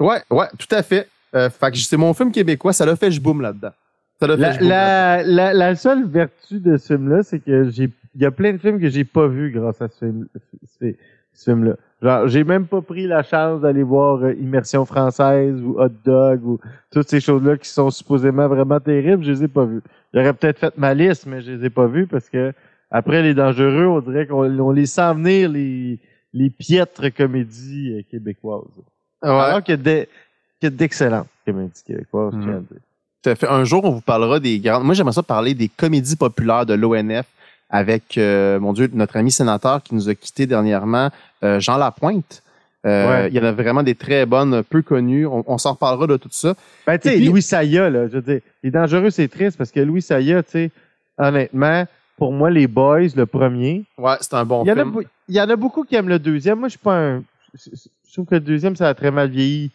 Ouais, 0.00 0.22
ouais, 0.30 0.46
tout 0.58 0.74
à 0.74 0.82
fait. 0.82 1.08
Euh, 1.34 1.50
fait 1.50 1.70
que 1.72 1.78
c'est 1.78 1.96
mon 1.96 2.14
film 2.14 2.30
québécois, 2.30 2.72
ça 2.72 2.86
l'a 2.86 2.96
fait 2.96 3.10
je 3.10 3.20
boom 3.20 3.40
là-dedans. 3.40 3.72
Ça 4.20 4.26
l'a 4.26 4.36
fait 4.36 4.42
La, 4.42 4.52
je 4.52 4.64
la, 4.64 5.22
la, 5.24 5.54
la 5.54 5.74
seule 5.74 6.06
vertu 6.06 6.60
de 6.60 6.76
ce 6.76 6.94
film-là, 6.94 7.22
c'est 7.22 7.40
que 7.40 7.70
j'ai, 7.70 7.90
il 8.14 8.22
y 8.22 8.24
a 8.24 8.30
plein 8.30 8.52
de 8.52 8.58
films 8.58 8.80
que 8.80 8.88
j'ai 8.88 9.04
pas 9.04 9.26
vus 9.26 9.50
grâce 9.50 9.82
à 9.82 9.88
ce, 9.88 9.98
film, 9.98 10.26
ce, 10.80 10.94
ce 11.32 11.44
film-là. 11.50 11.74
Genre, 12.00 12.28
j'ai 12.28 12.44
même 12.44 12.66
pas 12.66 12.82
pris 12.82 13.06
la 13.06 13.22
chance 13.22 13.62
d'aller 13.62 13.82
voir 13.82 14.22
euh, 14.22 14.34
Immersion 14.34 14.84
française 14.84 15.60
ou 15.60 15.80
Hot 15.80 15.88
Dog 16.04 16.44
ou 16.46 16.60
toutes 16.92 17.08
ces 17.08 17.20
choses-là 17.20 17.56
qui 17.56 17.68
sont 17.68 17.90
supposément 17.90 18.46
vraiment 18.46 18.78
terribles, 18.78 19.24
je 19.24 19.32
les 19.32 19.44
ai 19.44 19.48
pas 19.48 19.64
vues. 19.64 19.82
J'aurais 20.12 20.32
peut-être 20.34 20.58
fait 20.58 20.76
ma 20.78 20.94
liste, 20.94 21.26
mais 21.26 21.40
je 21.40 21.52
les 21.52 21.64
ai 21.66 21.70
pas 21.70 21.86
vues 21.86 22.06
parce 22.06 22.28
que 22.28 22.52
après 22.90 23.22
les 23.22 23.34
dangereux, 23.34 23.86
on 23.86 24.00
dirait 24.00 24.26
qu'on 24.26 24.44
on 24.60 24.70
les 24.70 24.86
sent 24.86 25.14
venir 25.14 25.48
les, 25.48 25.98
les 26.32 26.50
piètres 26.50 27.08
comédies 27.08 27.96
euh, 27.98 28.02
québécoises. 28.08 28.62
Ouais. 29.22 29.30
Alors 29.30 29.62
qu'il 29.62 29.80
y 29.80 30.06
Tout 33.22 33.30
à 33.30 33.34
fait. 33.34 33.48
Un 33.48 33.64
jour, 33.64 33.84
on 33.84 33.90
vous 33.90 34.00
parlera 34.00 34.38
des 34.40 34.58
grandes. 34.58 34.84
Moi, 34.84 34.94
j'aimerais 34.94 35.14
ça 35.14 35.22
parler 35.22 35.54
des 35.54 35.68
comédies 35.68 36.16
populaires 36.16 36.66
de 36.66 36.74
l'ONF 36.74 37.26
avec, 37.70 38.18
euh, 38.18 38.60
mon 38.60 38.72
Dieu, 38.72 38.88
notre 38.92 39.16
ami 39.16 39.30
sénateur 39.32 39.82
qui 39.82 39.94
nous 39.94 40.08
a 40.08 40.14
quittés 40.14 40.46
dernièrement, 40.46 41.10
euh, 41.42 41.58
Jean 41.60 41.76
Lapointe. 41.78 42.42
Euh, 42.86 43.22
Ouais. 43.24 43.28
Il 43.30 43.34
y 43.34 43.40
en 43.40 43.44
a 43.44 43.52
vraiment 43.52 43.82
des 43.82 43.94
très 43.94 44.26
bonnes, 44.26 44.62
peu 44.62 44.82
connues. 44.82 45.26
On, 45.26 45.42
on 45.46 45.56
s'en 45.56 45.72
reparlera 45.72 46.06
de 46.06 46.18
tout 46.18 46.28
ça. 46.30 46.54
Ben, 46.86 46.98
tu 46.98 47.08
sais, 47.08 47.18
Louis 47.18 47.40
Saya, 47.40 47.88
là, 47.88 48.06
je 48.08 48.12
veux 48.12 48.20
dire, 48.22 48.40
les 48.62 48.70
dangereux, 48.70 49.08
c'est 49.08 49.28
triste 49.28 49.56
parce 49.56 49.70
que 49.70 49.80
Louis 49.80 50.02
Saya, 50.02 50.42
tu 50.42 50.50
sais, 50.50 50.70
honnêtement, 51.16 51.86
pour 52.18 52.32
moi, 52.32 52.50
les 52.50 52.66
Boys, 52.66 53.08
le 53.16 53.24
premier, 53.24 53.84
Ouais, 53.96 54.16
c'est 54.20 54.34
un 54.34 54.44
bon 54.44 54.64
il 54.64 54.68
y, 54.68 54.72
en 54.72 54.76
a, 54.76 54.82
film. 54.82 55.00
il 55.28 55.34
y 55.34 55.40
en 55.40 55.48
a 55.48 55.56
beaucoup 55.56 55.84
qui 55.84 55.94
aiment 55.96 56.10
le 56.10 56.18
deuxième. 56.18 56.58
Moi, 56.58 56.68
je 56.68 56.72
suis 56.72 56.78
pas 56.78 56.96
un. 56.96 57.22
Je 57.54 57.70
je 58.06 58.12
trouve 58.12 58.26
que 58.26 58.34
le 58.36 58.40
deuxième, 58.42 58.76
ça 58.76 58.88
a 58.88 58.94
très 58.94 59.10
mal 59.10 59.28
vieilli. 59.30 59.70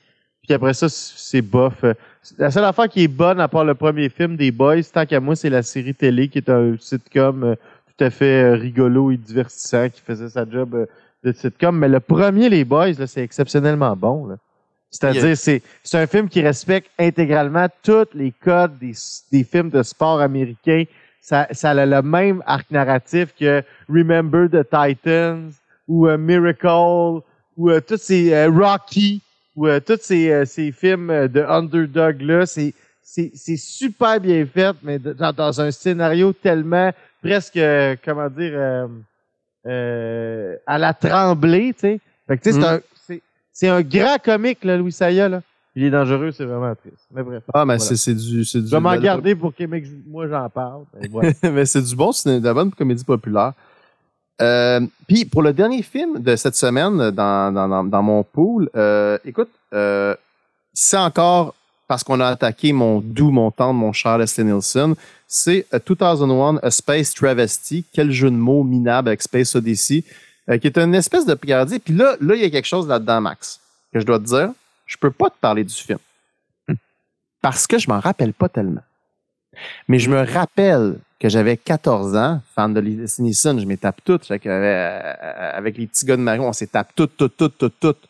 Puis 0.49 0.55
après 0.55 0.73
ça, 0.73 0.87
c'est 0.89 1.43
bof. 1.43 1.83
Euh, 1.83 1.93
La 2.39 2.49
seule 2.49 2.63
affaire 2.63 2.89
qui 2.89 3.03
est 3.03 3.07
bonne, 3.07 3.39
à 3.39 3.47
part 3.47 3.63
le 3.63 3.75
premier 3.75 4.09
film 4.09 4.35
des 4.35 4.49
Boys, 4.49 4.81
tant 4.91 5.05
qu'à 5.05 5.19
moi, 5.19 5.35
c'est 5.35 5.51
la 5.51 5.61
série 5.61 5.93
télé 5.93 6.27
qui 6.27 6.39
est 6.39 6.49
un 6.49 6.75
sitcom 6.79 7.43
euh, 7.43 7.55
tout 7.85 8.03
à 8.03 8.09
fait 8.09 8.41
euh, 8.41 8.55
rigolo 8.55 9.11
et 9.11 9.17
divertissant 9.17 9.87
qui 9.89 10.01
faisait 10.01 10.27
sa 10.27 10.49
job 10.49 10.87
de 11.23 11.31
sitcom. 11.33 11.77
Mais 11.77 11.87
le 11.87 11.99
premier, 11.99 12.49
les 12.49 12.65
Boys, 12.65 12.93
là, 12.97 13.05
c'est 13.05 13.21
exceptionnellement 13.21 13.95
bon. 13.95 14.25
là. 14.25 14.37
C'est-à-dire, 14.89 15.37
c'est 15.37 15.61
c'est 15.83 15.99
un 15.99 16.07
film 16.07 16.27
qui 16.27 16.41
respecte 16.41 16.89
intégralement 16.97 17.67
tous 17.83 18.07
les 18.15 18.33
codes 18.43 18.75
des, 18.79 18.93
des 19.31 19.43
films 19.43 19.69
de 19.69 19.83
sport 19.83 20.19
américains. 20.19 20.85
Ça, 21.21 21.47
ça 21.51 21.69
a 21.69 21.85
le 21.85 22.01
même 22.01 22.41
arc 22.47 22.71
narratif 22.71 23.35
que 23.39 23.61
Remember 23.87 24.49
the 24.49 24.67
Titans 24.67 25.51
ou 25.87 26.07
euh, 26.07 26.17
Miracle 26.17 27.21
ou 27.55 27.69
euh, 27.69 27.81
tous 27.87 28.01
ces 28.01 28.33
euh, 28.33 28.49
Rocky 28.49 29.21
ou 29.59 29.67
euh, 29.67 29.79
tous 29.79 29.99
ces, 30.01 30.31
euh, 30.31 30.45
ces 30.45 30.71
films 30.71 31.09
euh, 31.09 31.27
de 31.27 31.41
underdog 31.41 32.21
là, 32.21 32.45
c'est 32.45 32.73
c'est 33.01 33.31
c'est 33.33 33.57
super 33.57 34.19
bien 34.19 34.45
fait, 34.45 34.75
mais 34.83 34.99
dans, 34.99 35.33
dans 35.33 35.59
un 35.61 35.71
scénario 35.71 36.31
tellement 36.31 36.91
presque 37.21 37.57
euh, 37.57 37.95
comment 38.05 38.29
dire 38.29 38.53
euh, 38.55 38.87
euh, 39.67 40.55
à 40.65 40.77
la 40.77 40.93
tremblée, 40.93 41.73
tu 41.73 41.79
sais. 41.81 41.99
Fait 42.27 42.37
que 42.37 42.43
tu 42.43 42.51
sais, 42.51 42.59
c'est 42.59 42.59
Mm. 42.59 42.63
un 42.75 42.79
c'est 43.07 43.21
c'est 43.51 43.67
un 43.67 43.81
grand 43.81 44.17
comique 44.23 44.63
là, 44.63 44.77
Louis 44.77 44.91
Saya 44.91 45.27
là. 45.29 45.41
Il 45.75 45.83
est 45.83 45.91
dangereux, 45.91 46.31
c'est 46.31 46.45
vraiment 46.45 46.73
triste. 46.75 47.05
Mais 47.13 47.23
bref. 47.23 47.43
Ah, 47.53 47.65
mais 47.65 47.75
Voilà. 47.77 47.79
c'est 47.89 47.95
c'est 47.95 48.13
du. 48.15 48.43
c'est 48.45 48.59
du- 48.61 48.67
Je 48.67 48.71
vais 48.75 48.79
m'en 48.79 48.95
de- 48.95 49.01
garder 49.01 49.35
pour 49.35 49.53
que 49.55 49.63
moi 50.07 50.27
j'en 50.27 50.49
parle. 50.49 50.83
Mais 50.99 51.33
mais 51.51 51.65
c'est 51.65 51.81
du 51.81 51.95
bon, 51.95 52.11
c'est 52.11 52.39
de 52.39 52.45
la 52.45 52.53
bonne 52.53 52.71
comédie 52.71 53.03
populaire. 53.03 53.53
Euh, 54.41 54.81
Puis 55.07 55.25
pour 55.25 55.41
le 55.41 55.53
dernier 55.53 55.81
film 55.81 56.19
de 56.19 56.35
cette 56.35 56.55
semaine 56.55 57.11
dans, 57.11 57.53
dans, 57.53 57.67
dans, 57.67 57.83
dans 57.83 58.03
mon 58.03 58.23
pool, 58.23 58.69
euh, 58.75 59.17
écoute, 59.25 59.49
euh, 59.73 60.15
c'est 60.73 60.97
encore 60.97 61.55
parce 61.87 62.03
qu'on 62.03 62.19
a 62.19 62.27
attaqué 62.27 62.71
mon 62.71 63.01
doux, 63.01 63.31
mon 63.31 63.49
tendre, 63.49 63.73
mon 63.73 63.91
cher 63.91 64.17
Leslie 64.17 64.43
Nielsen, 64.43 64.93
c'est 65.27 65.65
A 65.71 65.79
2001 65.79 66.57
A 66.61 66.71
Space 66.71 67.13
Travesty. 67.13 67.83
Quel 67.91 68.11
jeu 68.11 68.29
de 68.29 68.35
mots 68.35 68.63
minable 68.63 69.09
avec 69.09 69.21
Space 69.21 69.55
Odyssey, 69.55 70.03
euh, 70.49 70.57
qui 70.57 70.67
est 70.67 70.77
une 70.77 70.93
espèce 70.95 71.25
de 71.25 71.33
picardie. 71.33 71.79
Puis 71.79 71.95
là, 71.95 72.15
là, 72.21 72.35
il 72.35 72.41
y 72.41 72.45
a 72.45 72.49
quelque 72.49 72.67
chose 72.67 72.87
là-dedans, 72.87 73.21
Max, 73.21 73.59
que 73.91 73.99
je 73.99 74.05
dois 74.05 74.19
te 74.19 74.25
dire. 74.25 74.51
Je 74.85 74.97
peux 74.97 75.11
pas 75.11 75.29
te 75.29 75.37
parler 75.41 75.63
du 75.63 75.73
film. 75.73 75.99
Parce 77.41 77.67
que 77.67 77.77
je 77.77 77.89
m'en 77.89 77.99
rappelle 77.99 78.33
pas 78.33 78.49
tellement. 78.49 78.81
Mais 79.87 79.99
je 79.99 80.09
me 80.09 80.21
rappelle 80.21 80.95
que 81.19 81.27
j'avais 81.29 81.57
14 81.57 82.15
ans, 82.15 82.41
fan 82.55 82.73
de 82.73 82.79
Leslie 82.79 83.23
Nielsen, 83.25 83.59
je 83.59 83.65
m'y 83.65 83.77
tape 83.77 83.99
toutes. 84.05 84.25
Fait 84.25 84.39
que, 84.39 84.47
euh, 84.49 85.13
avec 85.53 85.77
les 85.77 85.87
petits 85.87 86.05
gars 86.05 86.15
de 86.17 86.21
Mario, 86.21 86.43
on 86.43 86.53
s'est 86.53 86.67
tape 86.67 86.89
toutes, 86.95 87.17
toutes, 87.17 87.35
toutes, 87.35 87.57
toutes, 87.57 87.79
toutes. 87.79 88.07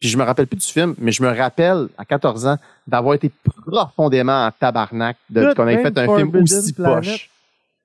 Puis 0.00 0.08
je 0.08 0.18
me 0.18 0.24
rappelle 0.24 0.46
plus 0.48 0.56
du 0.58 0.66
film, 0.66 0.94
mais 0.98 1.12
je 1.12 1.22
me 1.22 1.28
rappelle, 1.34 1.86
à 1.96 2.04
14 2.04 2.46
ans, 2.46 2.56
d'avoir 2.86 3.14
été 3.14 3.30
profondément 3.70 4.46
en 4.46 4.50
tabarnak 4.50 5.16
de 5.30 5.54
qu'on 5.54 5.66
ait 5.68 5.76
même 5.76 5.84
fait 5.94 5.98
un 5.98 6.16
film 6.16 6.36
aussi 6.42 6.72
poche. 6.72 7.30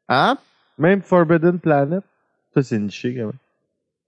Hein? 0.10 0.38
Même 0.80 1.02
Forbidden 1.02 1.60
Planet, 1.60 2.02
ça 2.54 2.64
c'est 2.64 2.80
niché 2.80 3.14
quand 3.14 3.26
même. 3.28 3.32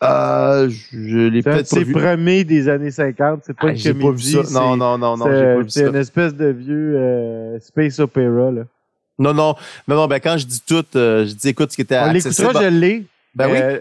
Euh, 0.02 0.70
je 0.70 1.28
l'ai 1.28 1.42
C'est 1.42 1.50
peut-être 1.52 1.78
vu. 1.80 1.92
premiers 1.94 2.44
des 2.46 2.70
années 2.70 2.90
50. 2.92 3.42
C'est 3.46 3.54
pas 3.54 3.68
Ah, 3.68 3.72
une 3.72 3.82
comédie. 4.02 4.32
c'est- 4.44 4.54
Non, 4.54 4.78
non, 4.78 4.98
non, 4.98 5.18
non, 5.18 5.26
c'est- 5.26 5.38
j'ai 5.38 5.44
pas 5.56 5.62
vu 5.62 5.70
C'est 5.70 5.84
ça. 5.84 5.90
une 5.90 5.96
espèce 5.98 6.36
de 6.36 6.46
vieux 6.48 6.94
euh, 6.98 7.60
space 7.60 8.00
opera. 8.00 8.52
Là. 8.52 8.62
Non, 9.20 9.34
non, 9.34 9.56
non, 9.88 9.96
non, 9.96 10.08
ben 10.08 10.20
quand 10.20 10.38
je 10.38 10.46
dis 10.46 10.62
tout, 10.66 10.86
euh, 10.96 11.26
je 11.28 11.34
dis 11.34 11.50
écoute 11.50 11.72
ce 11.72 11.76
qui 11.76 11.82
était 11.82 11.98
On 12.00 12.04
accessible. 12.04 12.48
l'écoutera, 12.48 12.64
je 12.64 12.70
l'ai. 12.70 13.06
Ben 13.36 13.48
oui. 13.52 13.58
Euh, 13.62 13.80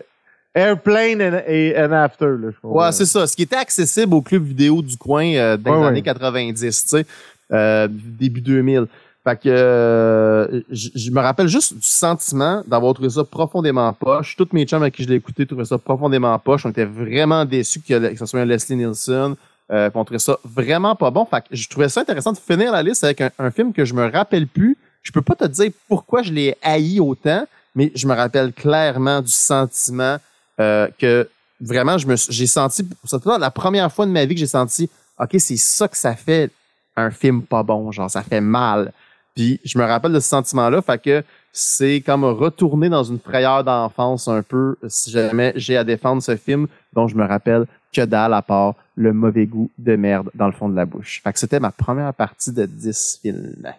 Airplane 0.55 1.23
and, 1.23 1.93
After. 1.93 2.27
Là, 2.41 2.49
je 2.53 2.57
crois. 2.61 2.87
Ouais, 2.87 2.93
c'est 2.93 3.07
ça. 3.07 3.27
Ce 3.27 3.37
qui 3.37 3.43
était 3.43 3.57
accessible 3.57 4.15
au 4.15 4.23
club 4.23 4.43
vidéo 4.45 4.83
du 4.83 4.97
coin 4.97 5.25
euh, 5.35 5.57
dans 5.57 5.71
Ouais, 5.71 5.77
les 5.77 5.83
ouais. 5.83 5.89
années 5.89 6.03
90, 6.03 6.83
tu 6.83 6.89
sais, 6.89 7.07
euh, 7.53 7.87
début 7.91 8.41
2000. 8.41 8.87
Fait 9.25 9.37
que 9.37 9.49
euh, 9.49 10.61
je 10.71 10.89
je 10.95 11.11
me 11.11 11.21
rappelle 11.21 11.49
juste 11.49 11.75
du 11.75 11.87
sentiment 11.87 12.63
d'avoir 12.67 12.95
trouvé 12.95 13.11
ça 13.11 13.25
profondément 13.25 13.93
poche. 13.93 14.37
Toutes 14.37 14.53
mes 14.53 14.65
chums 14.65 14.83
avec 14.83 14.95
qui 14.95 15.03
je 15.05 15.09
l'ai 15.09 15.17
écouté 15.17 15.47
trouvaient 15.47 15.65
ça 15.67 15.77
profondément 15.79 16.37
poche. 16.39 16.65
On 16.67 16.71
était 16.71 16.85
vraiment 16.87 17.45
déçus 17.45 17.81
que, 17.81 18.09
que 18.13 18.19
ce 18.19 18.27
soit 18.27 18.41
un 18.41 18.45
Leslie 18.45 18.77
Nielsen. 18.77 19.35
Euh, 19.71 19.91
on 19.95 20.05
trouvait 20.05 20.19
ça 20.19 20.39
vraiment 20.45 20.97
pas 20.97 21.11
bon. 21.11 21.27
Fait 21.27 21.41
que 21.43 21.47
je 21.53 21.69
trouvais 21.69 21.91
ça 21.91 22.01
intéressant 22.01 22.33
de 22.33 22.39
finir 22.39 22.73
la 22.73 22.83
liste 22.83 23.05
avec 23.05 23.21
un, 23.21 23.31
un 23.39 23.51
film 23.51 23.73
que 23.75 23.85
je 23.85 23.93
me 23.93 24.11
rappelle 24.11 24.47
plus. 24.47 24.77
Je 25.09 25.13
peux 25.13 25.23
pas 25.23 25.35
te 25.35 25.47
dire 25.47 25.71
pourquoi 25.89 26.23
je 26.23 26.31
l'ai 26.31 26.55
haï 26.61 27.01
autant, 27.01 27.47
mais 27.75 27.91
je 27.95 28.07
me 28.07 28.15
rappelle 28.15 28.53
clairement 28.53 29.23
du 29.23 29.33
sentiment 29.33 30.19
euh, 30.61 30.87
que 30.99 31.27
vraiment 31.63 31.97
je 31.97 32.07
me 32.07 32.15
j'ai 32.15 32.47
senti 32.47 32.87
c'est 33.07 33.25
la 33.25 33.51
première 33.51 33.91
fois 33.91 34.05
de 34.05 34.11
ma 34.11 34.27
vie 34.27 34.35
que 34.35 34.41
j'ai 34.41 34.47
senti 34.47 34.91
OK, 35.19 35.31
c'est 35.39 35.57
ça 35.57 35.89
que 35.89 35.97
ça 35.97 36.15
fait 36.15 36.51
un 36.95 37.11
film 37.11 37.41
pas 37.41 37.63
bon, 37.63 37.91
genre 37.91 38.11
ça 38.11 38.23
fait 38.23 38.43
mal. 38.43 38.93
Puis 39.35 39.59
je 39.65 39.79
me 39.79 39.85
rappelle 39.85 40.13
de 40.13 40.21
ce 40.21 40.29
sentiment-là, 40.29 40.83
fait 40.83 41.01
que 41.01 41.25
c'est 41.55 42.03
comme 42.05 42.25
retourner 42.25 42.91
dans 42.91 43.05
une 43.05 43.19
frayeur 43.19 43.65
d'enfance 43.65 44.29
un 44.29 44.43
peu 44.43 44.77
si 44.89 45.11
jamais 45.11 45.55
j'ai 45.57 45.79
à 45.79 45.85
défendre 45.85 46.23
ce 46.23 46.37
film 46.37 46.67
dont 46.93 47.09
je 47.09 47.17
me 47.17 47.25
rappelle 47.25 47.65
que 47.95 48.03
dalle 48.03 48.35
à 48.35 48.43
part 48.43 48.75
le 48.95 49.15
mauvais 49.15 49.47
goût 49.47 49.71
de 49.79 49.97
merde 49.97 50.29
dans 50.35 50.47
le 50.47 50.53
fond 50.53 50.69
de 50.69 50.77
la 50.77 50.85
bouche. 50.85 51.23
Fait 51.25 51.33
que 51.33 51.39
c'était 51.39 51.61
ma 51.61 51.71
première 51.71 52.13
partie 52.13 52.53
de 52.53 52.67
10 52.67 53.21
films. 53.23 53.73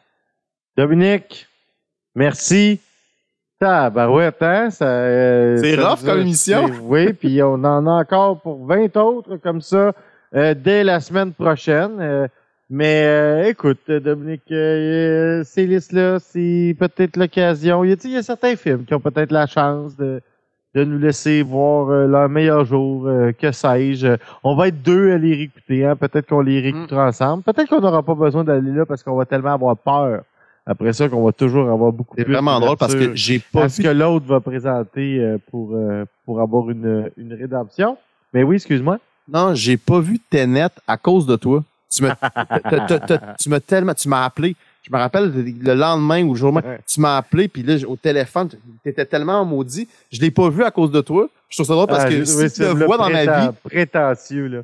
Dominique, 0.84 1.46
merci. 2.16 2.80
Tabarouette, 3.60 4.42
hein? 4.42 4.70
Euh, 4.82 5.58
C'est 5.62 5.76
rough 5.76 6.06
comme 6.06 6.22
émission. 6.22 6.68
c'est- 6.68 6.80
Oui, 6.82 7.12
puis 7.12 7.44
on 7.44 7.56
en 7.66 7.86
a 7.86 7.92
encore 8.00 8.40
pour 8.40 8.66
20 8.66 8.96
autres 8.96 9.36
comme 9.44 9.60
ça 9.60 9.92
euh, 10.34 10.54
dès 10.58 10.86
la 10.86 11.02
semaine 11.02 11.34
prochaine. 11.34 11.98
Euh, 12.00 12.28
mais 12.70 13.50
écoute, 13.50 13.92
Dominique, 13.92 14.44
ces 14.48 15.66
listes-là, 15.68 16.20
c'est 16.22 16.74
peut-être 16.80 17.18
l'occasion. 17.18 17.84
Il 17.84 17.98
y, 18.02 18.08
y 18.08 18.16
a 18.18 18.24
certains 18.24 18.56
films 18.56 18.86
qui 18.86 18.94
ont 18.94 19.02
peut-être 19.02 19.34
la 19.34 19.48
chance 19.48 19.98
de, 19.98 20.22
de 20.76 20.86
nous 20.86 20.98
laisser 20.98 21.42
voir 21.42 21.90
euh, 21.90 22.08
leur 22.08 22.30
meilleur 22.30 22.64
jour, 22.64 23.06
euh, 23.06 23.34
que 23.34 23.52
sais-je. 23.52 24.16
On 24.46 24.56
va 24.56 24.70
être 24.70 24.82
deux 24.82 25.12
à 25.12 25.18
les 25.18 25.34
réécouter. 25.36 25.84
Hein? 25.86 25.98
Peut-être 25.98 26.28
qu'on 26.30 26.40
les 26.40 26.62
réécoutera 26.62 27.08
ensemble. 27.08 27.44
Peut-être 27.44 27.68
qu'on 27.68 27.82
n'aura 27.82 28.02
pas 28.02 28.16
besoin 28.16 28.46
d'aller 28.46 28.72
là 28.72 28.86
parce 28.86 29.04
qu'on 29.04 29.18
va 29.18 29.26
tellement 29.26 29.56
avoir 29.56 29.76
peur. 29.76 30.22
Après 30.72 30.94
ça, 30.94 31.10
qu'on 31.10 31.24
va 31.26 31.32
toujours 31.32 31.68
avoir 31.70 31.92
beaucoup 31.92 32.14
C'est 32.16 32.26
plus 32.26 32.34
vraiment 32.34 32.60
drôle 32.60 32.78
parce 32.78 32.94
que 32.94 33.16
j'ai 33.16 33.40
pas 33.40 33.64
à 33.64 33.70
ce 33.70 33.78
vu 33.82 33.84
que 33.88 33.94
l'autre 33.94 34.28
va 34.28 34.40
présenter 34.40 35.20
euh, 35.20 35.38
pour, 35.50 35.72
euh, 35.74 36.06
pour 36.26 36.40
avoir 36.42 36.70
une, 36.70 37.10
une 37.18 37.34
rédemption. 37.34 37.98
Mais 38.34 38.44
oui, 38.44 38.58
excuse-moi. 38.58 39.00
Non, 39.28 39.56
j'ai 39.56 39.78
pas 39.78 40.00
vu 40.00 40.20
Tenet 40.30 40.68
à 40.88 40.96
cause 40.98 41.26
de 41.26 41.36
toi. 41.36 41.64
Tu 41.92 42.04
me, 42.04 42.10
tu 43.42 43.50
m'as 43.50 43.60
tellement, 43.60 43.94
tu 43.96 44.08
m'as 44.10 44.24
appelé. 44.26 44.56
Je 44.84 44.94
me 44.94 44.98
rappelle 45.00 45.32
le 45.34 45.74
lendemain 45.74 46.24
ou 46.24 46.34
le 46.34 46.40
jour 46.40 46.54
même, 46.54 46.64
Ouais. 46.64 46.80
tu 46.88 47.00
m'as 47.02 47.18
appelé 47.18 47.48
puis 47.48 47.64
là 47.64 47.76
au 47.88 47.96
téléphone, 47.96 48.50
t'étais 48.84 49.06
tellement 49.06 49.44
maudit. 49.46 49.88
Je 50.12 50.22
l'ai 50.22 50.32
pas 50.32 50.50
vu 50.50 50.64
à 50.64 50.72
cause 50.72 50.92
de 50.92 51.02
toi. 51.02 51.28
Je 51.50 51.58
trouve 51.58 51.66
ça 51.68 51.74
drôle 51.74 51.88
parce 51.88 52.04
Ah, 52.06 52.10
que 52.10 52.24
si 52.26 52.38
tu 52.44 52.50
ça 52.50 52.74
le 52.74 52.86
vois 52.86 52.98
dans 52.98 53.10
ma 53.10 53.26
vie, 53.26 53.56
Prétentieux, 53.64 54.48
là. 54.48 54.60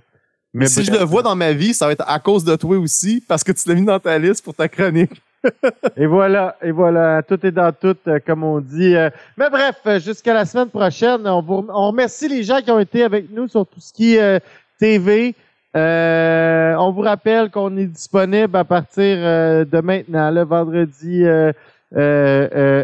mais 0.53 0.67
si 0.67 0.83
je 0.83 0.91
le 0.91 0.99
vois 1.03 1.21
dans 1.23 1.35
ma 1.35 1.51
vie, 1.51 1.73
ça 1.73 1.87
va 1.87 1.91
être 1.93 2.05
à 2.07 2.19
cause 2.19 2.43
de 2.43 2.55
toi 2.55 2.77
aussi 2.77 3.23
parce 3.27 3.43
que 3.43 3.51
tu 3.51 3.67
l'as 3.67 3.75
mis 3.75 3.85
dans 3.85 3.99
ta 3.99 4.17
liste 4.19 4.43
pour 4.43 4.53
ta 4.53 4.67
chronique. 4.69 5.21
et 5.97 6.05
voilà, 6.05 6.55
et 6.61 6.71
voilà, 6.71 7.21
tout 7.23 7.43
est 7.45 7.51
dans 7.51 7.71
tout, 7.71 7.95
euh, 8.07 8.19
comme 8.25 8.43
on 8.43 8.59
dit. 8.59 8.95
Euh, 8.95 9.09
mais 9.37 9.49
bref, 9.49 9.77
euh, 9.85 9.99
jusqu'à 9.99 10.33
la 10.33 10.45
semaine 10.45 10.69
prochaine, 10.69 11.27
on, 11.27 11.41
vous, 11.41 11.65
on 11.69 11.87
remercie 11.87 12.27
les 12.27 12.43
gens 12.43 12.59
qui 12.61 12.71
ont 12.71 12.79
été 12.79 13.03
avec 13.03 13.29
nous 13.31 13.47
sur 13.47 13.65
tout 13.65 13.79
ce 13.79 13.93
qui 13.93 14.17
TV. 14.79 15.35
on 15.73 16.91
vous 16.91 17.01
rappelle 17.01 17.49
qu'on 17.49 17.75
est 17.77 17.85
disponible 17.85 18.55
à 18.55 18.63
partir 18.63 19.17
de 19.17 19.81
maintenant, 19.81 20.31
le 20.31 20.43
vendredi 20.43 21.25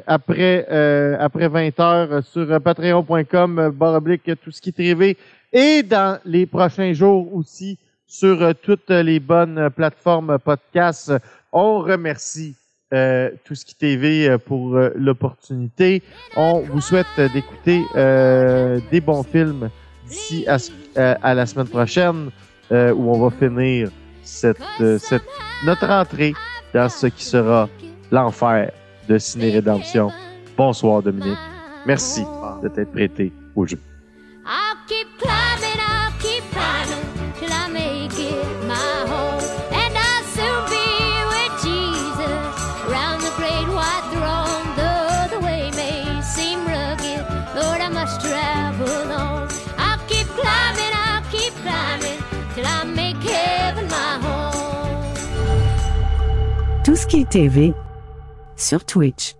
après 0.07 1.17
après 1.19 1.47
20 1.47 1.79
heures 1.79 2.23
sur 2.23 2.61
patreon.com 2.61 3.71
baroblique 3.73 4.31
tout 4.43 4.51
ce 4.51 4.61
qui 4.61 4.71
TV 4.71 5.17
et 5.51 5.83
dans 5.83 6.19
les 6.25 6.45
prochains 6.45 6.93
jours 6.93 7.33
aussi 7.33 7.77
sur 8.11 8.53
toutes 8.61 8.89
les 8.89 9.21
bonnes 9.21 9.69
plateformes 9.69 10.37
podcast. 10.37 11.13
On 11.53 11.79
remercie 11.79 12.55
euh, 12.93 13.29
Tout 13.45 13.53
qui 13.53 13.73
TV 13.73 14.27
euh, 14.27 14.37
pour 14.37 14.75
euh, 14.75 14.91
l'opportunité. 14.95 16.03
On 16.35 16.59
vous 16.59 16.81
souhaite 16.81 17.07
d'écouter 17.33 17.81
des 18.91 18.99
bons 18.99 19.23
films 19.23 19.69
d'ici 20.05 20.45
à, 20.45 21.33
la 21.33 21.45
semaine 21.45 21.69
prochaine 21.69 22.31
où 22.69 23.11
on 23.13 23.29
va 23.29 23.29
finir 23.29 23.89
cette, 24.23 24.61
notre 25.65 25.89
entrée 25.89 26.33
dans 26.73 26.89
ce 26.89 27.07
qui 27.07 27.23
sera 27.23 27.69
l'enfer 28.11 28.71
de 29.07 29.17
Ciné 29.17 29.51
Rédemption. 29.51 30.09
Bonsoir 30.57 31.01
Dominique. 31.01 31.39
Merci 31.85 32.23
de 32.61 32.67
t'être 32.67 32.91
prêté 32.91 33.31
au 33.55 33.65
jeu. 33.65 33.79
Est 57.09 57.29
TV 57.29 57.73
sur 58.55 58.85
Twitch. 58.85 59.35